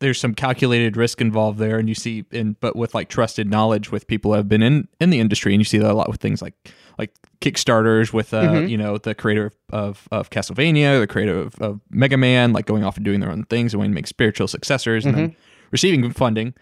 there's 0.00 0.20
some 0.20 0.34
calculated 0.34 0.96
risk 0.96 1.20
involved 1.20 1.58
there 1.58 1.78
and 1.78 1.88
you 1.88 1.94
see 1.94 2.24
in 2.30 2.56
but 2.60 2.76
with 2.76 2.94
like 2.94 3.08
trusted 3.08 3.48
knowledge 3.48 3.90
with 3.90 4.06
people 4.06 4.30
who 4.30 4.36
have 4.36 4.48
been 4.48 4.62
in 4.62 4.88
in 5.00 5.10
the 5.10 5.18
industry 5.18 5.52
and 5.52 5.60
you 5.60 5.64
see 5.64 5.78
that 5.78 5.90
a 5.90 5.94
lot 5.94 6.08
with 6.08 6.20
things 6.20 6.40
like 6.40 6.54
like 6.98 7.12
kickstarters 7.40 8.12
with 8.12 8.32
uh 8.32 8.42
mm-hmm. 8.42 8.68
you 8.68 8.76
know 8.76 8.98
the 8.98 9.14
creator 9.14 9.52
of 9.70 10.08
of 10.12 10.30
castlevania 10.30 11.00
the 11.00 11.06
creator 11.06 11.38
of, 11.38 11.54
of, 11.60 11.80
mega 11.90 12.16
man 12.16 12.52
like 12.52 12.66
going 12.66 12.84
off 12.84 12.96
and 12.96 13.04
doing 13.04 13.20
their 13.20 13.30
own 13.30 13.44
things 13.44 13.72
and 13.72 13.78
wanting 13.78 13.92
to 13.92 13.94
make 13.94 14.06
spiritual 14.06 14.46
successors 14.46 15.04
and 15.04 15.14
mm-hmm. 15.14 15.26
then 15.26 15.36
receiving 15.72 16.10
funding 16.12 16.54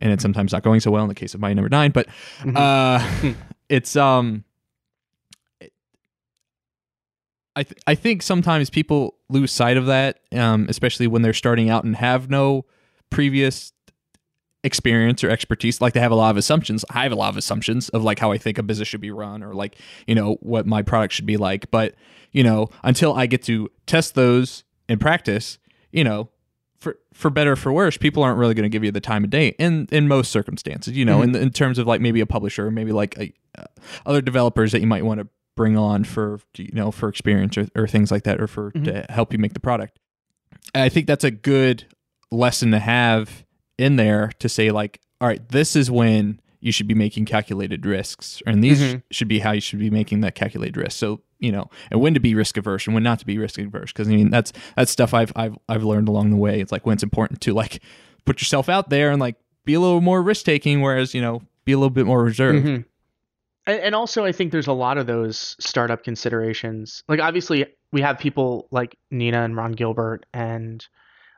and 0.00 0.12
it's 0.12 0.22
sometimes 0.22 0.52
not 0.52 0.62
going 0.62 0.80
so 0.80 0.90
well 0.90 1.02
in 1.02 1.08
the 1.08 1.14
case 1.14 1.34
of 1.34 1.40
Mighty 1.40 1.54
number 1.54 1.68
nine 1.68 1.90
but 1.90 2.06
mm-hmm. 2.40 2.56
uh 2.56 3.34
it's 3.68 3.96
um 3.96 4.44
I 7.56 7.62
th- 7.62 7.80
I 7.86 7.94
think 7.94 8.22
sometimes 8.22 8.68
people 8.68 9.16
lose 9.30 9.50
sight 9.50 9.78
of 9.78 9.86
that, 9.86 10.20
um, 10.32 10.66
especially 10.68 11.06
when 11.06 11.22
they're 11.22 11.32
starting 11.32 11.70
out 11.70 11.84
and 11.84 11.96
have 11.96 12.28
no 12.28 12.66
previous 13.08 13.72
experience 14.62 15.24
or 15.24 15.30
expertise. 15.30 15.80
Like 15.80 15.94
they 15.94 16.00
have 16.00 16.12
a 16.12 16.16
lot 16.16 16.30
of 16.30 16.36
assumptions. 16.36 16.84
I 16.90 17.04
have 17.04 17.12
a 17.12 17.16
lot 17.16 17.30
of 17.30 17.36
assumptions 17.36 17.88
of 17.88 18.04
like 18.04 18.18
how 18.18 18.30
I 18.30 18.38
think 18.38 18.58
a 18.58 18.62
business 18.62 18.88
should 18.88 19.00
be 19.00 19.10
run 19.10 19.42
or 19.42 19.54
like 19.54 19.76
you 20.06 20.14
know 20.14 20.34
what 20.40 20.66
my 20.66 20.82
product 20.82 21.14
should 21.14 21.26
be 21.26 21.38
like. 21.38 21.70
But 21.70 21.94
you 22.30 22.44
know 22.44 22.68
until 22.84 23.14
I 23.14 23.24
get 23.24 23.42
to 23.44 23.70
test 23.86 24.14
those 24.14 24.64
in 24.88 24.98
practice, 24.98 25.58
you 25.90 26.04
know. 26.04 26.28
For, 26.78 26.98
for 27.14 27.30
better 27.30 27.56
for 27.56 27.72
worse, 27.72 27.96
people 27.96 28.22
aren't 28.22 28.38
really 28.38 28.52
going 28.52 28.64
to 28.64 28.68
give 28.68 28.84
you 28.84 28.92
the 28.92 29.00
time 29.00 29.24
of 29.24 29.30
day 29.30 29.56
in 29.58 29.88
in 29.90 30.06
most 30.06 30.30
circumstances. 30.30 30.94
You 30.94 31.06
know, 31.06 31.20
mm-hmm. 31.20 31.34
in 31.34 31.44
in 31.44 31.50
terms 31.50 31.78
of 31.78 31.86
like 31.86 32.02
maybe 32.02 32.20
a 32.20 32.26
publisher, 32.26 32.66
or 32.66 32.70
maybe 32.70 32.92
like 32.92 33.18
a, 33.18 33.32
uh, 33.58 33.64
other 34.04 34.20
developers 34.20 34.72
that 34.72 34.80
you 34.80 34.86
might 34.86 35.02
want 35.02 35.20
to 35.20 35.26
bring 35.56 35.76
on 35.76 36.04
for 36.04 36.40
you 36.56 36.70
know 36.72 36.90
for 36.90 37.08
experience 37.08 37.56
or, 37.56 37.66
or 37.74 37.86
things 37.86 38.10
like 38.10 38.24
that 38.24 38.40
or 38.40 38.46
for 38.46 38.70
mm-hmm. 38.72 38.84
to 38.84 39.06
help 39.08 39.32
you 39.32 39.38
make 39.38 39.54
the 39.54 39.60
product 39.60 39.98
i 40.74 40.88
think 40.88 41.06
that's 41.06 41.24
a 41.24 41.30
good 41.30 41.86
lesson 42.30 42.70
to 42.70 42.78
have 42.78 43.44
in 43.78 43.96
there 43.96 44.30
to 44.38 44.48
say 44.48 44.70
like 44.70 45.00
all 45.20 45.28
right 45.28 45.48
this 45.48 45.74
is 45.74 45.90
when 45.90 46.40
you 46.60 46.72
should 46.72 46.86
be 46.86 46.94
making 46.94 47.24
calculated 47.24 47.84
risks 47.86 48.42
and 48.46 48.62
these 48.62 48.80
mm-hmm. 48.80 48.98
should 49.10 49.28
be 49.28 49.38
how 49.38 49.52
you 49.52 49.60
should 49.60 49.78
be 49.78 49.90
making 49.90 50.20
that 50.20 50.34
calculated 50.34 50.76
risk 50.76 50.96
so 50.96 51.20
you 51.38 51.52
know, 51.52 51.68
and 51.90 52.00
when 52.00 52.14
to 52.14 52.20
be 52.20 52.34
risk 52.34 52.56
averse 52.56 52.86
and 52.86 52.94
when 52.94 53.02
not 53.02 53.18
to 53.18 53.26
be 53.26 53.38
risk 53.38 53.58
averse. 53.58 53.92
Because 53.92 54.08
I 54.08 54.12
mean, 54.12 54.30
that's 54.30 54.52
that's 54.76 54.90
stuff 54.90 55.14
I've 55.14 55.32
I've 55.36 55.56
I've 55.68 55.84
learned 55.84 56.08
along 56.08 56.30
the 56.30 56.36
way. 56.36 56.60
It's 56.60 56.72
like 56.72 56.86
when 56.86 56.94
it's 56.94 57.02
important 57.02 57.40
to 57.42 57.54
like 57.54 57.82
put 58.24 58.40
yourself 58.40 58.68
out 58.68 58.90
there 58.90 59.10
and 59.10 59.20
like 59.20 59.36
be 59.64 59.74
a 59.74 59.80
little 59.80 60.00
more 60.00 60.22
risk 60.22 60.44
taking, 60.44 60.80
whereas 60.80 61.14
you 61.14 61.20
know 61.20 61.42
be 61.64 61.72
a 61.72 61.78
little 61.78 61.90
bit 61.90 62.06
more 62.06 62.22
reserved. 62.22 62.64
Mm-hmm. 62.64 62.82
And, 63.66 63.96
also, 63.96 64.24
I 64.24 64.30
think 64.30 64.52
there's 64.52 64.68
a 64.68 64.72
lot 64.72 64.96
of 64.96 65.08
those 65.08 65.56
startup 65.58 66.04
considerations. 66.04 67.02
Like 67.08 67.18
obviously, 67.20 67.66
we 67.90 68.00
have 68.00 68.18
people 68.18 68.68
like 68.70 68.96
Nina 69.10 69.42
and 69.42 69.56
Ron 69.56 69.72
Gilbert 69.72 70.24
and 70.32 70.86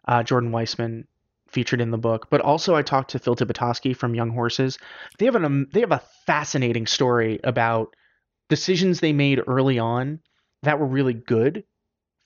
uh, 0.06 0.22
Jordan 0.22 0.50
Weisman 0.50 1.04
featured 1.48 1.80
in 1.80 1.90
the 1.90 1.98
book. 1.98 2.28
But 2.30 2.42
also, 2.42 2.74
I 2.74 2.82
talked 2.82 3.12
to 3.12 3.18
Phil 3.18 3.34
Tibitoski 3.34 3.96
from 3.96 4.14
Young 4.14 4.30
Horses. 4.30 4.78
They 5.18 5.24
have 5.24 5.36
an 5.36 5.44
um, 5.44 5.66
they 5.72 5.80
have 5.80 5.92
a 5.92 6.02
fascinating 6.26 6.86
story 6.86 7.40
about 7.44 7.96
decisions 8.50 9.00
they 9.00 9.12
made 9.14 9.40
early 9.46 9.78
on 9.78 10.20
that 10.62 10.78
were 10.78 10.86
really 10.86 11.14
good 11.14 11.64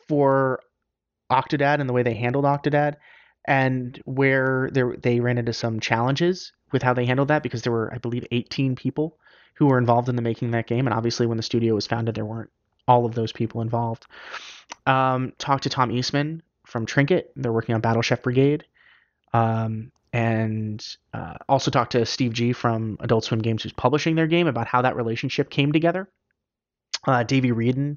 for 0.08 0.60
Octodad 1.30 1.80
and 1.80 1.88
the 1.88 1.92
way 1.92 2.02
they 2.02 2.14
handled 2.14 2.44
Octodad, 2.44 2.96
and 3.46 4.00
where 4.04 4.68
they 4.72 5.20
ran 5.20 5.38
into 5.38 5.52
some 5.52 5.78
challenges 5.78 6.52
with 6.72 6.82
how 6.82 6.92
they 6.92 7.06
handled 7.06 7.28
that 7.28 7.44
because 7.44 7.62
there 7.62 7.72
were, 7.72 7.92
I 7.94 7.98
believe, 7.98 8.26
18 8.32 8.74
people 8.74 9.18
who 9.54 9.66
were 9.66 9.78
involved 9.78 10.08
in 10.08 10.16
the 10.16 10.22
making 10.22 10.50
that 10.52 10.66
game, 10.66 10.86
and 10.86 10.94
obviously 10.94 11.26
when 11.26 11.36
the 11.36 11.42
studio 11.42 11.74
was 11.74 11.86
founded, 11.86 12.14
there 12.14 12.24
weren't 12.24 12.50
all 12.88 13.06
of 13.06 13.14
those 13.14 13.32
people 13.32 13.60
involved. 13.60 14.06
Um, 14.86 15.32
talked 15.38 15.64
to 15.64 15.70
Tom 15.70 15.90
Eastman 15.90 16.42
from 16.66 16.86
Trinket. 16.86 17.32
They're 17.36 17.52
working 17.52 17.74
on 17.74 17.80
Battle 17.80 18.02
Chef 18.02 18.22
Brigade. 18.22 18.64
Um, 19.32 19.92
and 20.12 20.84
uh, 21.14 21.34
also 21.48 21.70
talked 21.70 21.92
to 21.92 22.04
Steve 22.04 22.32
Gee 22.32 22.52
from 22.52 22.98
Adult 23.00 23.24
Swim 23.24 23.40
Games, 23.40 23.62
who's 23.62 23.72
publishing 23.72 24.14
their 24.14 24.26
game, 24.26 24.46
about 24.46 24.66
how 24.66 24.82
that 24.82 24.96
relationship 24.96 25.48
came 25.48 25.72
together. 25.72 26.08
Uh, 27.06 27.22
Davey 27.22 27.50
Wreden 27.50 27.96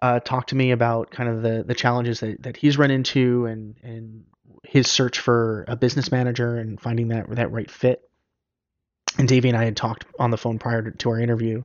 uh, 0.00 0.20
talked 0.20 0.50
to 0.50 0.56
me 0.56 0.70
about 0.70 1.10
kind 1.10 1.28
of 1.28 1.42
the 1.42 1.64
the 1.66 1.74
challenges 1.74 2.20
that, 2.20 2.42
that 2.42 2.56
he's 2.56 2.78
run 2.78 2.90
into 2.90 3.46
and 3.46 3.76
and 3.82 4.24
his 4.64 4.90
search 4.90 5.20
for 5.20 5.64
a 5.68 5.76
business 5.76 6.10
manager 6.10 6.56
and 6.56 6.80
finding 6.80 7.08
that 7.08 7.28
that 7.36 7.52
right 7.52 7.70
fit. 7.70 8.02
And 9.18 9.28
Davey 9.28 9.48
and 9.48 9.56
I 9.56 9.64
had 9.64 9.76
talked 9.76 10.04
on 10.18 10.30
the 10.30 10.36
phone 10.36 10.58
prior 10.58 10.90
to, 10.90 11.10
our 11.10 11.20
interview 11.20 11.62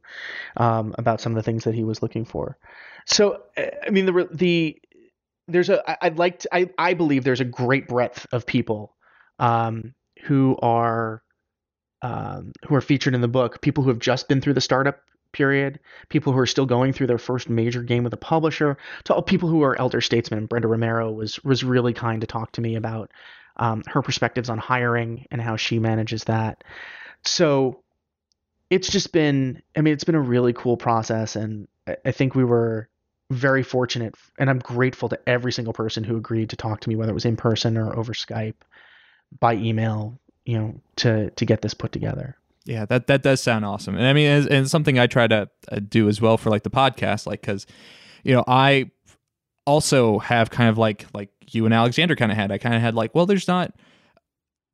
um, 0.57 0.93
about 0.97 1.19
some 1.19 1.31
of 1.31 1.35
the 1.35 1.43
things 1.43 1.63
that 1.63 1.73
he 1.73 1.83
was 1.83 2.01
looking 2.01 2.25
for. 2.25 2.57
So, 3.05 3.41
I 3.57 3.89
mean, 3.89 4.05
the 4.05 4.27
the 4.31 4.81
there's 5.47 5.69
a 5.69 6.05
I'd 6.05 6.19
like 6.19 6.39
to, 6.39 6.55
I 6.55 6.69
I 6.77 6.93
believe 6.93 7.23
there's 7.23 7.41
a 7.41 7.45
great 7.45 7.87
breadth 7.87 8.27
of 8.31 8.45
people 8.45 8.95
um, 9.39 9.95
who 10.23 10.57
are 10.61 11.23
um, 12.01 12.51
who 12.67 12.75
are 12.75 12.81
featured 12.81 13.15
in 13.15 13.21
the 13.21 13.27
book. 13.27 13.61
People 13.61 13.83
who 13.83 13.89
have 13.89 13.99
just 13.99 14.27
been 14.27 14.41
through 14.41 14.53
the 14.53 14.61
startup 14.61 14.99
period, 15.31 15.79
people 16.09 16.33
who 16.33 16.39
are 16.39 16.45
still 16.45 16.65
going 16.65 16.93
through 16.93 17.07
their 17.07 17.17
first 17.17 17.49
major 17.49 17.83
game 17.83 18.03
with 18.03 18.13
a 18.13 18.17
publisher, 18.17 18.77
to 19.05 19.13
all 19.13 19.21
people 19.21 19.49
who 19.49 19.63
are 19.63 19.79
elder 19.79 20.01
statesmen. 20.01 20.45
Brenda 20.45 20.67
Romero 20.67 21.11
was 21.11 21.43
was 21.43 21.63
really 21.63 21.93
kind 21.93 22.21
to 22.21 22.27
talk 22.27 22.51
to 22.53 22.61
me 22.61 22.75
about 22.75 23.11
um, 23.57 23.83
her 23.87 24.01
perspectives 24.01 24.49
on 24.49 24.57
hiring 24.57 25.25
and 25.31 25.41
how 25.41 25.55
she 25.55 25.79
manages 25.79 26.25
that. 26.25 26.63
So 27.25 27.81
it's 28.69 28.89
just 28.89 29.11
been, 29.11 29.61
I 29.75 29.81
mean, 29.81 29.93
it's 29.93 30.03
been 30.03 30.15
a 30.15 30.21
really 30.21 30.53
cool 30.53 30.77
process, 30.77 31.35
and 31.35 31.67
I, 32.05 32.11
think 32.11 32.35
we 32.35 32.43
were 32.43 32.87
very 33.31 33.63
fortunate, 33.63 34.15
and 34.37 34.49
I'm 34.49 34.59
grateful 34.59 35.09
to 35.09 35.19
every 35.27 35.51
single 35.51 35.73
person 35.73 36.03
who 36.03 36.17
agreed 36.17 36.49
to 36.51 36.55
talk 36.55 36.81
to 36.81 36.89
me, 36.89 36.95
whether 36.95 37.11
it 37.11 37.15
was 37.15 37.25
in 37.25 37.35
person 37.35 37.77
or 37.77 37.97
over 37.97 38.13
Skype, 38.13 38.55
by 39.39 39.55
email, 39.55 40.19
you 40.45 40.57
know, 40.57 40.81
to 40.97 41.29
to 41.31 41.45
get 41.45 41.61
this 41.61 41.73
put 41.73 41.91
together. 41.91 42.35
Yeah, 42.65 42.85
that 42.85 43.07
that 43.07 43.23
does 43.23 43.41
sound 43.41 43.65
awesome, 43.65 43.95
and 43.95 44.05
I 44.05 44.13
mean, 44.13 44.27
and, 44.27 44.47
and 44.47 44.69
something 44.69 44.99
I 44.99 45.07
try 45.07 45.27
to 45.27 45.49
uh, 45.71 45.79
do 45.79 46.07
as 46.07 46.21
well 46.21 46.37
for 46.37 46.49
like 46.49 46.63
the 46.63 46.69
podcast, 46.69 47.25
like 47.25 47.41
because, 47.41 47.65
you 48.23 48.33
know, 48.33 48.43
I 48.47 48.91
also 49.65 50.19
have 50.19 50.49
kind 50.49 50.69
of 50.69 50.77
like 50.77 51.05
like 51.13 51.29
you 51.51 51.65
and 51.65 51.73
Alexander 51.73 52.15
kind 52.15 52.31
of 52.31 52.37
had. 52.37 52.51
I 52.51 52.57
kind 52.57 52.75
of 52.75 52.81
had 52.81 52.95
like, 52.95 53.15
well, 53.15 53.25
there's 53.25 53.47
not 53.47 53.73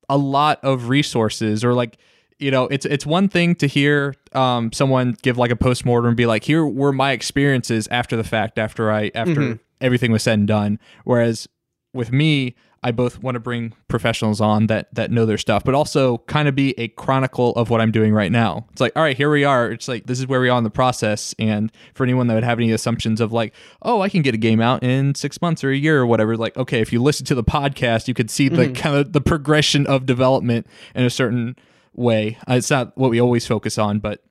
a 0.09 0.17
lot 0.17 0.63
of 0.63 0.89
resources 0.89 1.63
or 1.63 1.73
like 1.73 1.97
you 2.39 2.51
know 2.51 2.65
it's 2.67 2.85
it's 2.85 3.05
one 3.05 3.29
thing 3.29 3.55
to 3.55 3.67
hear 3.67 4.13
um, 4.33 4.71
someone 4.71 5.17
give 5.21 5.37
like 5.37 5.51
a 5.51 5.55
postmortem 5.55 6.09
and 6.09 6.17
be 6.17 6.25
like 6.25 6.43
here 6.43 6.65
were 6.65 6.91
my 6.91 7.11
experiences 7.11 7.87
after 7.89 8.15
the 8.15 8.23
fact 8.23 8.59
after 8.59 8.91
i 8.91 9.11
after 9.15 9.35
mm-hmm. 9.35 9.53
everything 9.81 10.11
was 10.11 10.23
said 10.23 10.39
and 10.39 10.47
done 10.47 10.79
whereas 11.03 11.47
with 11.93 12.11
me 12.11 12.55
i 12.83 12.91
both 12.91 13.23
want 13.23 13.35
to 13.35 13.39
bring 13.39 13.73
professionals 13.87 14.41
on 14.41 14.67
that 14.67 14.93
that 14.93 15.11
know 15.11 15.25
their 15.25 15.37
stuff 15.37 15.63
but 15.63 15.73
also 15.73 16.17
kind 16.19 16.49
of 16.49 16.55
be 16.55 16.77
a 16.77 16.89
chronicle 16.89 17.51
of 17.53 17.69
what 17.69 17.79
i'm 17.79 17.91
doing 17.91 18.13
right 18.13 18.33
now 18.33 18.65
it's 18.71 18.81
like 18.81 18.91
all 18.97 19.03
right 19.03 19.15
here 19.15 19.31
we 19.31 19.45
are 19.45 19.71
it's 19.71 19.87
like 19.87 20.05
this 20.05 20.19
is 20.19 20.27
where 20.27 20.41
we 20.41 20.49
are 20.49 20.57
in 20.57 20.65
the 20.65 20.69
process 20.69 21.33
and 21.39 21.71
for 21.93 22.03
anyone 22.03 22.27
that 22.27 22.33
would 22.33 22.43
have 22.43 22.59
any 22.59 22.71
assumptions 22.71 23.21
of 23.21 23.31
like 23.31 23.53
oh 23.83 24.01
i 24.01 24.09
can 24.09 24.21
get 24.21 24.33
a 24.33 24.37
game 24.37 24.59
out 24.59 24.83
in 24.83 25.15
six 25.15 25.41
months 25.41 25.63
or 25.63 25.69
a 25.69 25.77
year 25.77 26.01
or 26.01 26.05
whatever 26.05 26.35
like 26.35 26.55
okay 26.57 26.81
if 26.81 26.91
you 26.91 27.01
listen 27.01 27.25
to 27.25 27.35
the 27.35 27.45
podcast 27.45 28.09
you 28.09 28.13
could 28.13 28.29
see 28.29 28.49
the 28.49 28.63
mm-hmm. 28.63 28.73
kind 28.73 28.95
of 28.97 29.13
the 29.13 29.21
progression 29.21 29.87
of 29.87 30.05
development 30.05 30.67
in 30.93 31.05
a 31.05 31.09
certain 31.09 31.55
way. 31.95 32.37
Uh, 32.49 32.55
it's 32.55 32.69
not 32.69 32.97
what 32.97 33.09
we 33.09 33.19
always 33.19 33.47
focus 33.47 33.77
on, 33.77 33.99
but 33.99 34.23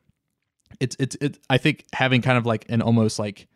it's 0.81 0.97
it's 0.99 1.17
it. 1.21 1.39
I 1.51 1.59
think 1.59 1.85
having 1.93 2.23
kind 2.23 2.39
of 2.39 2.47
like 2.47 2.67
an 2.69 2.83
almost 2.83 3.19
like 3.19 3.49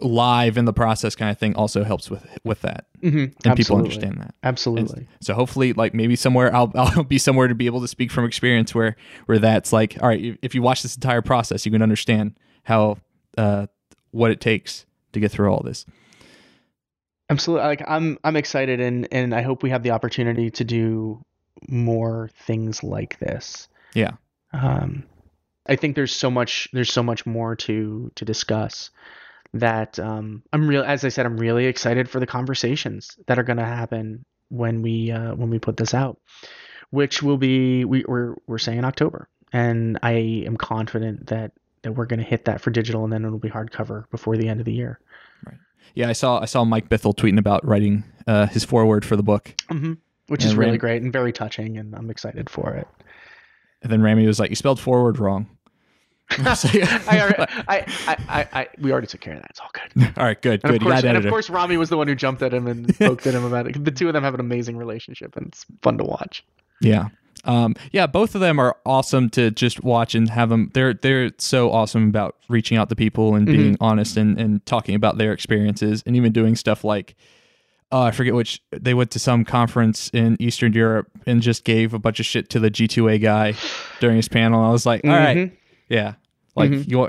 live 0.00 0.56
in 0.56 0.64
the 0.64 0.72
process 0.72 1.14
kind 1.14 1.30
of 1.30 1.38
thing 1.38 1.54
also 1.54 1.84
helps 1.84 2.10
with 2.10 2.26
with 2.42 2.60
that 2.62 2.86
mm-hmm. 3.00 3.16
and 3.18 3.32
Absolutely. 3.46 3.54
people 3.54 3.76
understand 3.76 4.16
that 4.18 4.34
absolutely 4.42 4.98
and 4.98 5.08
so 5.20 5.34
hopefully 5.34 5.72
like 5.72 5.94
maybe 5.94 6.16
somewhere 6.16 6.54
I'll, 6.54 6.72
I'll 6.74 7.04
be 7.04 7.18
somewhere 7.18 7.46
to 7.46 7.54
be 7.54 7.66
able 7.66 7.80
to 7.80 7.86
speak 7.86 8.10
from 8.10 8.24
experience 8.24 8.74
where 8.74 8.96
where 9.26 9.38
that's 9.38 9.72
like 9.72 9.96
all 10.02 10.08
right 10.08 10.36
if 10.42 10.52
you 10.52 10.62
watch 10.62 10.82
this 10.82 10.96
entire 10.96 11.22
process 11.22 11.64
you 11.64 11.70
can 11.70 11.80
understand 11.80 12.36
how 12.64 12.98
uh 13.38 13.68
what 14.10 14.32
it 14.32 14.40
takes 14.40 14.84
to 15.12 15.20
get 15.20 15.30
through 15.30 15.52
all 15.52 15.62
this 15.62 15.86
absolutely 17.30 17.64
like 17.64 17.82
i'm 17.86 18.18
i'm 18.24 18.34
excited 18.34 18.80
and 18.80 19.06
and 19.12 19.32
i 19.32 19.42
hope 19.42 19.62
we 19.62 19.70
have 19.70 19.84
the 19.84 19.92
opportunity 19.92 20.50
to 20.50 20.64
do 20.64 21.24
more 21.68 22.30
things 22.46 22.82
like 22.82 23.18
this. 23.18 23.68
Yeah. 23.94 24.12
Um, 24.52 25.04
I 25.66 25.76
think 25.76 25.96
there's 25.96 26.14
so 26.14 26.30
much 26.30 26.68
there's 26.72 26.92
so 26.92 27.02
much 27.02 27.24
more 27.26 27.56
to 27.56 28.10
to 28.14 28.24
discuss 28.24 28.90
that 29.54 29.98
um, 29.98 30.42
I'm 30.52 30.68
real 30.68 30.82
as 30.82 31.04
I 31.04 31.08
said 31.08 31.26
I'm 31.26 31.38
really 31.38 31.66
excited 31.66 32.08
for 32.08 32.20
the 32.20 32.26
conversations 32.26 33.16
that 33.26 33.38
are 33.38 33.42
going 33.44 33.56
to 33.56 33.64
happen 33.64 34.24
when 34.48 34.82
we 34.82 35.10
uh, 35.10 35.34
when 35.34 35.50
we 35.50 35.58
put 35.58 35.76
this 35.76 35.94
out, 35.94 36.20
which 36.90 37.22
will 37.22 37.38
be 37.38 37.84
we, 37.84 38.04
we're 38.06 38.34
we're 38.46 38.58
saying 38.58 38.78
in 38.78 38.84
October, 38.84 39.28
and 39.52 39.98
I 40.02 40.42
am 40.46 40.56
confident 40.56 41.28
that 41.28 41.52
that 41.82 41.92
we're 41.92 42.06
going 42.06 42.20
to 42.20 42.26
hit 42.26 42.44
that 42.44 42.60
for 42.60 42.70
digital, 42.70 43.04
and 43.04 43.12
then 43.12 43.24
it'll 43.24 43.38
be 43.38 43.50
hardcover 43.50 44.08
before 44.10 44.36
the 44.36 44.48
end 44.48 44.60
of 44.60 44.66
the 44.66 44.72
year. 44.72 45.00
Right. 45.46 45.56
Yeah, 45.94 46.08
I 46.08 46.12
saw 46.12 46.40
I 46.40 46.44
saw 46.44 46.64
Mike 46.64 46.90
Bithell 46.90 47.16
tweeting 47.16 47.38
about 47.38 47.64
writing 47.64 48.04
uh, 48.26 48.46
his 48.46 48.64
foreword 48.64 49.04
for 49.04 49.16
the 49.16 49.22
book. 49.22 49.54
Mm-hmm 49.70 49.94
which 50.28 50.42
and 50.42 50.50
is 50.50 50.56
really 50.56 50.78
great 50.78 51.02
and 51.02 51.12
very 51.12 51.32
touching, 51.32 51.78
and 51.78 51.94
I'm 51.94 52.10
excited 52.10 52.48
for 52.48 52.74
it. 52.74 52.88
And 53.82 53.92
then 53.92 54.02
Rami 54.02 54.26
was 54.26 54.40
like, 54.40 54.50
"You 54.50 54.56
spelled 54.56 54.80
forward 54.80 55.18
wrong." 55.18 55.48
I, 56.38 57.44
I, 57.68 57.86
I, 58.08 58.48
I, 58.52 58.68
we 58.78 58.90
already 58.90 59.06
took 59.06 59.20
care 59.20 59.34
of 59.34 59.42
that. 59.42 59.50
It's 59.50 59.60
all 59.60 59.70
good. 59.72 60.12
All 60.16 60.24
right, 60.24 60.40
good, 60.40 60.60
and 60.64 60.72
good. 60.72 60.82
Of 60.82 60.88
course, 60.88 61.04
and 61.04 61.16
of 61.18 61.26
course, 61.28 61.50
Rami 61.50 61.76
was 61.76 61.90
the 61.90 61.96
one 61.96 62.08
who 62.08 62.14
jumped 62.14 62.42
at 62.42 62.52
him 62.52 62.66
and 62.66 62.96
poked 62.98 63.26
at 63.26 63.34
him 63.34 63.44
about 63.44 63.66
it. 63.66 63.84
The 63.84 63.90
two 63.90 64.08
of 64.08 64.14
them 64.14 64.22
have 64.22 64.34
an 64.34 64.40
amazing 64.40 64.76
relationship, 64.76 65.36
and 65.36 65.48
it's 65.48 65.66
fun 65.82 65.98
to 65.98 66.04
watch. 66.04 66.44
Yeah, 66.80 67.08
um, 67.44 67.74
yeah, 67.92 68.06
both 68.06 68.34
of 68.34 68.40
them 68.40 68.58
are 68.58 68.76
awesome 68.86 69.28
to 69.30 69.50
just 69.50 69.84
watch 69.84 70.14
and 70.14 70.30
have 70.30 70.48
them. 70.48 70.70
They're 70.72 70.94
they're 70.94 71.30
so 71.38 71.70
awesome 71.70 72.08
about 72.08 72.36
reaching 72.48 72.78
out 72.78 72.88
to 72.88 72.96
people 72.96 73.34
and 73.34 73.46
being 73.46 73.74
mm-hmm. 73.74 73.84
honest 73.84 74.16
and 74.16 74.38
and 74.40 74.64
talking 74.66 74.94
about 74.94 75.18
their 75.18 75.32
experiences 75.32 76.02
and 76.06 76.16
even 76.16 76.32
doing 76.32 76.56
stuff 76.56 76.84
like 76.84 77.14
uh, 77.94 78.02
I 78.02 78.10
forget 78.10 78.34
which 78.34 78.60
they 78.72 78.92
went 78.92 79.12
to 79.12 79.20
some 79.20 79.44
conference 79.44 80.10
in 80.12 80.36
Eastern 80.40 80.72
Europe 80.72 81.08
and 81.28 81.40
just 81.40 81.62
gave 81.62 81.94
a 81.94 81.98
bunch 82.00 82.18
of 82.18 82.26
shit 82.26 82.50
to 82.50 82.58
the 82.58 82.68
G2A 82.68 83.22
guy 83.22 83.54
during 84.00 84.16
his 84.16 84.28
panel. 84.28 84.64
I 84.64 84.70
was 84.70 84.84
like, 84.84 85.04
all 85.04 85.10
mm-hmm. 85.10 85.40
right, 85.40 85.58
yeah, 85.88 86.14
like 86.56 86.72
mm-hmm. 86.72 86.90
you 86.90 87.08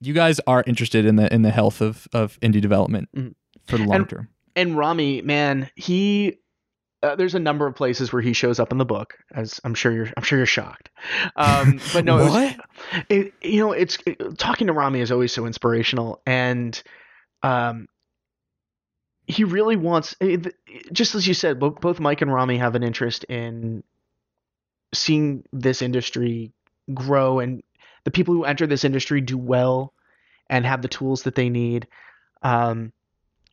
you 0.00 0.14
guys 0.14 0.40
are 0.46 0.62
interested 0.64 1.06
in 1.06 1.16
the 1.16 1.32
in 1.34 1.42
the 1.42 1.50
health 1.50 1.80
of 1.80 2.06
of 2.12 2.38
indie 2.38 2.60
development 2.60 3.08
mm-hmm. 3.16 3.30
for 3.66 3.78
the 3.78 3.84
long 3.84 3.96
and, 3.96 4.08
term. 4.08 4.28
And 4.54 4.78
Rami, 4.78 5.22
man, 5.22 5.68
he 5.74 6.38
uh, 7.02 7.16
there's 7.16 7.34
a 7.34 7.40
number 7.40 7.66
of 7.66 7.74
places 7.74 8.12
where 8.12 8.22
he 8.22 8.32
shows 8.32 8.60
up 8.60 8.70
in 8.70 8.78
the 8.78 8.84
book, 8.84 9.18
as 9.34 9.60
I'm 9.64 9.74
sure 9.74 9.90
you're 9.90 10.12
I'm 10.16 10.22
sure 10.22 10.38
you're 10.38 10.46
shocked. 10.46 10.88
Um, 11.34 11.80
but 11.92 12.04
no, 12.04 12.18
what? 12.28 12.52
It 12.52 12.56
was, 12.56 13.02
it, 13.08 13.34
you 13.42 13.58
know, 13.58 13.72
it's 13.72 13.98
it, 14.06 14.38
talking 14.38 14.68
to 14.68 14.72
Rami 14.72 15.00
is 15.00 15.10
always 15.10 15.32
so 15.32 15.46
inspirational, 15.46 16.22
and 16.26 16.80
um, 17.42 17.88
he 19.26 19.44
really 19.44 19.76
wants 19.76 20.14
eh, 20.20 20.38
just 20.92 21.14
as 21.14 21.26
you 21.26 21.34
said 21.34 21.58
both 21.58 22.00
mike 22.00 22.22
and 22.22 22.32
rami 22.32 22.58
have 22.58 22.74
an 22.74 22.82
interest 22.82 23.24
in 23.24 23.82
seeing 24.94 25.44
this 25.52 25.82
industry 25.82 26.52
grow 26.92 27.38
and 27.38 27.62
the 28.04 28.10
people 28.10 28.34
who 28.34 28.44
enter 28.44 28.66
this 28.66 28.84
industry 28.84 29.20
do 29.20 29.38
well 29.38 29.92
and 30.50 30.66
have 30.66 30.82
the 30.82 30.88
tools 30.88 31.22
that 31.22 31.34
they 31.34 31.48
need. 31.48 31.86
Um, 32.42 32.92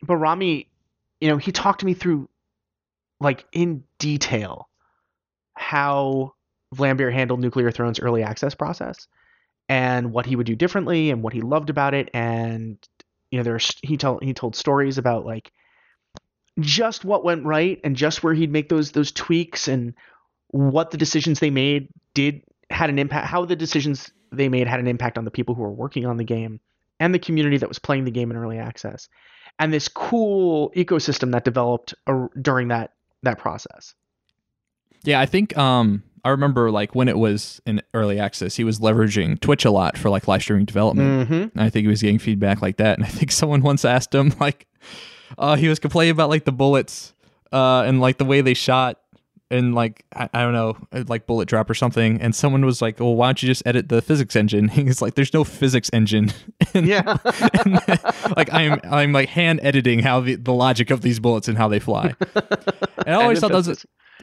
but 0.02 0.16
rami 0.16 0.68
you 1.20 1.28
know 1.28 1.36
he 1.36 1.52
talked 1.52 1.80
to 1.80 1.86
me 1.86 1.94
through 1.94 2.28
like 3.20 3.44
in 3.52 3.84
detail 3.98 4.68
how 5.54 6.34
Vlambeer 6.74 7.12
handled 7.12 7.40
nuclear 7.40 7.70
throne's 7.70 8.00
early 8.00 8.22
access 8.22 8.54
process 8.54 9.06
and 9.68 10.12
what 10.12 10.26
he 10.26 10.36
would 10.36 10.46
do 10.46 10.56
differently 10.56 11.10
and 11.10 11.22
what 11.22 11.32
he 11.32 11.42
loved 11.42 11.70
about 11.70 11.94
it. 11.94 12.10
And 12.14 12.78
you 13.30 13.38
know 13.38 13.42
there's 13.42 13.72
he 13.82 13.96
told 13.96 14.22
he 14.22 14.34
told 14.34 14.56
stories 14.56 14.98
about 14.98 15.26
like 15.26 15.52
just 16.60 17.04
what 17.04 17.24
went 17.24 17.44
right 17.44 17.80
and 17.84 17.96
just 17.96 18.22
where 18.22 18.34
he'd 18.34 18.52
make 18.52 18.68
those 18.68 18.92
those 18.92 19.12
tweaks 19.12 19.68
and 19.68 19.94
what 20.48 20.90
the 20.90 20.96
decisions 20.96 21.40
they 21.40 21.50
made 21.50 21.88
did 22.14 22.42
had 22.70 22.90
an 22.90 22.98
impact 22.98 23.26
how 23.26 23.44
the 23.44 23.56
decisions 23.56 24.10
they 24.32 24.48
made 24.48 24.66
had 24.66 24.80
an 24.80 24.86
impact 24.86 25.18
on 25.18 25.24
the 25.24 25.30
people 25.30 25.54
who 25.54 25.62
were 25.62 25.70
working 25.70 26.06
on 26.06 26.16
the 26.16 26.24
game 26.24 26.60
and 26.98 27.14
the 27.14 27.18
community 27.18 27.56
that 27.56 27.68
was 27.68 27.78
playing 27.78 28.04
the 28.04 28.10
game 28.10 28.30
in 28.30 28.36
early 28.36 28.58
access 28.58 29.08
and 29.58 29.72
this 29.72 29.88
cool 29.88 30.70
ecosystem 30.76 31.32
that 31.32 31.44
developed 31.44 31.94
during 32.40 32.68
that 32.68 32.92
that 33.22 33.38
process 33.38 33.94
yeah 35.04 35.20
i 35.20 35.26
think 35.26 35.56
um 35.56 36.02
I 36.24 36.30
remember 36.30 36.70
like 36.70 36.94
when 36.94 37.08
it 37.08 37.18
was 37.18 37.60
in 37.66 37.80
early 37.94 38.18
access, 38.18 38.56
he 38.56 38.64
was 38.64 38.78
leveraging 38.78 39.40
Twitch 39.40 39.64
a 39.64 39.70
lot 39.70 39.96
for 39.96 40.10
like 40.10 40.28
live 40.28 40.42
streaming 40.42 40.66
development. 40.66 41.28
mm-hmm. 41.28 41.58
And 41.58 41.60
I 41.60 41.70
think 41.70 41.84
he 41.84 41.88
was 41.88 42.02
getting 42.02 42.18
feedback 42.18 42.60
like 42.60 42.76
that. 42.76 42.98
And 42.98 43.06
I 43.06 43.08
think 43.08 43.32
someone 43.32 43.62
once 43.62 43.84
asked 43.84 44.14
him 44.14 44.34
like, 44.40 44.66
uh, 45.38 45.56
he 45.56 45.68
was 45.68 45.78
complaining 45.78 46.12
about 46.12 46.30
like 46.30 46.44
the 46.44 46.52
bullets, 46.52 47.14
uh, 47.52 47.82
and 47.82 48.00
like 48.00 48.18
the 48.18 48.24
way 48.24 48.40
they 48.40 48.54
shot 48.54 48.98
and 49.50 49.74
like 49.74 50.04
I, 50.14 50.28
I 50.32 50.42
don't 50.42 50.52
know, 50.52 50.76
like 51.08 51.26
bullet 51.26 51.48
drop 51.48 51.68
or 51.68 51.74
something. 51.74 52.20
And 52.20 52.34
someone 52.34 52.64
was 52.64 52.80
like, 52.80 53.00
"Well, 53.00 53.16
why 53.16 53.28
don't 53.28 53.42
you 53.42 53.48
just 53.48 53.62
edit 53.66 53.88
the 53.88 54.00
physics 54.00 54.36
engine?" 54.36 54.68
He's 54.68 55.02
like, 55.02 55.14
"There's 55.14 55.34
no 55.34 55.44
physics 55.44 55.90
engine." 55.92 56.32
and, 56.74 56.86
yeah 56.86 57.16
and, 57.64 57.74
like 58.36 58.52
I'm 58.52 58.80
I'm 58.84 59.12
like 59.12 59.28
hand 59.28 59.60
editing 59.62 60.00
how 60.00 60.20
the, 60.20 60.36
the 60.36 60.52
logic 60.52 60.90
of 60.90 61.02
these 61.02 61.18
bullets 61.18 61.48
and 61.48 61.58
how 61.58 61.68
they 61.68 61.80
fly. 61.80 62.14
And 63.06 63.14
I 63.16 63.22
always 63.22 63.40
thought 63.40 63.50
that 63.50 63.56
was 63.56 63.68
a, 63.68 63.76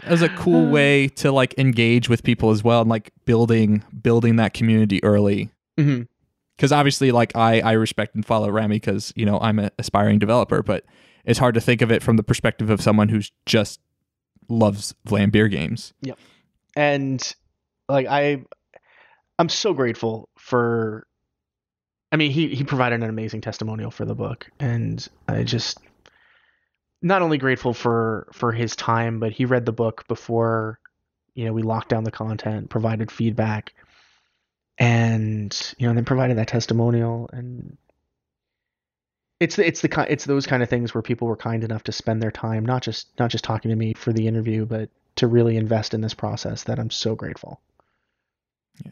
that 0.03 0.11
was 0.11 0.21
a 0.21 0.29
cool 0.29 0.67
way 0.71 1.09
to 1.09 1.31
like 1.31 1.57
engage 1.57 2.09
with 2.09 2.23
people 2.23 2.51
as 2.51 2.63
well 2.63 2.81
and 2.81 2.89
like 2.89 3.11
building 3.25 3.83
building 4.01 4.37
that 4.37 4.53
community 4.53 5.03
early 5.03 5.49
hmm 5.77 6.03
because 6.57 6.71
obviously 6.71 7.11
like 7.11 7.33
i 7.35 7.61
i 7.61 7.71
respect 7.71 8.15
and 8.15 8.25
follow 8.25 8.49
rami 8.49 8.75
because 8.75 9.13
you 9.15 9.25
know 9.25 9.39
i'm 9.39 9.59
an 9.59 9.69
aspiring 9.79 10.19
developer 10.19 10.61
but 10.61 10.83
it's 11.27 11.37
hard 11.37 11.53
to 11.53 11.61
think 11.61 11.81
of 11.81 11.91
it 11.91 12.01
from 12.01 12.15
the 12.15 12.23
perspective 12.23 12.69
of 12.69 12.81
someone 12.81 13.09
who's 13.09 13.31
just 13.45 13.81
loves 14.49 14.95
Vlambeer 15.05 15.51
games. 15.51 15.93
And 16.75 17.35
like 17.89 18.07
I 18.07 18.43
I'm 19.37 19.49
so 19.49 19.73
grateful 19.73 20.29
for 20.37 21.05
I 22.11 22.15
mean 22.15 22.31
he 22.31 22.55
he 22.55 22.63
provided 22.63 23.03
an 23.03 23.09
amazing 23.09 23.41
testimonial 23.41 23.91
for 23.91 24.05
the 24.05 24.15
book 24.15 24.49
and 24.59 25.05
I 25.27 25.43
just 25.43 25.79
not 27.01 27.21
only 27.21 27.37
grateful 27.37 27.73
for 27.73 28.29
for 28.31 28.53
his 28.53 28.75
time 28.75 29.19
but 29.19 29.33
he 29.33 29.45
read 29.45 29.65
the 29.65 29.73
book 29.73 30.07
before 30.07 30.79
you 31.35 31.45
know 31.45 31.53
we 31.53 31.61
locked 31.61 31.89
down 31.89 32.05
the 32.05 32.11
content 32.11 32.69
provided 32.69 33.11
feedback 33.11 33.73
and 34.79 35.73
you 35.77 35.87
know 35.87 35.93
then 35.93 36.05
provided 36.05 36.37
that 36.37 36.47
testimonial 36.47 37.29
and 37.33 37.77
it's 39.39 39.55
the, 39.55 39.65
it's 39.67 39.81
the 39.81 40.05
it's 40.11 40.25
those 40.25 40.47
kind 40.47 40.63
of 40.63 40.69
things 40.69 40.93
where 40.93 41.01
people 41.01 41.27
were 41.27 41.37
kind 41.37 41.63
enough 41.63 41.83
to 41.83 41.91
spend 41.91 42.21
their 42.21 42.31
time 42.31 42.65
not 42.65 42.81
just 42.81 43.07
not 43.19 43.29
just 43.29 43.43
talking 43.43 43.69
to 43.69 43.75
me 43.75 43.93
for 43.93 44.11
the 44.13 44.27
interview 44.27 44.65
but 44.65 44.89
to 45.15 45.27
really 45.27 45.57
invest 45.57 45.93
in 45.93 46.01
this 46.01 46.13
process 46.13 46.63
that 46.65 46.77
I'm 46.79 46.91
so 46.91 47.15
grateful. 47.15 47.59
Yeah. 48.85 48.91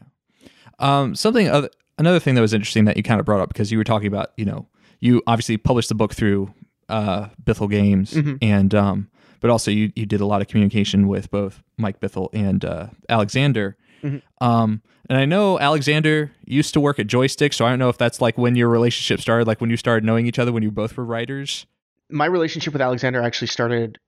Um 0.78 1.14
something 1.14 1.48
other 1.48 1.70
another 1.98 2.18
thing 2.20 2.34
that 2.34 2.40
was 2.40 2.52
interesting 2.54 2.84
that 2.86 2.96
you 2.96 3.02
kind 3.02 3.20
of 3.20 3.26
brought 3.26 3.40
up 3.40 3.48
because 3.48 3.70
you 3.72 3.78
were 3.78 3.84
talking 3.84 4.08
about 4.08 4.32
you 4.36 4.44
know 4.44 4.66
you 5.00 5.22
obviously 5.26 5.56
published 5.56 5.88
the 5.88 5.94
book 5.94 6.14
through 6.14 6.52
uh 6.88 7.28
bithell 7.44 7.70
games 7.70 8.12
Mhm. 8.14 8.38
and 8.42 8.74
um 8.74 9.08
but 9.40 9.50
also 9.50 9.70
you 9.70 9.92
you 9.96 10.06
did 10.06 10.20
a 10.20 10.26
lot 10.26 10.40
of 10.40 10.48
communication 10.48 11.08
with 11.08 11.30
both 11.30 11.62
mike 11.76 12.00
bithell 12.00 12.28
and 12.32 12.64
uh 12.64 12.86
alexander 13.08 13.76
Mhm. 14.06 14.22
um 14.40 14.82
and 15.08 15.18
i 15.18 15.24
know 15.24 15.58
alexander 15.58 16.30
used 16.44 16.72
to 16.74 16.80
work 16.80 16.98
at 16.98 17.06
Joystiq 17.06 17.52
so 17.54 17.64
i 17.66 17.70
don't 17.70 17.78
know 17.78 17.88
if 17.88 17.98
that's 17.98 18.20
like 18.20 18.38
when 18.38 18.54
your 18.56 18.68
relationship 18.68 19.20
started 19.20 19.46
like 19.46 19.60
when 19.60 19.70
you 19.70 19.76
started 19.76 20.04
knowing 20.04 20.26
each 20.26 20.38
other 20.38 20.52
when 20.52 20.62
you 20.62 20.70
both 20.70 20.96
were 20.96 21.04
writers 21.04 21.66
My 22.10 22.26
relationship 22.26 22.72
with 22.72 22.82
Alexander 22.82 23.20
actually 23.22 23.48
started 23.48 23.98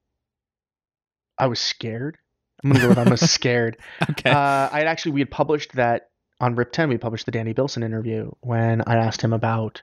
I 1.39 1.47
was 1.47 1.61
scared. 1.61 2.17
I'm 2.65 2.71
gonna 2.71 2.83
go 2.83 2.89
with 2.89 2.99
I 2.99 3.09
was 3.11 3.21
scared. 3.39 3.77
okay 4.11 4.31
Uh, 4.31 4.69
I 4.73 4.79
had 4.79 4.87
actually 4.87 5.13
we 5.13 5.21
had 5.21 5.31
published 5.31 5.73
that 5.75 6.11
on 6.41 6.55
RipTen. 6.57 6.89
We 6.89 6.99
published 6.99 7.27
the 7.27 7.33
Danny 7.33 7.53
Bilson 7.53 7.83
interview 7.83 8.31
when 8.41 8.83
I 8.87 8.97
asked 8.97 9.23
him 9.23 9.33
about 9.33 9.83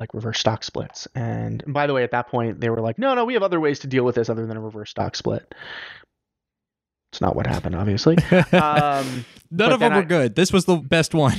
like 0.00 0.12
reverse 0.14 0.38
stock 0.40 0.64
splits. 0.64 1.06
And 1.14 1.62
by 1.68 1.86
the 1.86 1.94
way, 1.94 2.02
at 2.04 2.10
that 2.10 2.28
point 2.28 2.60
they 2.60 2.70
were 2.70 2.80
like, 2.80 2.98
"No, 2.98 3.14
no, 3.14 3.24
we 3.24 3.34
have 3.34 3.42
other 3.44 3.60
ways 3.60 3.78
to 3.80 3.86
deal 3.86 4.04
with 4.04 4.16
this 4.16 4.28
other 4.28 4.46
than 4.46 4.56
a 4.56 4.60
reverse 4.60 4.90
stock 4.90 5.14
split." 5.16 5.54
It's 7.14 7.20
not 7.20 7.36
what 7.36 7.46
happened, 7.46 7.74
obviously. 7.76 8.16
Um, 8.52 9.24
none 9.50 9.72
of 9.72 9.80
them 9.80 9.92
were 9.92 10.00
I- 10.00 10.04
good 10.04 10.34
this 10.34 10.52
was 10.52 10.64
the 10.64 10.76
best 10.76 11.14
one 11.14 11.38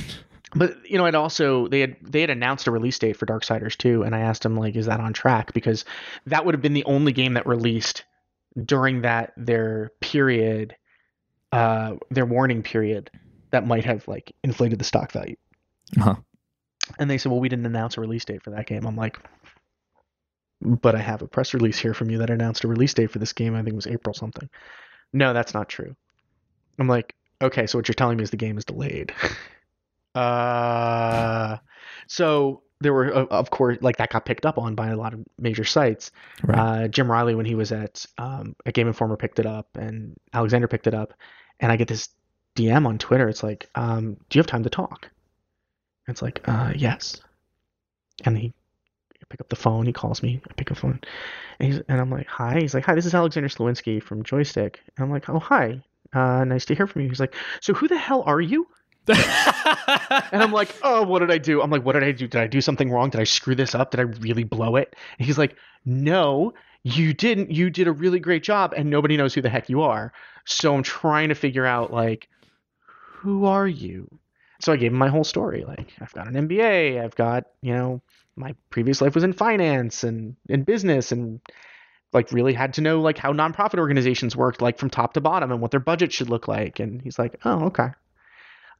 but 0.56 0.74
you 0.88 0.96
know, 0.96 1.06
it 1.06 1.14
also 1.14 1.68
they 1.68 1.80
had 1.80 1.96
they 2.02 2.20
had 2.20 2.30
announced 2.30 2.66
a 2.66 2.70
release 2.70 2.98
date 2.98 3.16
for 3.16 3.26
Darksiders 3.26 3.76
2, 3.76 4.02
and 4.02 4.14
I 4.14 4.20
asked 4.20 4.44
him 4.44 4.56
like, 4.56 4.74
"Is 4.76 4.86
that 4.86 5.00
on 5.00 5.12
track?" 5.12 5.52
Because 5.52 5.84
that 6.26 6.44
would 6.44 6.54
have 6.54 6.62
been 6.62 6.72
the 6.72 6.84
only 6.84 7.12
game 7.12 7.34
that 7.34 7.46
released 7.46 8.04
during 8.64 9.02
that 9.02 9.32
their 9.36 9.90
period, 10.00 10.74
uh, 11.52 11.96
their 12.10 12.26
warning 12.26 12.62
period, 12.62 13.10
that 13.50 13.66
might 13.66 13.84
have 13.84 14.06
like 14.08 14.34
inflated 14.42 14.78
the 14.78 14.84
stock 14.84 15.12
value. 15.12 15.36
uh-huh. 15.98 16.16
And 16.98 17.10
they 17.10 17.18
said, 17.18 17.32
"Well, 17.32 17.40
we 17.40 17.48
didn't 17.48 17.66
announce 17.66 17.96
a 17.96 18.00
release 18.00 18.24
date 18.24 18.42
for 18.42 18.50
that 18.50 18.66
game." 18.66 18.86
I'm 18.86 18.96
like, 18.96 19.18
"But 20.62 20.94
I 20.94 21.00
have 21.00 21.22
a 21.22 21.28
press 21.28 21.52
release 21.54 21.78
here 21.78 21.92
from 21.92 22.10
you 22.10 22.18
that 22.18 22.30
announced 22.30 22.64
a 22.64 22.68
release 22.68 22.94
date 22.94 23.10
for 23.10 23.18
this 23.18 23.32
game. 23.32 23.54
I 23.54 23.58
think 23.58 23.74
it 23.74 23.74
was 23.74 23.88
April 23.88 24.14
something." 24.14 24.48
No, 25.12 25.32
that's 25.32 25.54
not 25.54 25.68
true. 25.68 25.94
I'm 26.78 26.88
like, 26.88 27.14
"Okay, 27.40 27.66
so 27.66 27.78
what 27.78 27.88
you're 27.88 27.94
telling 27.94 28.16
me 28.16 28.22
is 28.22 28.30
the 28.30 28.36
game 28.36 28.58
is 28.58 28.64
delayed." 28.64 29.12
uh, 30.14 31.56
so 32.06 32.62
there 32.80 32.92
were, 32.92 33.10
of 33.10 33.50
course, 33.50 33.78
like 33.80 33.96
that 33.96 34.10
got 34.10 34.24
picked 34.24 34.44
up 34.44 34.58
on 34.58 34.74
by 34.74 34.88
a 34.88 34.96
lot 34.96 35.14
of 35.14 35.24
major 35.38 35.64
sites. 35.64 36.10
right 36.42 36.58
Uh, 36.84 36.88
Jim 36.88 37.10
Reilly, 37.10 37.34
when 37.34 37.46
he 37.46 37.54
was 37.54 37.72
at 37.72 38.04
um, 38.18 38.54
at 38.66 38.74
Game 38.74 38.86
Informer, 38.86 39.16
picked 39.16 39.38
it 39.38 39.46
up, 39.46 39.68
and 39.76 40.16
Alexander 40.32 40.68
picked 40.68 40.86
it 40.86 40.94
up, 40.94 41.14
and 41.60 41.72
I 41.72 41.76
get 41.76 41.88
this 41.88 42.08
DM 42.54 42.86
on 42.86 42.98
Twitter. 42.98 43.28
It's 43.28 43.42
like, 43.42 43.68
um, 43.74 44.16
"Do 44.28 44.38
you 44.38 44.40
have 44.40 44.46
time 44.46 44.64
to 44.64 44.70
talk?" 44.70 45.10
It's 46.08 46.22
like, 46.22 46.46
uh, 46.46 46.72
"Yes." 46.76 47.20
And 48.24 48.36
he 48.38 48.54
pick 49.28 49.40
up 49.40 49.48
the 49.48 49.56
phone. 49.56 49.86
He 49.86 49.92
calls 49.92 50.22
me. 50.22 50.40
I 50.48 50.52
pick 50.54 50.70
up 50.70 50.76
the 50.76 50.80
phone, 50.80 51.00
and, 51.60 51.84
and 51.88 52.00
I'm 52.00 52.10
like, 52.10 52.26
"Hi." 52.26 52.60
He's 52.60 52.74
like, 52.74 52.84
"Hi, 52.84 52.94
this 52.94 53.06
is 53.06 53.14
Alexander 53.14 53.48
Sliwinski 53.48 54.02
from 54.02 54.22
Joystiq." 54.22 54.76
And 54.96 55.04
I'm 55.04 55.10
like, 55.10 55.28
"Oh, 55.28 55.38
hi. 55.38 55.82
Uh, 56.12 56.44
nice 56.44 56.64
to 56.66 56.74
hear 56.74 56.86
from 56.86 57.02
you." 57.02 57.08
He's 57.08 57.20
like, 57.20 57.34
"So 57.60 57.74
who 57.74 57.88
the 57.88 57.98
hell 57.98 58.22
are 58.26 58.40
you?" 58.40 58.66
And 59.08 60.42
I'm 60.42 60.52
like, 60.52 60.74
oh, 60.82 61.02
what 61.04 61.20
did 61.20 61.30
I 61.30 61.38
do? 61.38 61.62
I'm 61.62 61.70
like, 61.70 61.84
what 61.84 61.92
did 61.92 62.02
I 62.02 62.12
do? 62.12 62.26
Did 62.26 62.40
I 62.40 62.46
do 62.46 62.60
something 62.60 62.90
wrong? 62.90 63.10
Did 63.10 63.20
I 63.20 63.24
screw 63.24 63.54
this 63.54 63.74
up? 63.74 63.92
Did 63.92 64.00
I 64.00 64.04
really 64.04 64.44
blow 64.44 64.76
it? 64.76 64.96
And 65.18 65.26
he's 65.26 65.38
like, 65.38 65.56
no, 65.84 66.52
you 66.82 67.14
didn't. 67.14 67.50
You 67.50 67.70
did 67.70 67.86
a 67.86 67.92
really 67.92 68.18
great 68.18 68.42
job, 68.42 68.74
and 68.76 68.90
nobody 68.90 69.16
knows 69.16 69.34
who 69.34 69.42
the 69.42 69.48
heck 69.48 69.68
you 69.68 69.82
are. 69.82 70.12
So 70.44 70.74
I'm 70.74 70.82
trying 70.82 71.28
to 71.28 71.34
figure 71.34 71.66
out, 71.66 71.92
like, 71.92 72.28
who 72.86 73.44
are 73.44 73.68
you? 73.68 74.08
So 74.66 74.72
I 74.72 74.76
gave 74.76 74.90
him 74.90 74.98
my 74.98 75.06
whole 75.06 75.22
story. 75.22 75.64
Like, 75.64 75.92
I've 76.00 76.12
got 76.12 76.26
an 76.26 76.48
MBA. 76.48 77.00
I've 77.00 77.14
got, 77.14 77.44
you 77.62 77.72
know, 77.72 78.02
my 78.34 78.52
previous 78.68 79.00
life 79.00 79.14
was 79.14 79.22
in 79.22 79.32
finance 79.32 80.02
and 80.02 80.34
in 80.48 80.64
business 80.64 81.12
and 81.12 81.40
like 82.12 82.32
really 82.32 82.52
had 82.52 82.74
to 82.74 82.80
know 82.80 83.00
like 83.00 83.16
how 83.16 83.32
nonprofit 83.32 83.78
organizations 83.78 84.34
worked 84.34 84.60
like 84.60 84.76
from 84.76 84.90
top 84.90 85.12
to 85.12 85.20
bottom 85.20 85.52
and 85.52 85.60
what 85.60 85.70
their 85.70 85.78
budget 85.78 86.12
should 86.12 86.28
look 86.28 86.48
like 86.48 86.80
and 86.80 87.00
he's 87.00 87.16
like 87.16 87.36
oh 87.44 87.66
okay 87.66 87.90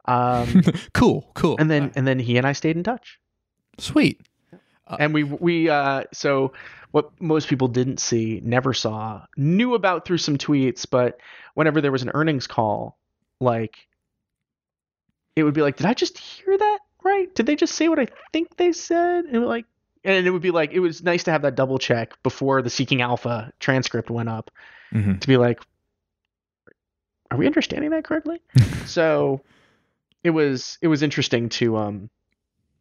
um 0.06 0.62
cool 0.92 1.30
cool 1.34 1.54
and 1.60 1.70
then 1.70 1.92
and 1.94 2.04
then 2.04 2.18
he 2.18 2.36
and 2.36 2.46
I 2.46 2.52
stayed 2.52 2.76
in 2.76 2.82
touch. 2.82 3.20
sweet 3.78 4.20
And 4.98 5.14
we 5.14 5.22
we 5.22 5.68
uh 5.68 6.02
so 6.12 6.52
what 6.90 7.12
most 7.20 7.46
people 7.46 7.68
didn't 7.68 8.00
see, 8.00 8.40
never 8.44 8.74
saw, 8.74 9.24
knew 9.36 9.74
about 9.74 10.04
through 10.04 10.18
some 10.18 10.36
tweets, 10.36 10.84
but 10.90 11.20
whenever 11.54 11.80
there 11.80 11.92
was 11.92 12.02
an 12.02 12.10
earnings 12.12 12.48
call, 12.48 12.98
like 13.40 13.86
it 15.36 15.44
would 15.44 15.54
be 15.54 15.62
like, 15.62 15.76
did 15.76 15.86
I 15.86 15.94
just 15.94 16.18
hear 16.18 16.56
that 16.56 16.78
right? 17.04 17.32
Did 17.36 17.46
they 17.46 17.54
just 17.54 17.74
say 17.76 17.88
what 17.88 18.00
I 18.00 18.08
think 18.32 18.56
they 18.56 18.72
said? 18.72 19.26
And 19.26 19.46
like 19.46 19.66
and 20.02 20.26
it 20.26 20.30
would 20.30 20.42
be 20.42 20.50
like 20.50 20.72
it 20.72 20.80
was 20.80 21.02
nice 21.02 21.22
to 21.24 21.30
have 21.30 21.42
that 21.42 21.54
double 21.54 21.78
check 21.78 22.20
before 22.22 22.62
the 22.62 22.70
Seeking 22.70 23.02
Alpha 23.02 23.52
transcript 23.60 24.10
went 24.10 24.28
up 24.28 24.50
Mhm. 24.92 25.20
to 25.20 25.28
be 25.28 25.36
like 25.36 25.60
are 27.30 27.36
we 27.38 27.46
understanding 27.46 27.90
that 27.90 28.04
correctly? 28.04 28.40
so 28.86 29.42
it 30.24 30.30
was 30.30 30.78
it 30.82 30.88
was 30.88 31.02
interesting 31.02 31.48
to 31.50 31.76
um 31.76 32.10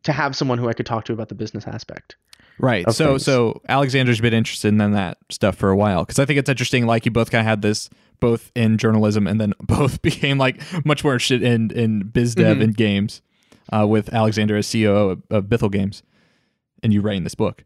to 0.05 0.11
have 0.13 0.35
someone 0.35 0.57
who 0.57 0.67
I 0.69 0.73
could 0.73 0.85
talk 0.85 1.05
to 1.05 1.13
about 1.13 1.29
the 1.29 1.35
business 1.35 1.67
aspect. 1.67 2.15
Right. 2.57 2.85
of 2.85 2.95
So 2.95 3.09
things. 3.11 3.25
so 3.25 3.61
Alexander's 3.67 4.21
been 4.21 4.33
interested 4.33 4.69
in 4.69 4.77
that 4.77 5.17
stuff 5.29 5.55
for 5.57 5.69
a 5.69 5.75
while 5.75 6.03
because 6.03 6.19
I 6.19 6.25
think 6.25 6.39
it's 6.39 6.49
interesting. 6.49 6.85
Like 6.85 7.05
you 7.05 7.11
both 7.11 7.29
kind 7.29 7.41
of 7.41 7.45
had 7.45 7.61
this 7.61 7.89
both 8.21 8.49
in 8.55 8.77
journalism 8.77 9.27
and 9.27 9.39
then 9.41 9.53
both 9.61 10.01
became 10.01 10.37
like 10.37 10.61
much 10.85 11.03
more 11.03 11.13
interested 11.13 11.43
in 11.43 11.69
in 11.71 12.07
biz 12.07 12.33
dev 12.35 12.57
Mhm. 12.57 12.63
and 12.63 12.77
games. 12.77 13.21
Uh, 13.73 13.85
with 13.87 14.13
Alexander 14.13 14.55
as 14.55 14.67
CEO 14.67 15.09
of, 15.13 15.23
of 15.31 15.45
Bithell 15.45 15.71
Games, 15.71 16.03
and 16.83 16.93
you 16.93 17.01
writing 17.01 17.23
this 17.23 17.33
book. 17.33 17.63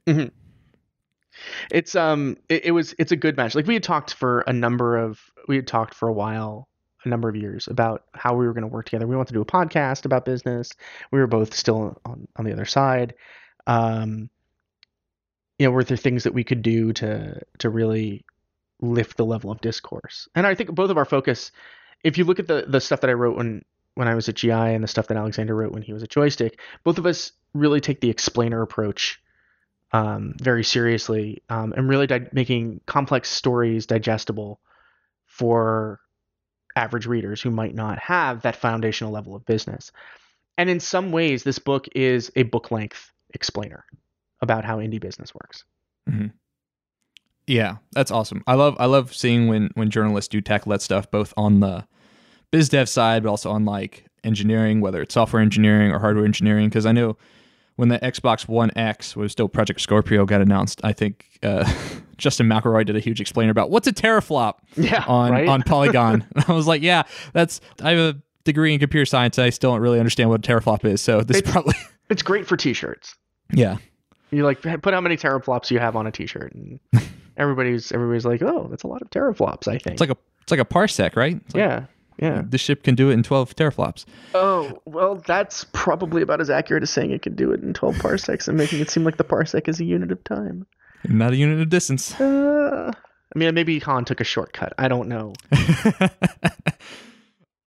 It's 1.71 1.95
um 1.95 2.37
it, 2.49 2.65
it 2.65 2.71
was 2.71 2.93
it's 2.97 3.11
a 3.11 3.15
good 3.15 3.37
match. 3.37 3.53
Like 3.55 3.67
we 3.67 3.73
had 3.73 3.83
talked 3.83 4.13
for 4.13 4.41
a 4.47 4.53
number 4.53 4.97
of 4.97 5.19
we 5.47 5.55
had 5.55 5.67
talked 5.67 5.93
for 5.93 6.07
a 6.07 6.13
while 6.13 6.67
a 7.05 7.09
number 7.09 7.29
of 7.29 7.35
years 7.35 7.67
about 7.67 8.03
how 8.13 8.35
we 8.35 8.45
were 8.45 8.53
going 8.53 8.63
to 8.63 8.67
work 8.67 8.85
together. 8.85 9.07
We 9.07 9.15
wanted 9.15 9.29
to 9.29 9.33
do 9.35 9.41
a 9.41 9.45
podcast 9.45 10.05
about 10.05 10.25
business. 10.25 10.71
We 11.11 11.19
were 11.19 11.27
both 11.27 11.53
still 11.53 11.99
on, 12.05 12.27
on 12.35 12.45
the 12.45 12.53
other 12.53 12.65
side. 12.65 13.15
Um, 13.67 14.29
you 15.57 15.65
know, 15.65 15.71
were 15.71 15.83
there 15.83 15.97
things 15.97 16.23
that 16.23 16.33
we 16.33 16.43
could 16.43 16.61
do 16.61 16.93
to 16.93 17.41
to 17.59 17.69
really 17.69 18.25
lift 18.81 19.17
the 19.17 19.25
level 19.25 19.51
of 19.51 19.61
discourse? 19.61 20.27
And 20.35 20.47
I 20.47 20.55
think 20.55 20.73
both 20.73 20.89
of 20.89 20.97
our 20.97 21.05
focus, 21.05 21.51
if 22.03 22.17
you 22.17 22.23
look 22.23 22.39
at 22.39 22.47
the 22.47 22.65
the 22.67 22.81
stuff 22.81 23.01
that 23.01 23.09
I 23.09 23.13
wrote 23.13 23.37
when 23.37 23.63
when 23.95 24.07
I 24.07 24.15
was 24.15 24.29
at 24.29 24.35
GI 24.35 24.51
and 24.51 24.83
the 24.83 24.87
stuff 24.87 25.07
that 25.07 25.17
Alexander 25.17 25.55
wrote 25.55 25.73
when 25.73 25.81
he 25.81 25.93
was 25.93 26.03
at 26.03 26.09
Joystiq, 26.09 26.53
both 26.83 26.97
of 26.97 27.05
us 27.05 27.33
really 27.53 27.81
take 27.81 27.99
the 27.99 28.09
explainer 28.09 28.61
approach 28.61 29.21
um, 29.91 30.35
very 30.41 30.63
seriously 30.63 31.43
um, 31.49 31.73
and 31.73 31.89
really 31.89 32.07
di- 32.07 32.29
making 32.31 32.79
complex 32.85 33.29
stories 33.29 33.85
digestible 33.85 34.61
for 35.25 35.99
average 36.75 37.05
readers 37.05 37.41
who 37.41 37.51
might 37.51 37.75
not 37.75 37.99
have 37.99 38.41
that 38.41 38.55
foundational 38.55 39.11
level 39.11 39.35
of 39.35 39.45
business. 39.45 39.91
And 40.57 40.69
in 40.69 40.79
some 40.79 41.11
ways, 41.11 41.43
this 41.43 41.59
book 41.59 41.87
is 41.95 42.31
a 42.35 42.43
book 42.43 42.71
length 42.71 43.11
explainer 43.33 43.85
about 44.41 44.65
how 44.65 44.79
indie 44.79 44.99
business 44.99 45.33
works. 45.33 45.63
Mm-hmm. 46.09 46.27
Yeah, 47.47 47.77
that's 47.93 48.11
awesome. 48.11 48.43
I 48.45 48.53
love 48.53 48.75
I 48.79 48.85
love 48.85 49.13
seeing 49.13 49.47
when 49.47 49.71
when 49.73 49.89
journalists 49.89 50.29
do 50.29 50.39
tech 50.39 50.65
that 50.65 50.81
stuff 50.81 51.09
both 51.09 51.33
on 51.35 51.61
the 51.61 51.87
biz 52.51 52.69
dev 52.69 52.87
side, 52.87 53.23
but 53.23 53.29
also 53.29 53.49
on 53.49 53.65
like 53.65 54.05
engineering, 54.23 54.81
whether 54.81 55.01
it's 55.01 55.13
software 55.13 55.41
engineering 55.41 55.91
or 55.91 55.99
hardware 55.99 56.25
engineering. 56.25 56.69
Because 56.69 56.85
I 56.85 56.91
know 56.91 57.17
when 57.79 57.87
the 57.87 57.97
Xbox 57.99 58.45
One 58.45 58.77
X 58.77 59.15
was 59.15 59.31
still 59.31 59.47
Project 59.47 59.79
Scorpio 59.79 60.25
got 60.25 60.41
announced, 60.41 60.81
I 60.83 60.91
think 60.91 61.39
uh, 61.41 61.63
Justin 62.17 62.45
McElroy 62.45 62.85
did 62.85 62.97
a 62.97 62.99
huge 62.99 63.21
explainer 63.21 63.51
about 63.51 63.71
what's 63.71 63.87
a 63.87 63.93
teraflop 63.93 64.55
yeah, 64.75 65.05
on 65.07 65.31
right? 65.31 65.47
on 65.47 65.63
Polygon. 65.63 66.27
I 66.47 66.51
was 66.51 66.67
like, 66.67 66.81
yeah, 66.81 67.03
that's 67.31 67.61
I 67.81 67.91
have 67.91 68.15
a 68.15 68.21
degree 68.43 68.73
in 68.73 68.81
computer 68.81 69.05
science. 69.05 69.39
I 69.39 69.49
still 69.49 69.71
don't 69.71 69.79
really 69.79 69.97
understand 69.97 70.29
what 70.29 70.45
a 70.45 70.47
teraflop 70.47 70.83
is, 70.83 70.99
so 70.99 71.21
this 71.21 71.37
it's, 71.37 71.49
probably 71.49 71.73
it's 72.09 72.21
great 72.21 72.45
for 72.45 72.57
t-shirts. 72.57 73.15
Yeah, 73.53 73.77
you 74.29 74.43
like 74.43 74.61
put 74.61 74.93
how 74.93 74.99
many 74.99 75.15
teraflops 75.15 75.71
you 75.71 75.79
have 75.79 75.95
on 75.95 76.05
a 76.05 76.11
t-shirt, 76.11 76.53
and 76.53 76.81
everybody's 77.37 77.93
everybody's 77.93 78.25
like, 78.25 78.41
oh, 78.41 78.67
that's 78.69 78.83
a 78.83 78.87
lot 78.87 79.01
of 79.01 79.09
teraflops. 79.09 79.69
I 79.69 79.77
think 79.77 79.93
it's 79.93 80.01
like 80.01 80.11
a 80.11 80.17
it's 80.41 80.51
like 80.51 80.59
a 80.59 80.65
parsec, 80.65 81.15
right? 81.15 81.35
Like, 81.35 81.55
yeah. 81.55 81.85
Yeah. 82.21 82.43
This 82.45 82.61
ship 82.61 82.83
can 82.83 82.95
do 82.95 83.09
it 83.09 83.13
in 83.13 83.23
12 83.23 83.55
teraflops. 83.55 84.05
Oh, 84.33 84.81
well, 84.85 85.15
that's 85.25 85.65
probably 85.71 86.21
about 86.21 86.41
as 86.41 86.49
accurate 86.49 86.83
as 86.83 86.89
saying 86.89 87.11
it 87.11 87.21
can 87.21 87.35
do 87.35 87.51
it 87.51 87.61
in 87.61 87.73
12 87.73 87.99
parsecs 87.99 88.47
and 88.47 88.57
making 88.57 88.81
it 88.81 88.89
seem 88.89 89.03
like 89.05 89.17
the 89.17 89.23
parsec 89.23 89.67
is 89.67 89.79
a 89.79 89.85
unit 89.85 90.11
of 90.11 90.23
time. 90.25 90.65
Not 91.07 91.31
a 91.31 91.37
unit 91.37 91.61
of 91.61 91.69
distance. 91.69 92.19
Uh, 92.19 92.91
I 92.93 93.39
mean, 93.39 93.53
maybe 93.53 93.79
Han 93.79 94.03
took 94.03 94.19
a 94.19 94.25
shortcut. 94.25 94.73
I 94.77 94.89
don't 94.89 95.07
know. 95.07 95.33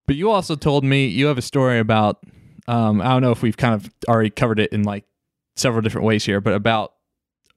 but 0.07 0.16
you 0.16 0.30
also 0.30 0.55
told 0.55 0.84
me 0.84 1.07
you 1.07 1.26
have 1.26 1.38
a 1.38 1.42
story 1.42 1.78
about, 1.78 2.22
um, 2.68 3.00
I 3.00 3.09
don't 3.09 3.22
know 3.22 3.32
if 3.32 3.40
we've 3.40 3.57
kind 3.57 3.74
of 3.74 3.90
already 4.07 4.30
covered 4.30 4.61
it 4.61 4.72
in 4.72 4.82
like 4.82 5.05
several 5.57 5.80
different 5.80 6.07
ways 6.07 6.26
here, 6.26 6.42
but 6.42 6.53
about 6.53 6.92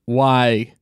why 0.05 0.75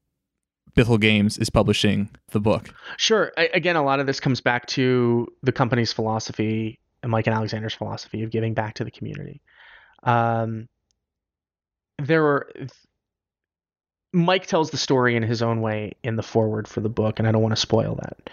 Bithell 0.75 0.99
Games 0.99 1.37
is 1.37 1.49
publishing 1.49 2.09
the 2.31 2.39
book. 2.39 2.73
Sure. 2.97 3.31
I, 3.37 3.49
again, 3.53 3.75
a 3.75 3.83
lot 3.83 3.99
of 3.99 4.07
this 4.07 4.19
comes 4.19 4.41
back 4.41 4.65
to 4.67 5.27
the 5.43 5.51
company's 5.51 5.93
philosophy 5.93 6.79
and 7.01 7.11
Mike 7.11 7.27
and 7.27 7.35
Alexander's 7.35 7.73
philosophy 7.73 8.23
of 8.23 8.31
giving 8.31 8.53
back 8.53 8.75
to 8.75 8.83
the 8.83 8.91
community. 8.91 9.41
Um, 10.03 10.67
there 11.99 12.23
were 12.23 12.51
Mike 14.13 14.45
tells 14.45 14.69
the 14.69 14.77
story 14.77 15.15
in 15.15 15.23
his 15.23 15.41
own 15.41 15.61
way 15.61 15.93
in 16.03 16.15
the 16.15 16.23
foreword 16.23 16.67
for 16.67 16.81
the 16.81 16.89
book, 16.89 17.19
and 17.19 17.27
I 17.27 17.31
don't 17.31 17.41
want 17.41 17.53
to 17.53 17.61
spoil 17.61 17.99
that. 18.01 18.29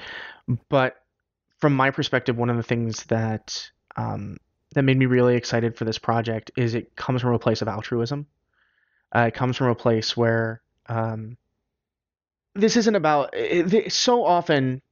But 0.68 0.96
from 1.58 1.74
my 1.74 1.90
perspective, 1.90 2.36
one 2.36 2.50
of 2.50 2.56
the 2.56 2.62
things 2.62 3.04
that 3.04 3.70
um, 3.96 4.36
that 4.74 4.82
made 4.82 4.98
me 4.98 5.06
really 5.06 5.36
excited 5.36 5.76
for 5.76 5.84
this 5.84 5.98
project 5.98 6.50
is 6.56 6.74
it 6.74 6.94
comes 6.96 7.22
from 7.22 7.34
a 7.34 7.38
place 7.38 7.62
of 7.62 7.68
altruism. 7.68 8.26
Uh, 9.14 9.26
it 9.28 9.34
comes 9.34 9.56
from 9.56 9.68
a 9.68 9.74
place 9.74 10.16
where 10.16 10.62
um, 10.86 11.36
this 12.54 12.76
isn't 12.76 12.94
about 12.94 13.30
it, 13.32 13.92
so 13.92 14.24
often 14.24 14.82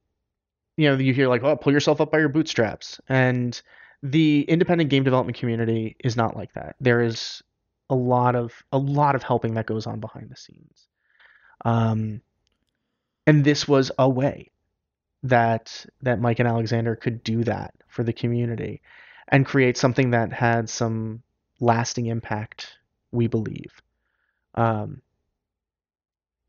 you 0.77 0.89
know 0.89 0.95
you 0.97 1.13
hear 1.13 1.27
like 1.27 1.43
oh 1.43 1.55
pull 1.55 1.73
yourself 1.73 1.99
up 1.99 2.11
by 2.11 2.19
your 2.19 2.29
bootstraps 2.29 3.01
and 3.09 3.61
the 4.01 4.43
independent 4.47 4.89
game 4.89 5.03
development 5.03 5.37
community 5.37 5.97
is 6.03 6.15
not 6.15 6.37
like 6.37 6.53
that. 6.53 6.75
There 6.79 7.01
is 7.01 7.43
a 7.89 7.95
lot 7.95 8.35
of 8.35 8.53
a 8.71 8.77
lot 8.77 9.15
of 9.15 9.23
helping 9.23 9.55
that 9.55 9.65
goes 9.65 9.87
on 9.87 9.99
behind 9.99 10.29
the 10.29 10.37
scenes. 10.37 10.87
Um 11.65 12.21
and 13.27 13.43
this 13.43 13.67
was 13.67 13.91
a 13.99 14.07
way 14.07 14.51
that 15.23 15.85
that 16.01 16.21
Mike 16.21 16.39
and 16.39 16.47
Alexander 16.47 16.95
could 16.95 17.23
do 17.23 17.43
that 17.43 17.73
for 17.89 18.03
the 18.03 18.13
community 18.13 18.81
and 19.27 19.45
create 19.45 19.77
something 19.77 20.11
that 20.11 20.31
had 20.31 20.69
some 20.69 21.21
lasting 21.59 22.05
impact 22.05 22.77
we 23.11 23.27
believe. 23.27 23.81
Um 24.55 25.01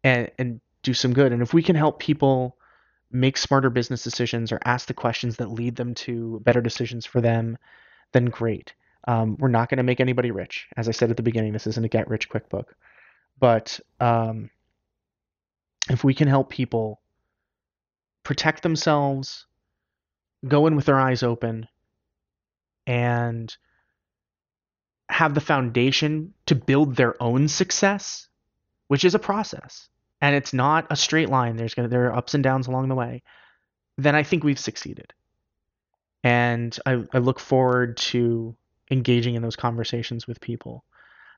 and 0.05 0.31
and 0.39 0.61
do 0.83 0.95
some 0.95 1.12
good. 1.12 1.33
And 1.33 1.43
if 1.43 1.53
we 1.55 1.62
can 1.62 1.76
help 1.76 1.99
people 1.99 2.57
make 3.11 3.37
smarter 3.37 3.70
business 3.70 4.03
decisions 4.03 4.53
or 4.53 4.61
ask 4.64 4.87
the 4.87 4.95
questions 4.95 5.37
that 5.37 5.51
lead 5.51 5.76
them 5.76 5.95
to 5.95 6.41
better 6.45 6.61
decisions 6.61 7.05
for 7.05 7.20
them, 7.20 7.59
then 8.12 8.26
great. 8.26 8.74
Um, 9.09 9.37
we're 9.39 9.49
not 9.49 9.68
going 9.68 9.78
to 9.78 9.83
make 9.83 10.01
anybody 10.01 10.31
rich. 10.31 10.68
As 10.76 10.89
I 10.89 10.93
said 10.93 11.11
at 11.11 11.16
the 11.16 11.22
beginning, 11.22 11.53
this 11.53 11.66
isn't 11.66 11.85
a 11.85 11.89
get 11.89 12.09
rich 12.09 12.28
quick 12.28 12.49
book. 12.49 12.74
But 13.39 13.81
um, 13.99 14.51
if 15.89 16.05
we 16.05 16.14
can 16.14 16.28
help 16.28 16.51
people 16.51 17.01
protect 18.22 18.62
themselves, 18.62 19.47
go 20.47 20.66
in 20.66 20.76
with 20.76 20.85
their 20.85 21.01
eyes 21.01 21.22
open, 21.22 21.66
and 22.87 23.55
have 25.09 25.35
the 25.35 25.41
foundation 25.41 26.35
to 26.47 26.55
build 26.55 26.97
their 26.97 27.20
own 27.22 27.49
success, 27.49 28.28
which 28.89 29.05
is 29.05 29.14
a 29.14 29.18
process 29.18 29.89
and 30.21 30.35
it's 30.35 30.53
not 30.53 30.87
a 30.91 30.97
straight 30.97 31.29
line, 31.29 31.57
there's 31.57 31.75
gonna 31.75 31.89
there 31.89 32.07
are 32.07 32.16
ups 32.16 32.35
and 32.35 32.45
downs 32.45 32.66
along 32.66 32.89
the 32.89 32.95
way, 32.95 33.23
then 33.97 34.14
I 34.14 34.23
think 34.23 34.45
we've 34.45 34.59
succeeded. 34.59 35.12
And 36.23 36.79
I, 36.85 37.05
I 37.12 37.18
look 37.18 37.41
forward 37.41 37.97
to 37.97 38.55
engaging 38.91 39.35
in 39.35 39.43
those 39.43 39.57
conversations 39.57 40.27
with 40.27 40.41
people. 40.41 40.85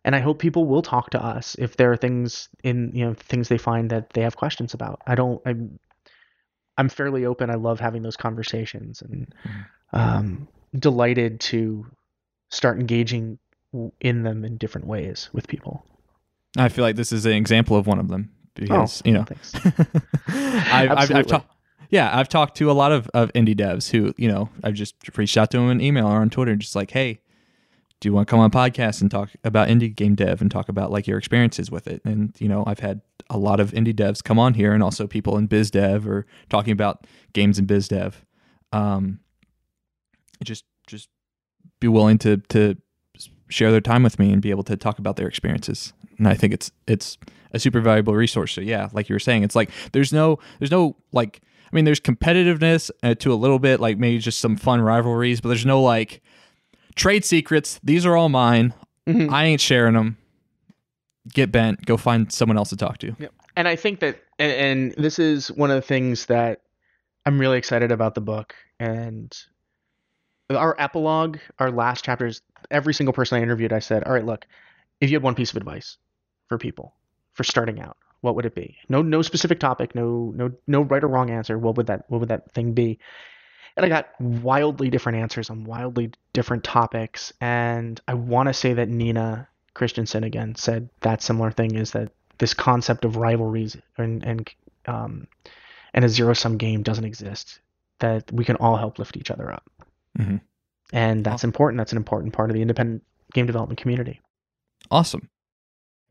And 0.05 0.17
I 0.17 0.21
hope 0.21 0.41
people 0.41 0.67
will 0.67 0.83
talk 0.83 1.11
to 1.11 1.25
us 1.25 1.55
if 1.59 1.77
there 1.77 1.93
are 1.93 1.97
things 1.97 2.49
in 2.65 2.91
you 2.93 3.05
know 3.05 3.15
things 3.15 3.49
they 3.49 3.59
find 3.59 3.91
that 3.91 4.11
they 4.15 4.23
have 4.23 4.37
questions 4.37 4.75
about. 4.75 5.01
I 5.07 5.15
don't 5.15 5.41
I'm 5.47 5.79
I'm 6.77 6.89
fairly 6.89 7.25
open. 7.25 7.51
I 7.51 7.55
love 7.55 7.79
having 7.79 8.03
those 8.03 8.17
conversations 8.17 9.03
and 9.03 9.33
mm-hmm. 9.47 9.97
um, 9.97 10.49
delighted 10.77 11.39
to 11.41 11.87
start 12.51 12.81
engaging 12.81 13.39
in 14.01 14.23
them 14.23 14.45
in 14.45 14.57
different 14.57 14.87
ways 14.87 15.31
with 15.33 15.47
people. 15.47 15.85
I 16.57 16.69
feel 16.69 16.85
like 16.85 16.97
this 16.97 17.13
is 17.13 17.25
an 17.25 17.33
example 17.33 17.77
of 17.77 17.87
one 17.87 18.01
of 18.01 18.09
them 18.09 18.31
because 18.55 19.03
oh, 19.05 19.09
you 19.09 19.15
know. 19.15 19.25
I've, 20.29 20.91
I've, 20.91 21.13
I've 21.13 21.27
talked 21.27 21.55
yeah 21.91 22.17
I've 22.17 22.29
talked 22.29 22.57
to 22.59 22.71
a 22.71 22.73
lot 22.73 22.93
of, 22.93 23.09
of 23.15 23.33
indie 23.33 23.57
devs 23.57 23.91
who 23.91 24.15
you 24.17 24.29
know 24.29 24.49
I've 24.63 24.75
just 24.75 24.95
reached 25.17 25.37
out 25.37 25.51
to 25.53 25.59
them 25.59 25.71
in 25.71 25.81
email 25.81 26.07
or 26.07 26.21
on 26.21 26.31
Twitter 26.31 26.57
just 26.57 26.77
like 26.77 26.91
hey 26.91 27.21
do 28.01 28.09
you 28.09 28.13
want 28.13 28.27
to 28.27 28.31
come 28.31 28.41
on 28.41 28.51
podcast 28.51 29.01
and 29.01 29.11
talk 29.11 29.31
about 29.45 29.69
indie 29.69 29.95
game 29.95 30.17
dev 30.17 30.41
and 30.41 30.51
talk 30.51 30.69
about 30.69 30.91
like 30.91 31.07
your 31.07 31.19
experiences 31.19 31.71
with 31.71 31.87
it? 31.87 32.03
And 32.05 32.35
you 32.39 32.49
know 32.49 32.65
I've 32.67 32.81
had 32.81 33.01
a 33.31 33.39
lot 33.39 33.61
of 33.61 33.71
indie 33.71 33.95
devs 33.95 34.23
come 34.23 34.39
on 34.39 34.55
here 34.55 34.73
and 34.73 34.83
also 34.83 35.07
people 35.07 35.39
in 35.39 35.47
biz 35.47 35.71
dev 35.71 36.07
or 36.07 36.27
talking 36.49 36.73
about 36.73 37.07
games 37.33 37.59
in 37.59 37.67
biz 37.67 37.89
dev. 37.89 38.25
Um 38.73 39.21
just 40.43 40.65
just 40.89 41.09
be 41.79 41.87
willing 41.87 42.19
to 42.19 42.39
to 42.49 42.77
share 43.49 43.71
their 43.71 43.81
time 43.81 44.03
with 44.03 44.19
me 44.19 44.33
and 44.33 44.43
be 44.43 44.51
able 44.51 44.65
to 44.65 44.77
talk 44.77 44.99
about 44.99 45.17
their 45.17 45.29
experiences. 45.29 45.93
And 46.19 46.27
I 46.27 46.35
think 46.35 46.53
it's 46.53 46.73
it's 46.89 47.19
a 47.53 47.59
super 47.59 47.81
valuable 47.81 48.15
resource. 48.15 48.53
So 48.53 48.61
yeah, 48.61 48.89
like 48.93 49.09
you 49.09 49.15
were 49.15 49.21
saying, 49.21 49.45
it's 49.45 49.57
like 49.57 49.71
there's 49.93 50.13
no 50.13 50.39
there's 50.59 50.71
no 50.71 50.97
like 51.13 51.41
I 51.73 51.77
mean 51.77 51.85
there's 51.85 52.01
competitiveness 52.01 52.91
uh, 53.03 53.15
to 53.17 53.33
a 53.33 53.37
little 53.37 53.59
bit 53.59 53.81
like 53.81 53.99
maybe 53.99 54.19
just 54.19 54.41
some 54.41 54.57
fun 54.57 54.81
rivalries, 54.81 55.41
but 55.41 55.49
there's 55.49 55.67
no 55.67 55.83
like 55.83 56.23
trade 56.95 57.25
secrets. 57.25 57.81
These 57.83 58.07
are 58.07 58.17
all 58.17 58.29
mine. 58.29 58.75
Mm-hmm. 59.07 59.33
I 59.33 59.45
ain't 59.45 59.61
sharing 59.61 59.95
them. 59.95 60.19
Get 61.33 61.53
bent. 61.53 61.85
Go 61.87 61.97
find 61.97 62.33
someone 62.33 62.57
else 62.57 62.71
to 62.71 62.77
talk 62.77 62.99
to. 62.99 63.15
Yep. 63.19 63.33
And 63.57 63.69
I 63.69 63.77
think 63.77 64.01
that 64.01 64.21
and, 64.39 64.53
and 64.53 64.95
this 65.05 65.19
is 65.19 65.53
one 65.53 65.71
of 65.71 65.77
the 65.77 65.83
things 65.83 66.27
that 66.27 66.63
I'm 67.25 67.39
really 67.39 67.59
excited 67.59 67.93
about 67.93 68.15
the 68.15 68.21
book 68.21 68.55
and 68.81 69.33
our 70.51 70.75
epilogue, 70.79 71.39
our 71.59 71.71
last 71.71 72.05
chapters, 72.05 72.43
every 72.71 72.95
single 72.95 73.13
person 73.13 73.39
I 73.39 73.43
interviewed, 73.43 73.73
I 73.73 73.79
said, 73.79 74.05
all 74.05 74.13
right, 74.13 74.25
look, 74.25 74.47
if 75.01 75.11
you 75.11 75.17
had 75.17 75.23
one 75.23 75.35
piece 75.35 75.51
of 75.51 75.57
advice 75.57 75.99
for 76.49 76.59
people, 76.59 76.95
for 77.35 77.45
starting 77.45 77.81
out, 77.81 77.97
what 78.21 78.35
would 78.37 78.47
it 78.47 78.55
be? 78.55 78.77
No, 78.89 79.03
no 79.03 79.23
specific 79.23 79.59
topic, 79.61 79.95
no, 79.95 80.33
no, 80.37 80.53
no 80.67 80.83
right 80.83 81.03
or 81.03 81.09
wrong 81.09 81.31
answer. 81.31 81.59
What 81.59 81.77
would 81.77 81.87
that, 81.87 82.05
what 82.09 82.21
would 82.21 82.29
that 82.29 82.53
thing 82.53 82.73
be? 82.73 82.99
And 83.77 83.87
I 83.87 83.89
got 83.89 84.09
wildly 84.21 84.91
different 84.91 85.19
answers 85.19 85.49
on 85.51 85.65
wildly 85.65 86.13
different 86.33 86.63
topics. 86.63 87.33
And 87.41 88.01
I 88.07 88.15
want 88.15 88.49
to 88.49 88.55
say 88.55 88.75
that 88.75 88.89
Nina 88.89 89.49
Kristensen 89.75 90.25
again 90.25 90.55
said 90.55 90.91
that 91.01 91.23
similar 91.23 91.51
thing 91.51 91.75
is 91.75 91.93
that 91.93 92.13
this 92.39 92.53
concept 92.53 93.05
of 93.05 93.17
rivalries 93.17 93.77
and 93.97 94.23
and 94.25 94.51
um, 94.87 95.27
and 95.95 96.05
a 96.05 96.09
zero 96.09 96.35
sum 96.35 96.59
game 96.59 96.83
doesn't 96.83 97.05
exist. 97.05 97.61
That 98.01 98.31
we 98.31 98.45
can 98.45 98.57
all 98.57 98.77
help 98.77 98.99
lift 98.99 99.17
each 99.17 99.31
other 99.31 99.51
up. 99.51 99.65
Mhm. 100.19 100.43
and 100.93 101.25
that's 101.25 101.45
important. 101.45 101.79
That's 101.79 101.93
an 101.93 101.97
important 101.97 102.35
part 102.35 102.51
of 102.51 102.55
the 102.55 102.61
independent 102.61 103.03
game 103.33 103.47
development 103.47 103.81
community. 103.81 104.21
Awesome. 104.91 105.31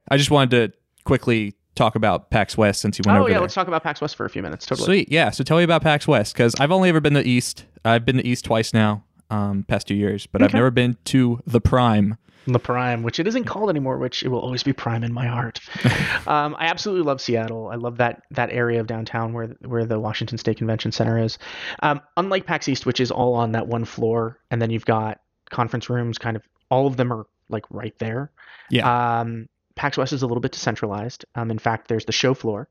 I 0.10 0.18
just 0.18 0.32
wanted 0.32 0.72
to 0.72 0.78
quickly 1.04 1.56
talk 1.76 1.96
about 1.96 2.30
PAX 2.30 2.58
West 2.58 2.82
since 2.82 2.98
you 2.98 3.04
went 3.06 3.16
over. 3.16 3.20
oh 3.20 3.24
over 3.24 3.30
yeah, 3.30 3.34
there. 3.36 3.42
let's 3.42 3.54
talk 3.54 3.68
about 3.68 3.84
PAX 3.84 4.02
West 4.02 4.16
for 4.16 4.26
a 4.26 4.30
few 4.30 4.42
minutes. 4.42 4.66
Totally. 4.66 4.86
Sweet. 4.86 5.12
Yeah. 5.12 5.30
So 5.30 5.44
tell 5.44 5.58
me 5.58 5.64
about 5.64 5.82
PAX 5.82 6.08
West 6.08 6.34
because 6.34 6.54
I've 6.60 6.72
only 6.72 6.90
ever 6.90 7.00
been 7.00 7.14
to 7.14 7.28
East. 7.28 7.66
I've 7.86 8.06
been 8.06 8.18
to 8.18 8.28
East 8.28 8.46
twice 8.46 8.74
now, 8.74 9.04
um, 9.30 9.64
past 9.64 9.88
two 9.88 9.96
years, 9.96 10.28
but 10.28 10.42
I've 10.42 10.54
never 10.54 10.72
been 10.72 10.98
to 11.06 11.40
the 11.46 11.62
Prime. 11.62 12.18
The 12.48 12.60
Prime, 12.60 13.04
which 13.04 13.20
it 13.20 13.28
isn't 13.28 13.44
called 13.44 13.70
anymore, 13.70 14.00
which 14.00 14.24
it 14.24 14.30
will 14.30 14.40
always 14.40 14.64
be 14.64 14.74
Prime 14.74 15.04
in 15.04 15.14
my 15.14 15.28
heart. 15.28 15.60
um, 16.28 16.56
I 16.58 16.66
absolutely 16.66 17.06
love 17.06 17.22
Seattle. 17.22 17.70
I 17.70 17.76
love 17.76 17.98
that 17.98 18.24
that 18.32 18.52
area 18.52 18.80
of 18.80 18.88
downtown 18.88 19.34
where 19.34 19.48
where 19.66 19.86
the 19.86 20.00
Washington 20.00 20.38
State 20.38 20.58
Convention 20.58 20.92
Center 20.92 21.24
is. 21.24 21.38
Um, 21.84 22.02
unlike 22.18 22.46
PAX 22.48 22.68
East, 22.68 22.86
which 22.86 23.00
is 23.00 23.12
all 23.12 23.36
on 23.36 23.52
that 23.52 23.68
one 23.68 23.86
floor, 23.86 24.40
and 24.50 24.62
then 24.62 24.72
you've 24.72 24.86
got 24.86 25.22
conference 25.52 25.90
rooms, 25.90 26.18
kind 26.18 26.36
of 26.36 26.44
all 26.72 26.88
of 26.88 26.98
them 26.98 27.14
are 27.14 27.28
like 27.50 27.66
right 27.70 27.98
there. 28.00 28.32
Yeah. 28.72 29.20
Um, 29.20 29.48
PAX 29.82 29.98
West 29.98 30.14
is 30.14 30.22
a 30.22 30.28
little 30.28 30.42
bit 30.42 30.52
decentralized. 30.52 31.26
Um, 31.34 31.50
in 31.50 31.58
fact, 31.58 31.88
there's 31.88 32.06
the 32.06 32.12
show 32.12 32.36
floor, 32.36 32.68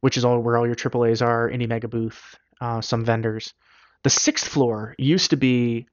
which 0.00 0.16
is 0.16 0.24
all 0.24 0.40
where 0.40 0.56
all 0.56 0.64
your 0.64 0.74
AAA's 0.74 1.20
are, 1.20 1.46
Indie 1.50 1.68
Mega 1.68 1.88
booth, 1.88 2.38
uh, 2.62 2.80
some 2.80 3.04
vendors. 3.04 3.52
The 4.02 4.08
sixth 4.08 4.48
floor 4.48 4.94
used 4.96 5.28
to 5.28 5.36
be 5.36 5.88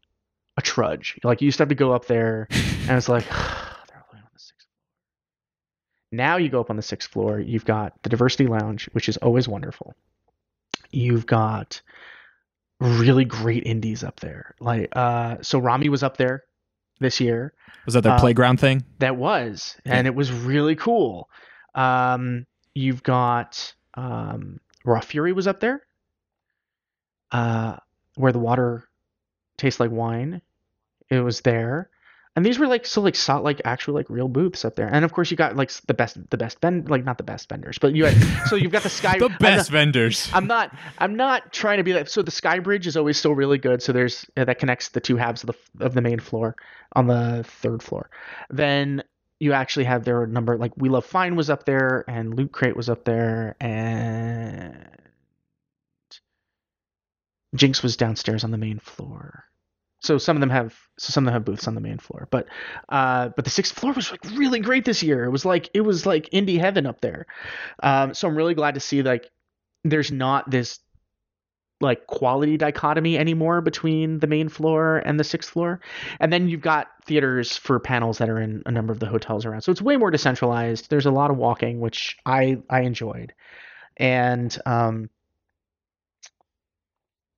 a 0.55 0.61
trudge. 0.61 1.19
Like 1.25 1.41
you 1.41 1.45
used 1.47 1.57
to 1.57 1.63
have 1.63 1.69
to 1.69 1.75
go 1.75 1.91
up 1.91 2.05
there, 2.05 2.47
and 2.51 2.91
it's 2.91 3.09
like 3.09 3.25
they're 3.29 4.05
only 4.09 4.23
on 4.23 4.29
the 4.33 4.39
sixth. 4.39 4.67
Now 6.13 6.37
you 6.37 6.47
go 6.47 6.61
up 6.61 6.69
on 6.69 6.77
the 6.77 6.81
sixth 6.81 7.11
floor. 7.11 7.37
You've 7.37 7.65
got 7.65 8.01
the 8.03 8.09
Diversity 8.09 8.47
Lounge, 8.47 8.87
which 8.93 9.09
is 9.09 9.17
always 9.17 9.49
wonderful. 9.49 9.93
You've 10.89 11.25
got 11.25 11.81
really 12.79 13.25
great 13.25 13.65
indies 13.65 14.05
up 14.05 14.21
there. 14.21 14.55
Like 14.61 14.87
uh, 14.95 15.35
so, 15.41 15.59
Rami 15.59 15.89
was 15.89 16.01
up 16.01 16.15
there 16.15 16.45
this 16.99 17.19
year. 17.19 17.53
Was 17.85 17.93
that 17.93 18.01
their 18.01 18.13
uh, 18.13 18.19
playground 18.19 18.59
thing? 18.59 18.83
that 18.99 19.15
was. 19.15 19.77
And 19.85 20.07
it 20.07 20.15
was 20.15 20.31
really 20.31 20.75
cool. 20.75 21.29
Um 21.75 22.45
you've 22.73 23.03
got 23.03 23.73
um 23.93 24.59
raw 24.83 24.99
fury 24.99 25.31
was 25.33 25.47
up 25.47 25.59
there 25.59 25.81
uh 27.31 27.77
where 28.15 28.31
the 28.31 28.39
water 28.39 28.87
tastes 29.57 29.79
like 29.79 29.91
wine. 29.91 30.41
It 31.09 31.19
was 31.19 31.41
there 31.41 31.89
and 32.35 32.45
these 32.45 32.59
were 32.59 32.67
like 32.67 32.85
so 32.85 33.01
like 33.01 33.15
saw 33.15 33.37
like 33.37 33.61
actual 33.65 33.93
like 33.93 34.09
real 34.09 34.27
booths 34.27 34.65
up 34.65 34.75
there 34.75 34.87
and 34.91 35.05
of 35.05 35.13
course 35.13 35.31
you 35.31 35.37
got 35.37 35.55
like 35.55 35.71
the 35.87 35.93
best 35.93 36.17
the 36.29 36.37
best 36.37 36.59
bend 36.61 36.89
like 36.89 37.03
not 37.05 37.17
the 37.17 37.23
best 37.23 37.47
vendors 37.49 37.77
but 37.77 37.93
you 37.95 38.05
had 38.05 38.47
so 38.47 38.55
you've 38.55 38.71
got 38.71 38.83
the 38.83 38.89
sky 39.01 39.17
The 39.17 39.25
I'm 39.29 39.37
best 39.39 39.69
not- 39.71 39.73
vendors. 39.77 40.29
I'm 40.33 40.47
not. 40.47 40.71
I'm 40.97 41.15
not 41.15 41.53
trying 41.53 41.77
to 41.77 41.83
be 41.83 41.93
like. 41.93 42.07
So 42.07 42.21
the 42.21 42.31
sky 42.31 42.59
bridge 42.59 42.87
is 42.87 42.97
always 42.97 43.17
still 43.17 43.33
really 43.33 43.57
good. 43.57 43.81
So 43.81 43.91
there's 43.93 44.25
uh, 44.37 44.45
that 44.45 44.59
connects 44.59 44.89
the 44.89 44.99
two 44.99 45.15
halves 45.17 45.43
of 45.43 45.47
the 45.79 45.85
of 45.85 45.93
the 45.93 46.01
main 46.01 46.19
floor 46.19 46.55
on 46.93 47.07
the 47.07 47.43
third 47.47 47.81
floor. 47.81 48.09
Then 48.49 49.03
you 49.39 49.53
actually 49.53 49.85
have 49.85 50.03
their 50.05 50.25
number. 50.27 50.57
Like 50.57 50.71
We 50.77 50.89
Love 50.89 51.05
Fine 51.05 51.35
was 51.35 51.49
up 51.49 51.65
there, 51.65 52.03
and 52.07 52.33
Loot 52.35 52.51
Crate 52.51 52.75
was 52.75 52.89
up 52.89 53.03
there, 53.05 53.55
and 53.59 54.87
Jinx 57.55 57.81
was 57.83 57.97
downstairs 57.97 58.43
on 58.43 58.51
the 58.51 58.57
main 58.57 58.79
floor. 58.79 59.45
So 60.05 60.17
some 60.17 60.37
of 60.37 60.41
them 60.41 60.49
have 60.49 60.75
so 60.97 61.11
some 61.11 61.23
of 61.23 61.25
them 61.25 61.33
have 61.33 61.45
booths 61.45 61.67
on 61.67 61.75
the 61.75 61.81
main 61.81 61.97
floor, 61.97 62.27
but 62.31 62.47
uh, 62.89 63.29
but 63.35 63.43
the 63.45 63.51
sixth 63.51 63.77
floor 63.77 63.93
was 63.93 64.11
like 64.11 64.23
really 64.35 64.59
great 64.59 64.85
this 64.85 65.03
year. 65.03 65.25
It 65.25 65.31
was 65.31 65.45
like 65.45 65.69
it 65.73 65.81
was 65.81 66.05
like 66.05 66.29
indie 66.31 66.59
heaven 66.59 66.85
up 66.85 67.01
there. 67.01 67.25
Um, 67.81 68.13
so 68.13 68.27
I'm 68.27 68.35
really 68.35 68.53
glad 68.53 68.75
to 68.75 68.79
see 68.79 69.01
like 69.01 69.29
there's 69.83 70.11
not 70.11 70.49
this 70.49 70.79
like 71.81 72.07
quality 72.07 72.57
dichotomy 72.57 73.17
anymore 73.17 73.61
between 73.61 74.19
the 74.19 74.27
main 74.27 74.47
floor 74.47 74.97
and 74.99 75.19
the 75.19 75.23
sixth 75.23 75.49
floor. 75.49 75.81
And 76.19 76.31
then 76.31 76.47
you've 76.47 76.61
got 76.61 76.87
theaters 77.05 77.57
for 77.57 77.79
panels 77.79 78.17
that 78.19 78.29
are 78.29 78.39
in 78.39 78.63
a 78.65 78.71
number 78.71 78.93
of 78.93 78.99
the 78.99 79.07
hotels 79.07 79.45
around. 79.45 79.61
So 79.61 79.71
it's 79.71 79.81
way 79.81 79.97
more 79.97 80.11
decentralized. 80.11 80.89
There's 80.89 81.05
a 81.05 81.11
lot 81.11 81.31
of 81.31 81.37
walking, 81.37 81.79
which 81.79 82.15
I 82.25 82.57
I 82.69 82.81
enjoyed. 82.81 83.33
And 83.97 84.57
um 84.65 85.09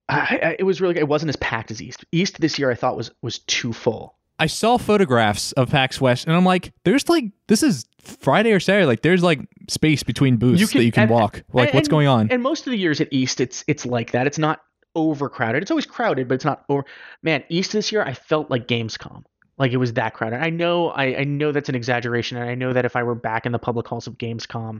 I, 0.09 0.39
I, 0.43 0.55
it 0.59 0.63
was 0.63 0.79
really. 0.81 0.97
It 0.97 1.07
wasn't 1.07 1.29
as 1.29 1.35
packed 1.37 1.71
as 1.71 1.81
East. 1.81 2.05
East 2.11 2.39
this 2.39 2.57
year 2.57 2.71
I 2.71 2.75
thought 2.75 2.95
was 2.97 3.11
was 3.21 3.39
too 3.39 3.73
full. 3.73 4.15
I 4.39 4.45
saw 4.45 4.77
photographs 4.77 5.51
of 5.53 5.71
PAX 5.71 5.99
West, 5.99 6.27
and 6.27 6.35
I'm 6.35 6.45
like, 6.45 6.71
there's 6.83 7.09
like, 7.09 7.25
this 7.47 7.63
is 7.63 7.85
Friday 8.03 8.51
or 8.51 8.59
Saturday. 8.59 8.85
Like, 8.85 9.01
there's 9.01 9.23
like 9.23 9.39
space 9.67 10.03
between 10.03 10.37
booths 10.37 10.61
You 10.61 10.67
can- 10.67 10.77
that 10.79 10.85
you 10.85 10.91
can 10.91 11.03
and- 11.03 11.11
walk. 11.11 11.41
Like, 11.53 11.69
and- 11.69 11.75
what's 11.75 11.87
going 11.87 12.07
on? 12.07 12.29
And 12.31 12.43
most 12.43 12.67
of 12.67 12.71
the 12.71 12.77
years 12.77 13.01
at 13.01 13.07
East, 13.11 13.41
it's 13.41 13.63
it's 13.67 13.85
like 13.85 14.11
that. 14.11 14.27
It's 14.27 14.37
not 14.37 14.61
overcrowded. 14.95 15.61
It's 15.61 15.71
always 15.71 15.85
crowded, 15.87 16.27
but 16.27 16.35
it's 16.35 16.45
not 16.45 16.63
over. 16.69 16.85
Man, 17.23 17.43
East 17.49 17.71
this 17.73 17.91
year, 17.91 18.03
I 18.03 18.13
felt 18.13 18.49
like 18.51 18.67
Gamescom. 18.67 19.23
Like 19.57 19.71
it 19.71 19.77
was 19.77 19.93
that 19.93 20.13
crowded. 20.13 20.39
I 20.43 20.51
know, 20.51 20.89
I, 20.89 21.17
I 21.19 21.23
know 21.23 21.51
that's 21.51 21.67
an 21.69 21.73
exaggeration, 21.75 22.37
and 22.37 22.47
I 22.47 22.53
know 22.53 22.73
that 22.73 22.85
if 22.85 22.95
I 22.95 23.01
were 23.01 23.15
back 23.15 23.45
in 23.47 23.51
the 23.51 23.59
public 23.59 23.87
halls 23.87 24.05
of 24.05 24.17
Gamescom, 24.19 24.79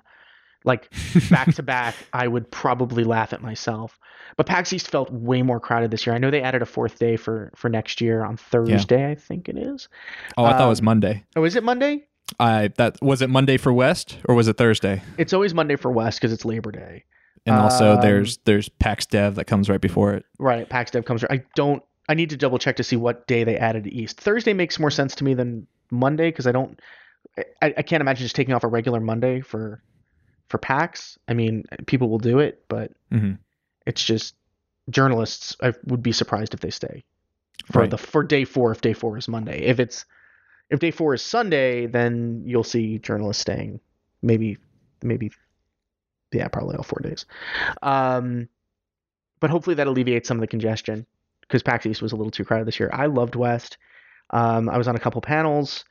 like 0.68 0.92
back 1.32 1.54
to 1.56 1.64
back, 1.64 1.96
I 2.14 2.28
would 2.28 2.52
probably 2.52 3.04
laugh 3.04 3.34
at 3.34 3.42
myself. 3.42 3.98
But 4.36 4.46
PAX 4.46 4.72
East 4.72 4.90
felt 4.90 5.10
way 5.12 5.42
more 5.42 5.60
crowded 5.60 5.90
this 5.90 6.06
year. 6.06 6.14
I 6.14 6.20
know 6.20 6.30
they 6.30 6.42
added 6.44 6.62
a 6.62 6.66
fourth 6.66 7.00
day 7.00 7.16
for 7.18 7.52
for 7.56 7.70
next 7.70 8.02
year 8.02 8.24
on 8.24 8.38
Thursday. 8.38 9.10
I 9.10 9.16
think 9.16 9.50
it 9.50 9.58
is. 9.58 9.88
oh, 10.38 10.44
I 10.46 10.52
thought 10.52 10.66
it 10.68 10.70
was 10.70 10.80
um, 10.80 10.86
Monday. 10.86 11.24
Oh, 11.36 11.44
is 11.44 11.56
it 11.56 11.64
Monday? 11.64 12.06
I 12.40 12.70
that 12.78 12.98
was 13.02 13.22
it 13.22 13.30
Monday 13.30 13.58
for 13.58 13.74
West 13.74 14.18
or 14.26 14.36
was 14.36 14.48
it 14.48 14.58
Thursday? 14.58 15.02
It's 15.18 15.34
always 15.34 15.54
Monday 15.54 15.76
for 15.78 15.90
West 15.90 16.20
because 16.20 16.34
it's 16.34 16.46
Labor 16.46 16.72
Day. 16.72 17.06
And 17.46 17.56
also, 17.56 17.94
Um, 17.96 18.02
there's 18.02 18.38
there's 18.40 18.68
PAX 18.68 19.06
Dev 19.06 19.36
that 19.36 19.46
comes 19.46 19.70
right 19.70 19.80
before 19.80 20.14
it. 20.14 20.26
Right, 20.38 20.68
PAX 20.68 20.92
Dev 20.92 21.06
comes. 21.06 21.24
I 21.24 21.44
don't. 21.56 21.82
I 22.10 22.14
need 22.14 22.30
to 22.30 22.38
double 22.38 22.60
check 22.60 22.76
to 22.78 22.84
see 22.84 22.96
what 22.98 23.26
day 23.28 23.44
they 23.44 23.58
added 23.58 23.88
East. 23.88 24.20
Thursday 24.20 24.54
makes 24.54 24.80
more 24.80 24.92
sense 24.92 25.16
to 25.16 25.24
me 25.24 25.34
than 25.34 25.66
Monday 25.90 26.30
because 26.30 26.46
I 26.46 26.52
don't. 26.52 26.80
I, 27.62 27.74
I 27.78 27.82
can't 27.82 28.02
imagine 28.02 28.24
just 28.26 28.36
taking 28.36 28.54
off 28.54 28.64
a 28.64 28.68
regular 28.68 29.00
Monday 29.00 29.42
for 29.42 29.82
for 30.50 30.58
PAX. 30.58 31.18
I 31.28 31.34
mean, 31.34 31.66
people 31.86 32.10
will 32.10 32.20
do 32.20 32.40
it, 32.40 32.64
but 32.68 32.92
hmm 33.12 33.34
it's 33.86 34.04
just 34.04 34.36
journalists. 34.90 35.56
I 35.62 35.74
would 35.86 36.04
be 36.04 36.12
surprised 36.12 36.54
if 36.54 36.60
they 36.60 36.70
stay 36.70 37.04
for 37.72 37.82
Right. 37.82 37.90
the 37.90 37.98
for 37.98 38.24
day 38.24 38.44
four 38.46 38.72
if 38.72 38.82
day 38.82 38.94
four 38.94 39.18
is 39.18 39.28
Monday. 39.28 39.62
If 39.64 39.80
it's 39.80 40.06
if 40.70 40.80
day 40.80 40.92
four 40.92 41.14
is 41.14 41.22
Sunday, 41.22 41.86
then 41.88 42.44
you'll 42.46 42.64
see 42.64 43.00
journalists 43.00 43.42
staying. 43.42 43.80
Maybe 44.22 44.58
maybe 45.04 45.32
yeah, 46.34 46.48
probably 46.50 46.76
all 46.76 46.84
four 46.84 47.00
days. 47.02 47.26
Um, 47.82 48.50
but 49.40 49.50
hopefully 49.50 49.76
that 49.76 49.88
alleviates 49.88 50.28
some 50.28 50.38
of 50.38 50.42
the 50.42 50.48
congestion 50.48 51.06
because 51.42 51.64
PAX 51.64 51.86
East 51.86 52.02
was 52.02 52.12
a 52.12 52.16
little 52.16 52.32
too 52.32 52.44
crowded 52.44 52.68
this 52.68 52.80
year. 52.80 52.90
I 52.92 53.06
loved 53.06 53.36
West. 53.36 53.78
Um, 54.32 54.68
I 54.70 54.78
was 54.78 54.88
on 54.90 54.96
a 54.96 55.00
couple 55.00 55.22
panels. 55.22 55.86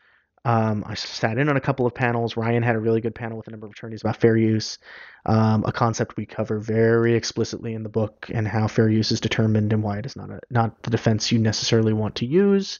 Um, 0.47 0.84
I 0.86 0.94
sat 0.94 1.38
in 1.38 1.49
on 1.49 1.57
a 1.57 1.61
couple 1.61 1.86
of 1.86 1.94
panels. 1.94 2.36
Ryan 2.36 2.62
had 2.62 2.76
a 2.76 2.78
really 2.78 3.01
good 3.01 3.16
panel 3.16 3.36
with 3.36 3.49
a 3.49 3.51
number 3.51 3.66
of 3.66 3.72
attorneys 3.72 4.03
about 4.03 4.18
fair 4.18 4.36
use, 4.36 4.78
um, 5.24 5.64
a 5.66 5.72
concept 5.72 6.16
we 6.16 6.24
cover 6.24 6.61
very 6.61 7.14
explicitly 7.14 7.74
in 7.74 7.82
the 7.82 7.88
book, 7.88 8.30
and 8.32 8.47
how 8.47 8.68
fair 8.68 8.88
use 8.88 9.11
is 9.11 9.18
determined 9.18 9.72
and 9.72 9.82
why 9.82 9.99
it 9.99 10.07
is 10.07 10.14
not 10.14 10.30
a, 10.30 10.38
not 10.49 10.84
the 10.84 10.90
defense 10.90 11.32
you 11.32 11.40
necessarily 11.40 11.92
want 11.92 12.14
to 12.14 12.26
use. 12.26 12.78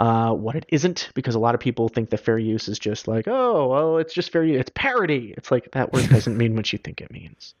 Uh, 0.00 0.32
what 0.32 0.56
it 0.56 0.66
isn't, 0.68 1.10
because 1.14 1.36
a 1.36 1.38
lot 1.38 1.54
of 1.54 1.60
people 1.60 1.88
think 1.88 2.10
that 2.10 2.18
fair 2.18 2.40
use 2.40 2.66
is 2.66 2.80
just 2.80 3.06
like, 3.06 3.28
oh, 3.28 3.68
well, 3.68 3.98
it's 3.98 4.12
just 4.12 4.32
fair 4.32 4.42
use. 4.42 4.60
It's 4.60 4.72
parody. 4.74 5.32
It's 5.36 5.52
like 5.52 5.70
that 5.72 5.92
word 5.92 6.08
doesn't 6.08 6.36
mean 6.36 6.56
what 6.56 6.72
you 6.72 6.78
think 6.80 7.00
it 7.00 7.12
means. 7.12 7.54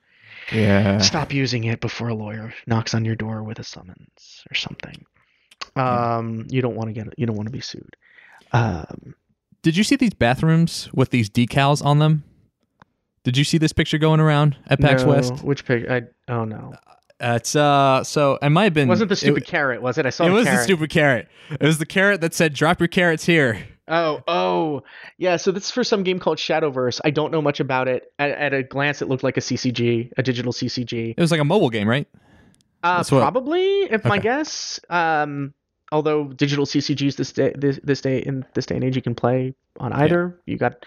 Yeah. 0.50 0.98
Stop 0.98 1.32
using 1.32 1.62
it 1.64 1.80
before 1.80 2.08
a 2.08 2.14
lawyer 2.14 2.52
knocks 2.66 2.94
on 2.94 3.04
your 3.04 3.14
door 3.14 3.44
with 3.44 3.60
a 3.60 3.64
summons 3.64 4.44
or 4.50 4.54
something. 4.54 5.06
Um, 5.76 6.46
you 6.48 6.62
don't 6.62 6.74
want 6.74 6.88
to 6.88 6.92
get 6.92 7.16
you 7.16 7.26
don't 7.26 7.36
want 7.36 7.46
to 7.46 7.52
be 7.52 7.60
sued. 7.60 7.96
Um, 8.52 9.14
Did 9.66 9.76
you 9.76 9.82
see 9.82 9.96
these 9.96 10.14
bathrooms 10.14 10.88
with 10.94 11.10
these 11.10 11.28
decals 11.28 11.84
on 11.84 11.98
them? 11.98 12.22
Did 13.24 13.36
you 13.36 13.42
see 13.42 13.58
this 13.58 13.72
picture 13.72 13.98
going 13.98 14.20
around 14.20 14.56
at 14.68 14.78
PAX 14.78 15.02
no, 15.02 15.08
West? 15.08 15.42
Which 15.42 15.64
picture? 15.64 15.92
I 16.28 16.32
oh 16.32 16.44
no, 16.44 16.74
Uh, 17.18 17.32
it's 17.34 17.56
uh, 17.56 18.04
so 18.04 18.38
it 18.40 18.50
might 18.50 18.62
have 18.62 18.74
been. 18.74 18.86
it 18.86 18.90
wasn't 18.90 19.08
the 19.08 19.14
it- 19.14 19.16
stupid 19.16 19.44
carrot, 19.44 19.82
was 19.82 19.98
it? 19.98 20.06
I 20.06 20.10
saw 20.10 20.24
It, 20.24 20.30
was 20.30 20.44
carrot. 20.44 20.58
the 20.60 20.62
stupid 20.62 20.90
carrot. 20.90 21.28
It 21.50 21.66
was 21.66 21.78
the 21.78 21.84
carrot 21.84 22.20
that 22.20 22.32
said, 22.32 22.54
"Drop 22.54 22.78
your 22.78 22.86
carrots 22.86 23.26
here." 23.26 23.58
Oh, 23.88 24.22
oh, 24.28 24.84
yeah. 25.18 25.34
So 25.34 25.50
this 25.50 25.64
is 25.64 25.70
for 25.72 25.82
some 25.82 26.04
game 26.04 26.20
called 26.20 26.38
Shadowverse. 26.38 27.00
I 27.04 27.10
don't 27.10 27.32
know 27.32 27.42
much 27.42 27.58
about 27.58 27.88
it. 27.88 28.12
At, 28.20 28.30
at 28.30 28.54
a 28.54 28.62
glance, 28.62 29.02
it 29.02 29.08
looked 29.08 29.24
like 29.24 29.36
a 29.36 29.40
CCG, 29.40 30.12
a 30.16 30.22
digital 30.22 30.52
CCG. 30.52 31.14
It 31.18 31.20
was 31.20 31.32
like 31.32 31.40
a 31.40 31.44
mobile 31.44 31.70
game, 31.70 31.88
right? 31.88 32.06
Uh, 32.84 33.02
probably, 33.02 33.82
if 33.90 34.04
my 34.04 34.18
guess. 34.20 34.78
Um, 34.88 35.54
although 35.92 36.24
digital 36.24 36.66
CCGs 36.66 37.16
this 37.16 37.32
day, 37.32 37.52
this, 37.56 37.78
this 37.82 38.00
day 38.00 38.18
in 38.18 38.44
this 38.54 38.66
day 38.66 38.76
and 38.76 38.84
age, 38.84 38.96
you 38.96 39.02
can 39.02 39.14
play 39.14 39.54
on 39.78 39.92
either. 39.92 40.40
You 40.46 40.56
got, 40.56 40.84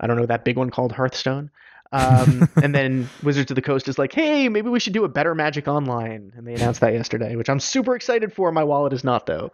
I 0.00 0.06
don't 0.06 0.16
know, 0.16 0.26
that 0.26 0.44
big 0.44 0.56
one 0.56 0.70
called 0.70 0.92
Hearthstone. 0.92 1.50
Um, 1.92 2.48
and 2.62 2.74
then 2.74 3.08
Wizards 3.22 3.50
of 3.50 3.54
the 3.54 3.62
Coast 3.62 3.88
is 3.88 3.98
like, 3.98 4.12
hey, 4.12 4.48
maybe 4.48 4.68
we 4.68 4.80
should 4.80 4.92
do 4.92 5.04
a 5.04 5.08
better 5.08 5.34
Magic 5.34 5.68
Online, 5.68 6.32
and 6.36 6.46
they 6.46 6.54
announced 6.54 6.80
that 6.80 6.94
yesterday, 6.94 7.36
which 7.36 7.48
I'm 7.48 7.60
super 7.60 7.94
excited 7.94 8.32
for. 8.32 8.50
My 8.50 8.64
wallet 8.64 8.92
is 8.92 9.04
not 9.04 9.26
though. 9.26 9.52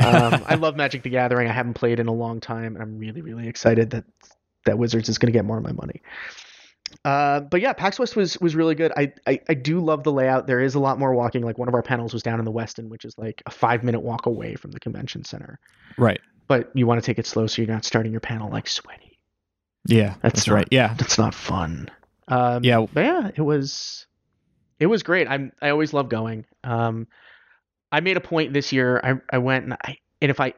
Um, 0.00 0.44
I 0.46 0.54
love 0.54 0.76
Magic 0.76 1.02
the 1.02 1.10
Gathering. 1.10 1.48
I 1.48 1.52
haven't 1.52 1.74
played 1.74 1.98
in 1.98 2.06
a 2.06 2.12
long 2.12 2.40
time, 2.40 2.74
and 2.74 2.82
I'm 2.82 2.98
really, 2.98 3.20
really 3.20 3.48
excited 3.48 3.90
that 3.90 4.04
that 4.64 4.78
Wizards 4.78 5.08
is 5.08 5.18
going 5.18 5.32
to 5.32 5.36
get 5.36 5.44
more 5.44 5.56
of 5.56 5.64
my 5.64 5.72
money. 5.72 6.02
Uh, 7.04 7.40
but 7.40 7.60
yeah, 7.60 7.72
PAX 7.72 7.98
West 7.98 8.16
was 8.16 8.38
was 8.40 8.54
really 8.56 8.74
good. 8.74 8.92
I, 8.96 9.12
I 9.26 9.40
I 9.48 9.54
do 9.54 9.80
love 9.80 10.04
the 10.04 10.12
layout. 10.12 10.46
There 10.46 10.60
is 10.60 10.74
a 10.74 10.80
lot 10.80 10.98
more 10.98 11.14
walking. 11.14 11.42
Like 11.42 11.58
one 11.58 11.68
of 11.68 11.74
our 11.74 11.82
panels 11.82 12.12
was 12.12 12.22
down 12.22 12.38
in 12.38 12.44
the 12.44 12.52
Westin, 12.52 12.88
which 12.88 13.04
is 13.04 13.16
like 13.18 13.42
a 13.46 13.50
five 13.50 13.82
minute 13.84 14.00
walk 14.00 14.26
away 14.26 14.54
from 14.54 14.70
the 14.72 14.80
convention 14.80 15.24
center. 15.24 15.58
Right. 15.96 16.20
But 16.46 16.70
you 16.74 16.86
want 16.86 17.00
to 17.02 17.06
take 17.06 17.18
it 17.18 17.26
slow 17.26 17.46
so 17.46 17.62
you're 17.62 17.70
not 17.72 17.84
starting 17.84 18.12
your 18.12 18.20
panel 18.20 18.50
like 18.50 18.68
sweaty. 18.68 19.18
Yeah, 19.86 20.14
That's 20.22 20.40
that's, 20.40 20.46
not- 20.48 20.54
right. 20.54 20.68
Yeah, 20.70 20.94
That's 20.98 21.18
not 21.18 21.34
fun. 21.34 21.88
Um, 22.26 22.62
yeah. 22.64 22.84
but 22.92 23.04
yeah, 23.04 23.30
it 23.34 23.40
was 23.42 24.06
it 24.78 24.86
was 24.86 25.02
great. 25.02 25.28
I'm 25.28 25.52
I 25.62 25.70
always 25.70 25.92
love 25.92 26.08
going. 26.08 26.44
Um, 26.64 27.06
I 27.90 28.00
made 28.00 28.16
a 28.18 28.20
point 28.20 28.52
this 28.52 28.72
year. 28.72 29.00
I 29.02 29.14
I 29.30 29.38
went 29.38 29.64
and 29.64 29.74
I 29.82 29.96
and 30.20 30.30
if 30.30 30.40
I 30.40 30.52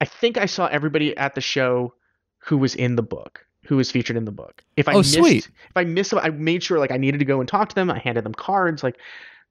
I 0.00 0.04
think 0.04 0.36
I 0.38 0.46
saw 0.46 0.66
everybody 0.66 1.16
at 1.16 1.34
the 1.34 1.40
show 1.40 1.94
who 2.38 2.58
was 2.58 2.74
in 2.74 2.96
the 2.96 3.02
book, 3.02 3.46
who 3.68 3.76
was 3.76 3.90
featured 3.90 4.16
in 4.16 4.24
the 4.24 4.32
book. 4.32 4.64
If 4.78 4.88
I 4.88 4.94
Oh, 4.94 4.98
missed, 4.98 5.12
sweet. 5.12 5.46
if 5.46 5.76
I 5.76 5.84
missed, 5.84 6.14
I 6.14 6.30
made 6.30 6.62
sure 6.62 6.78
like 6.78 6.90
I 6.90 6.96
needed 6.96 7.18
to 7.18 7.26
go 7.26 7.40
and 7.40 7.46
talk 7.48 7.68
to 7.68 7.74
them. 7.74 7.90
I 7.90 7.98
handed 7.98 8.24
them 8.24 8.32
cards, 8.32 8.82
like 8.82 8.96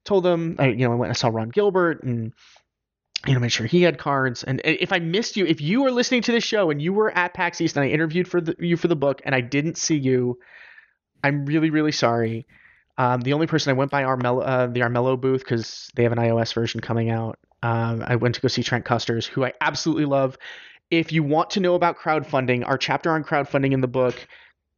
told 0.04 0.24
them. 0.24 0.56
I 0.58 0.66
you 0.70 0.84
know 0.86 0.92
I 0.92 0.96
went 0.96 1.10
and 1.10 1.16
I 1.16 1.18
saw 1.18 1.28
Ron 1.28 1.50
Gilbert 1.50 2.02
and 2.02 2.32
you 3.28 3.34
know 3.34 3.38
made 3.38 3.52
sure 3.52 3.66
he 3.66 3.82
had 3.82 3.96
cards. 3.96 4.42
And 4.42 4.60
if 4.64 4.92
I 4.92 4.98
missed 4.98 5.36
you, 5.36 5.46
if 5.46 5.60
you 5.60 5.82
were 5.82 5.92
listening 5.92 6.22
to 6.22 6.32
this 6.32 6.42
show 6.42 6.70
and 6.70 6.82
you 6.82 6.92
were 6.92 7.16
at 7.16 7.32
PAX 7.32 7.60
East 7.60 7.76
and 7.76 7.84
I 7.84 7.88
interviewed 7.90 8.26
for 8.26 8.40
the, 8.40 8.56
you 8.58 8.76
for 8.76 8.88
the 8.88 8.96
book 8.96 9.22
and 9.24 9.36
I 9.36 9.40
didn't 9.40 9.78
see 9.78 9.96
you, 9.96 10.40
I'm 11.22 11.46
really 11.46 11.70
really 11.70 11.92
sorry. 11.92 12.44
Um, 12.96 13.20
the 13.20 13.34
only 13.34 13.46
person 13.46 13.70
I 13.70 13.74
went 13.74 13.92
by 13.92 14.02
Armello, 14.02 14.42
uh, 14.44 14.66
the 14.66 14.80
Armello 14.80 15.20
booth 15.20 15.44
because 15.44 15.88
they 15.94 16.02
have 16.02 16.10
an 16.10 16.18
iOS 16.18 16.52
version 16.52 16.80
coming 16.80 17.10
out. 17.10 17.38
Um, 17.62 18.02
I 18.04 18.16
went 18.16 18.34
to 18.34 18.40
go 18.40 18.48
see 18.48 18.64
Trent 18.64 18.84
Kusters, 18.84 19.24
who 19.24 19.44
I 19.44 19.52
absolutely 19.60 20.06
love. 20.06 20.36
If 20.90 21.12
you 21.12 21.22
want 21.22 21.50
to 21.50 21.60
know 21.60 21.74
about 21.74 21.98
crowdfunding, 21.98 22.66
our 22.66 22.78
chapter 22.78 23.10
on 23.10 23.24
crowdfunding 23.24 23.72
in 23.72 23.80
the 23.80 23.88
book, 23.88 24.26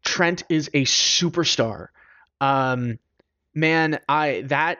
Trent 0.04 0.42
is 0.48 0.68
a 0.74 0.84
superstar. 0.84 1.88
Um, 2.40 2.98
man, 3.54 4.00
I 4.08 4.42
that 4.46 4.78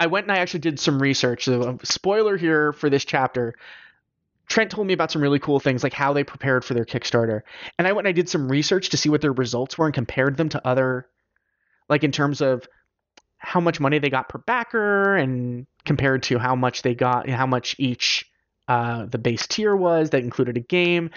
I 0.00 0.06
went 0.06 0.26
and 0.26 0.32
I 0.32 0.38
actually 0.38 0.60
did 0.60 0.80
some 0.80 1.00
research. 1.00 1.44
So, 1.44 1.62
um, 1.62 1.80
spoiler 1.82 2.36
here 2.36 2.72
for 2.72 2.88
this 2.90 3.04
chapter. 3.04 3.54
Trent 4.48 4.70
told 4.70 4.86
me 4.86 4.92
about 4.92 5.10
some 5.10 5.22
really 5.22 5.38
cool 5.38 5.60
things, 5.60 5.82
like 5.82 5.92
how 5.92 6.12
they 6.12 6.24
prepared 6.24 6.64
for 6.64 6.74
their 6.74 6.84
Kickstarter, 6.84 7.42
and 7.78 7.86
I 7.86 7.92
went 7.92 8.06
and 8.06 8.12
I 8.12 8.16
did 8.16 8.28
some 8.28 8.50
research 8.50 8.90
to 8.90 8.96
see 8.96 9.08
what 9.08 9.20
their 9.20 9.32
results 9.32 9.78
were 9.78 9.86
and 9.86 9.94
compared 9.94 10.36
them 10.36 10.48
to 10.50 10.66
other, 10.66 11.06
like 11.88 12.04
in 12.04 12.12
terms 12.12 12.40
of 12.40 12.66
how 13.38 13.60
much 13.60 13.80
money 13.80 13.98
they 13.98 14.10
got 14.10 14.28
per 14.28 14.38
backer 14.38 15.16
and 15.16 15.66
compared 15.84 16.22
to 16.24 16.38
how 16.38 16.54
much 16.54 16.82
they 16.82 16.94
got, 16.94 17.28
how 17.28 17.46
much 17.46 17.74
each 17.78 18.30
uh, 18.72 19.04
the 19.04 19.18
base 19.18 19.46
tier 19.46 19.76
was 19.76 20.10
that 20.10 20.22
included 20.22 20.56
a 20.56 20.60
game. 20.60 21.10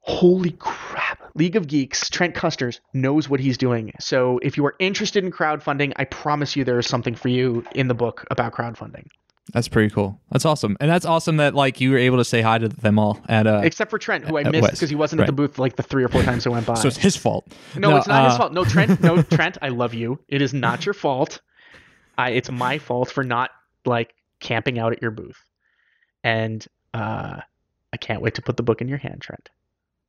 Holy 0.00 0.50
crap. 0.52 1.18
League 1.34 1.56
of 1.56 1.66
Geeks, 1.66 2.10
Trent 2.10 2.34
Kusters 2.34 2.80
knows 2.92 3.28
what 3.28 3.40
he's 3.40 3.56
doing. 3.56 3.92
So 4.00 4.38
if 4.42 4.56
you 4.58 4.66
are 4.66 4.74
interested 4.78 5.24
in 5.24 5.30
crowdfunding, 5.30 5.94
I 5.96 6.04
promise 6.04 6.56
you 6.56 6.64
there 6.64 6.78
is 6.78 6.86
something 6.86 7.14
for 7.14 7.28
you 7.28 7.64
in 7.74 7.88
the 7.88 7.94
book 7.94 8.26
about 8.30 8.52
crowdfunding. 8.52 9.06
That's 9.54 9.68
pretty 9.68 9.88
cool. 9.88 10.20
That's 10.30 10.44
awesome, 10.44 10.76
and 10.78 10.90
that's 10.90 11.06
awesome 11.06 11.38
that 11.38 11.54
like 11.54 11.80
you 11.80 11.90
were 11.90 11.98
able 11.98 12.18
to 12.18 12.24
say 12.24 12.40
hi 12.40 12.58
to 12.58 12.68
them 12.68 12.98
all 12.98 13.18
at 13.28 13.46
uh. 13.46 13.62
Except 13.64 13.90
for 13.90 13.98
Trent, 13.98 14.24
who 14.26 14.38
I 14.38 14.44
missed 14.44 14.72
because 14.72 14.90
he 14.90 14.96
wasn't 14.96 15.22
at 15.22 15.26
the 15.26 15.32
booth 15.32 15.58
like 15.58 15.76
the 15.76 15.82
three 15.82 16.04
or 16.04 16.08
four 16.08 16.22
times 16.22 16.46
I 16.46 16.50
went 16.50 16.66
by. 16.66 16.74
so 16.82 16.86
it's 16.86 16.98
his 16.98 17.16
fault. 17.16 17.48
no, 17.76 17.96
it's 17.96 18.06
not 18.06 18.26
his 18.26 18.34
uh, 18.34 18.38
fault. 18.38 18.52
No, 18.52 18.64
Trent, 18.64 19.00
no, 19.00 19.22
Trent, 19.36 19.58
I 19.62 19.68
love 19.68 19.94
you. 19.94 20.20
It 20.28 20.42
is 20.42 20.52
not 20.52 20.86
your 20.86 20.94
fault. 20.94 21.40
I, 22.18 22.30
it's 22.30 22.50
my 22.50 22.78
fault 22.78 23.10
for 23.10 23.24
not 23.24 23.50
like 23.84 24.14
camping 24.38 24.78
out 24.78 24.92
at 24.92 25.02
your 25.02 25.10
booth. 25.10 25.38
And 26.24 26.66
uh, 26.94 27.40
I 27.92 27.96
can't 27.96 28.20
wait 28.22 28.34
to 28.34 28.42
put 28.42 28.56
the 28.56 28.62
book 28.62 28.80
in 28.80 28.88
your 28.88 28.98
hand, 28.98 29.20
Trent. 29.20 29.48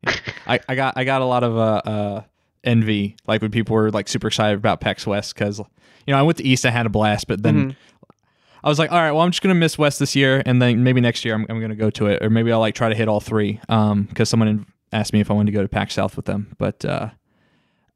I, 0.47 0.59
I 0.67 0.75
got 0.75 0.97
I 0.97 1.03
got 1.03 1.21
a 1.21 1.25
lot 1.25 1.43
of 1.43 1.55
uh, 1.57 1.81
uh 1.89 2.21
envy 2.63 3.15
like 3.27 3.41
when 3.41 3.51
people 3.51 3.75
were 3.75 3.91
like 3.91 4.07
super 4.07 4.27
excited 4.27 4.57
about 4.57 4.81
PAX 4.81 5.05
West 5.07 5.33
because 5.35 5.59
you 5.59 5.65
know 6.07 6.17
I 6.17 6.21
went 6.23 6.37
to 6.39 6.43
East 6.43 6.65
I 6.65 6.69
had 6.71 6.85
a 6.85 6.89
blast 6.89 7.27
but 7.27 7.41
then 7.43 7.71
Mhm. 7.71 7.75
I 8.63 8.69
was 8.69 8.77
like 8.79 8.91
all 8.91 8.97
right 8.99 9.11
well 9.11 9.21
I'm 9.21 9.31
just 9.31 9.41
gonna 9.43 9.55
miss 9.55 9.77
West 9.79 9.99
this 9.99 10.15
year 10.15 10.41
and 10.45 10.61
then 10.61 10.83
maybe 10.83 11.01
next 11.01 11.23
year 11.25 11.33
I'm, 11.35 11.45
I'm 11.49 11.59
gonna 11.61 11.75
go 11.75 11.89
to 11.91 12.07
it 12.07 12.23
or 12.23 12.29
maybe 12.29 12.51
I'll 12.51 12.59
like 12.59 12.75
try 12.75 12.89
to 12.89 12.95
hit 12.95 13.07
all 13.07 13.19
three 13.19 13.59
um 13.69 14.03
because 14.03 14.29
someone 14.29 14.65
asked 14.91 15.13
me 15.13 15.19
if 15.21 15.29
I 15.31 15.33
wanted 15.33 15.51
to 15.51 15.55
go 15.57 15.61
to 15.63 15.69
PAX 15.69 15.93
South 15.95 16.15
with 16.15 16.25
them 16.25 16.55
but 16.59 16.83
uh 16.85 17.09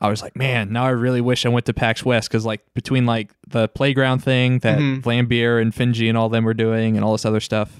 I 0.01 0.09
was 0.09 0.21
like 0.23 0.35
man 0.35 0.71
now 0.73 0.83
I 0.85 0.89
really 0.89 1.21
wish 1.21 1.45
I 1.45 1.49
went 1.49 1.65
to 1.67 1.73
PAX 1.73 2.03
West 2.05 2.29
because 2.29 2.45
like 2.45 2.61
between 2.75 3.05
like 3.07 3.31
the 3.47 3.67
playground 3.67 4.19
thing 4.23 4.59
that 4.59 4.77
Mhm. 4.79 5.01
Vlambeer 5.01 5.59
and 5.61 5.73
Finji 5.73 6.07
and 6.09 6.17
all 6.17 6.29
them 6.29 6.43
were 6.43 6.53
doing 6.55 6.95
and 6.97 7.03
all 7.05 7.11
this 7.13 7.25
other 7.25 7.39
stuff 7.39 7.79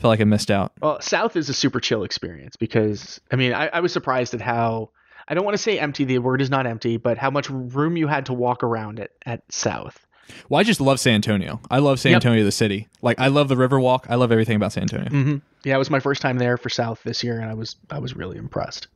feel 0.00 0.10
like 0.10 0.20
I 0.20 0.24
missed 0.24 0.50
out 0.50 0.72
Well, 0.80 1.00
South 1.00 1.36
is 1.36 1.48
a 1.48 1.54
super 1.54 1.80
chill 1.80 2.04
experience 2.04 2.56
because 2.56 3.20
I 3.30 3.36
mean 3.36 3.52
I, 3.52 3.68
I 3.68 3.80
was 3.80 3.92
surprised 3.92 4.34
at 4.34 4.40
how 4.40 4.90
I 5.30 5.34
don't 5.34 5.44
want 5.44 5.54
to 5.56 5.62
say 5.62 5.78
empty. 5.78 6.04
The 6.04 6.18
word 6.20 6.40
is 6.40 6.48
not 6.48 6.66
empty, 6.66 6.96
but 6.96 7.18
how 7.18 7.30
much 7.30 7.50
room 7.50 7.96
you 7.98 8.06
had 8.06 8.26
to 8.26 8.32
walk 8.32 8.62
around 8.62 8.98
it 8.98 9.12
at 9.26 9.42
South. 9.52 10.06
Well, 10.48 10.58
I 10.60 10.62
just 10.62 10.80
love 10.80 10.98
San 11.00 11.14
Antonio. 11.14 11.60
I 11.70 11.78
love 11.80 12.00
San 12.00 12.12
Yep. 12.12 12.16
Antonio, 12.24 12.44
the 12.44 12.52
city. 12.52 12.86
Like 13.02 13.18
I 13.20 13.28
love 13.28 13.48
the 13.48 13.54
Riverwalk. 13.54 14.06
I 14.08 14.14
love 14.14 14.32
everything 14.32 14.56
about 14.56 14.72
San 14.72 14.82
Antonio. 14.84 15.08
hmm 15.10 15.36
Yeah, 15.64 15.74
it 15.74 15.78
was 15.78 15.90
my 15.90 16.00
first 16.00 16.22
time 16.22 16.38
there 16.38 16.56
for 16.56 16.68
South 16.70 17.02
this 17.02 17.22
year, 17.22 17.40
and 17.40 17.50
I 17.50 17.54
was 17.54 17.76
I 17.90 17.98
was 17.98 18.14
really 18.16 18.38
impressed. 18.38 18.88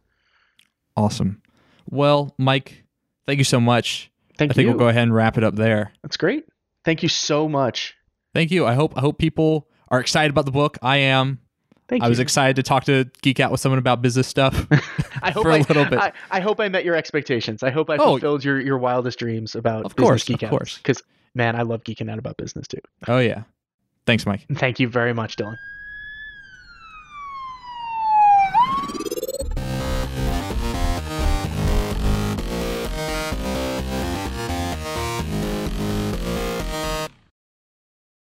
Awesome. 0.96 1.42
Well, 1.90 2.34
Mike, 2.38 2.84
thank 3.26 3.38
you 3.38 3.44
so 3.44 3.60
much. 3.60 4.10
Thank 4.38 4.50
you. 4.50 4.52
I 4.52 4.54
think 4.54 4.68
we'll 4.68 4.78
go 4.78 4.88
ahead 4.88 5.02
and 5.04 5.14
wrap 5.14 5.36
it 5.38 5.44
up 5.44 5.56
there. 5.56 5.92
That's 6.02 6.16
great. 6.16 6.46
Thank 6.84 7.02
you 7.02 7.08
so 7.08 7.48
much. 7.48 7.94
Thank 8.34 8.50
you. 8.50 8.66
I 8.66 8.74
hope 8.74 8.94
I 8.96 9.00
hope 9.00 9.18
people 9.18 9.68
are 9.92 10.00
excited 10.00 10.30
about 10.30 10.44
the 10.46 10.50
book. 10.50 10.78
I 10.82 10.96
am. 10.96 11.38
Thank 11.88 12.00
you. 12.00 12.04
I 12.04 12.08
you. 12.08 12.10
was 12.10 12.18
excited 12.18 12.56
to 12.56 12.62
talk 12.62 12.84
to 12.84 13.08
geek 13.22 13.38
out 13.38 13.50
with 13.52 13.60
someone 13.60 13.78
about 13.78 14.00
business 14.02 14.26
stuff. 14.26 14.66
I 15.22 15.30
hope 15.30 15.42
for 15.44 15.50
a 15.50 15.54
I, 15.56 15.58
little 15.58 15.84
bit. 15.84 15.98
I, 15.98 16.12
I 16.30 16.40
hope 16.40 16.58
I 16.58 16.68
met 16.68 16.84
your 16.84 16.96
expectations. 16.96 17.62
I 17.62 17.70
hope 17.70 17.90
I 17.90 17.94
Oh. 17.96 18.12
fulfilled 18.12 18.42
your, 18.44 18.58
your 18.60 18.78
wildest 18.78 19.18
dreams 19.18 19.54
about 19.54 19.84
Of 19.84 19.94
business 19.94 20.08
course, 20.08 20.24
geek 20.24 20.42
of 20.42 20.50
course. 20.50 20.78
Because 20.78 21.02
man, 21.34 21.54
I 21.54 21.62
love 21.62 21.84
geeking 21.84 22.10
out 22.10 22.18
about 22.18 22.36
business 22.38 22.66
too. 22.66 22.78
oh 23.08 23.18
yeah. 23.18 23.42
Thanks, 24.06 24.26
Mike. 24.26 24.46
Thank 24.54 24.80
you 24.80 24.88
very 24.88 25.12
much, 25.12 25.36
Dylan. 25.36 25.56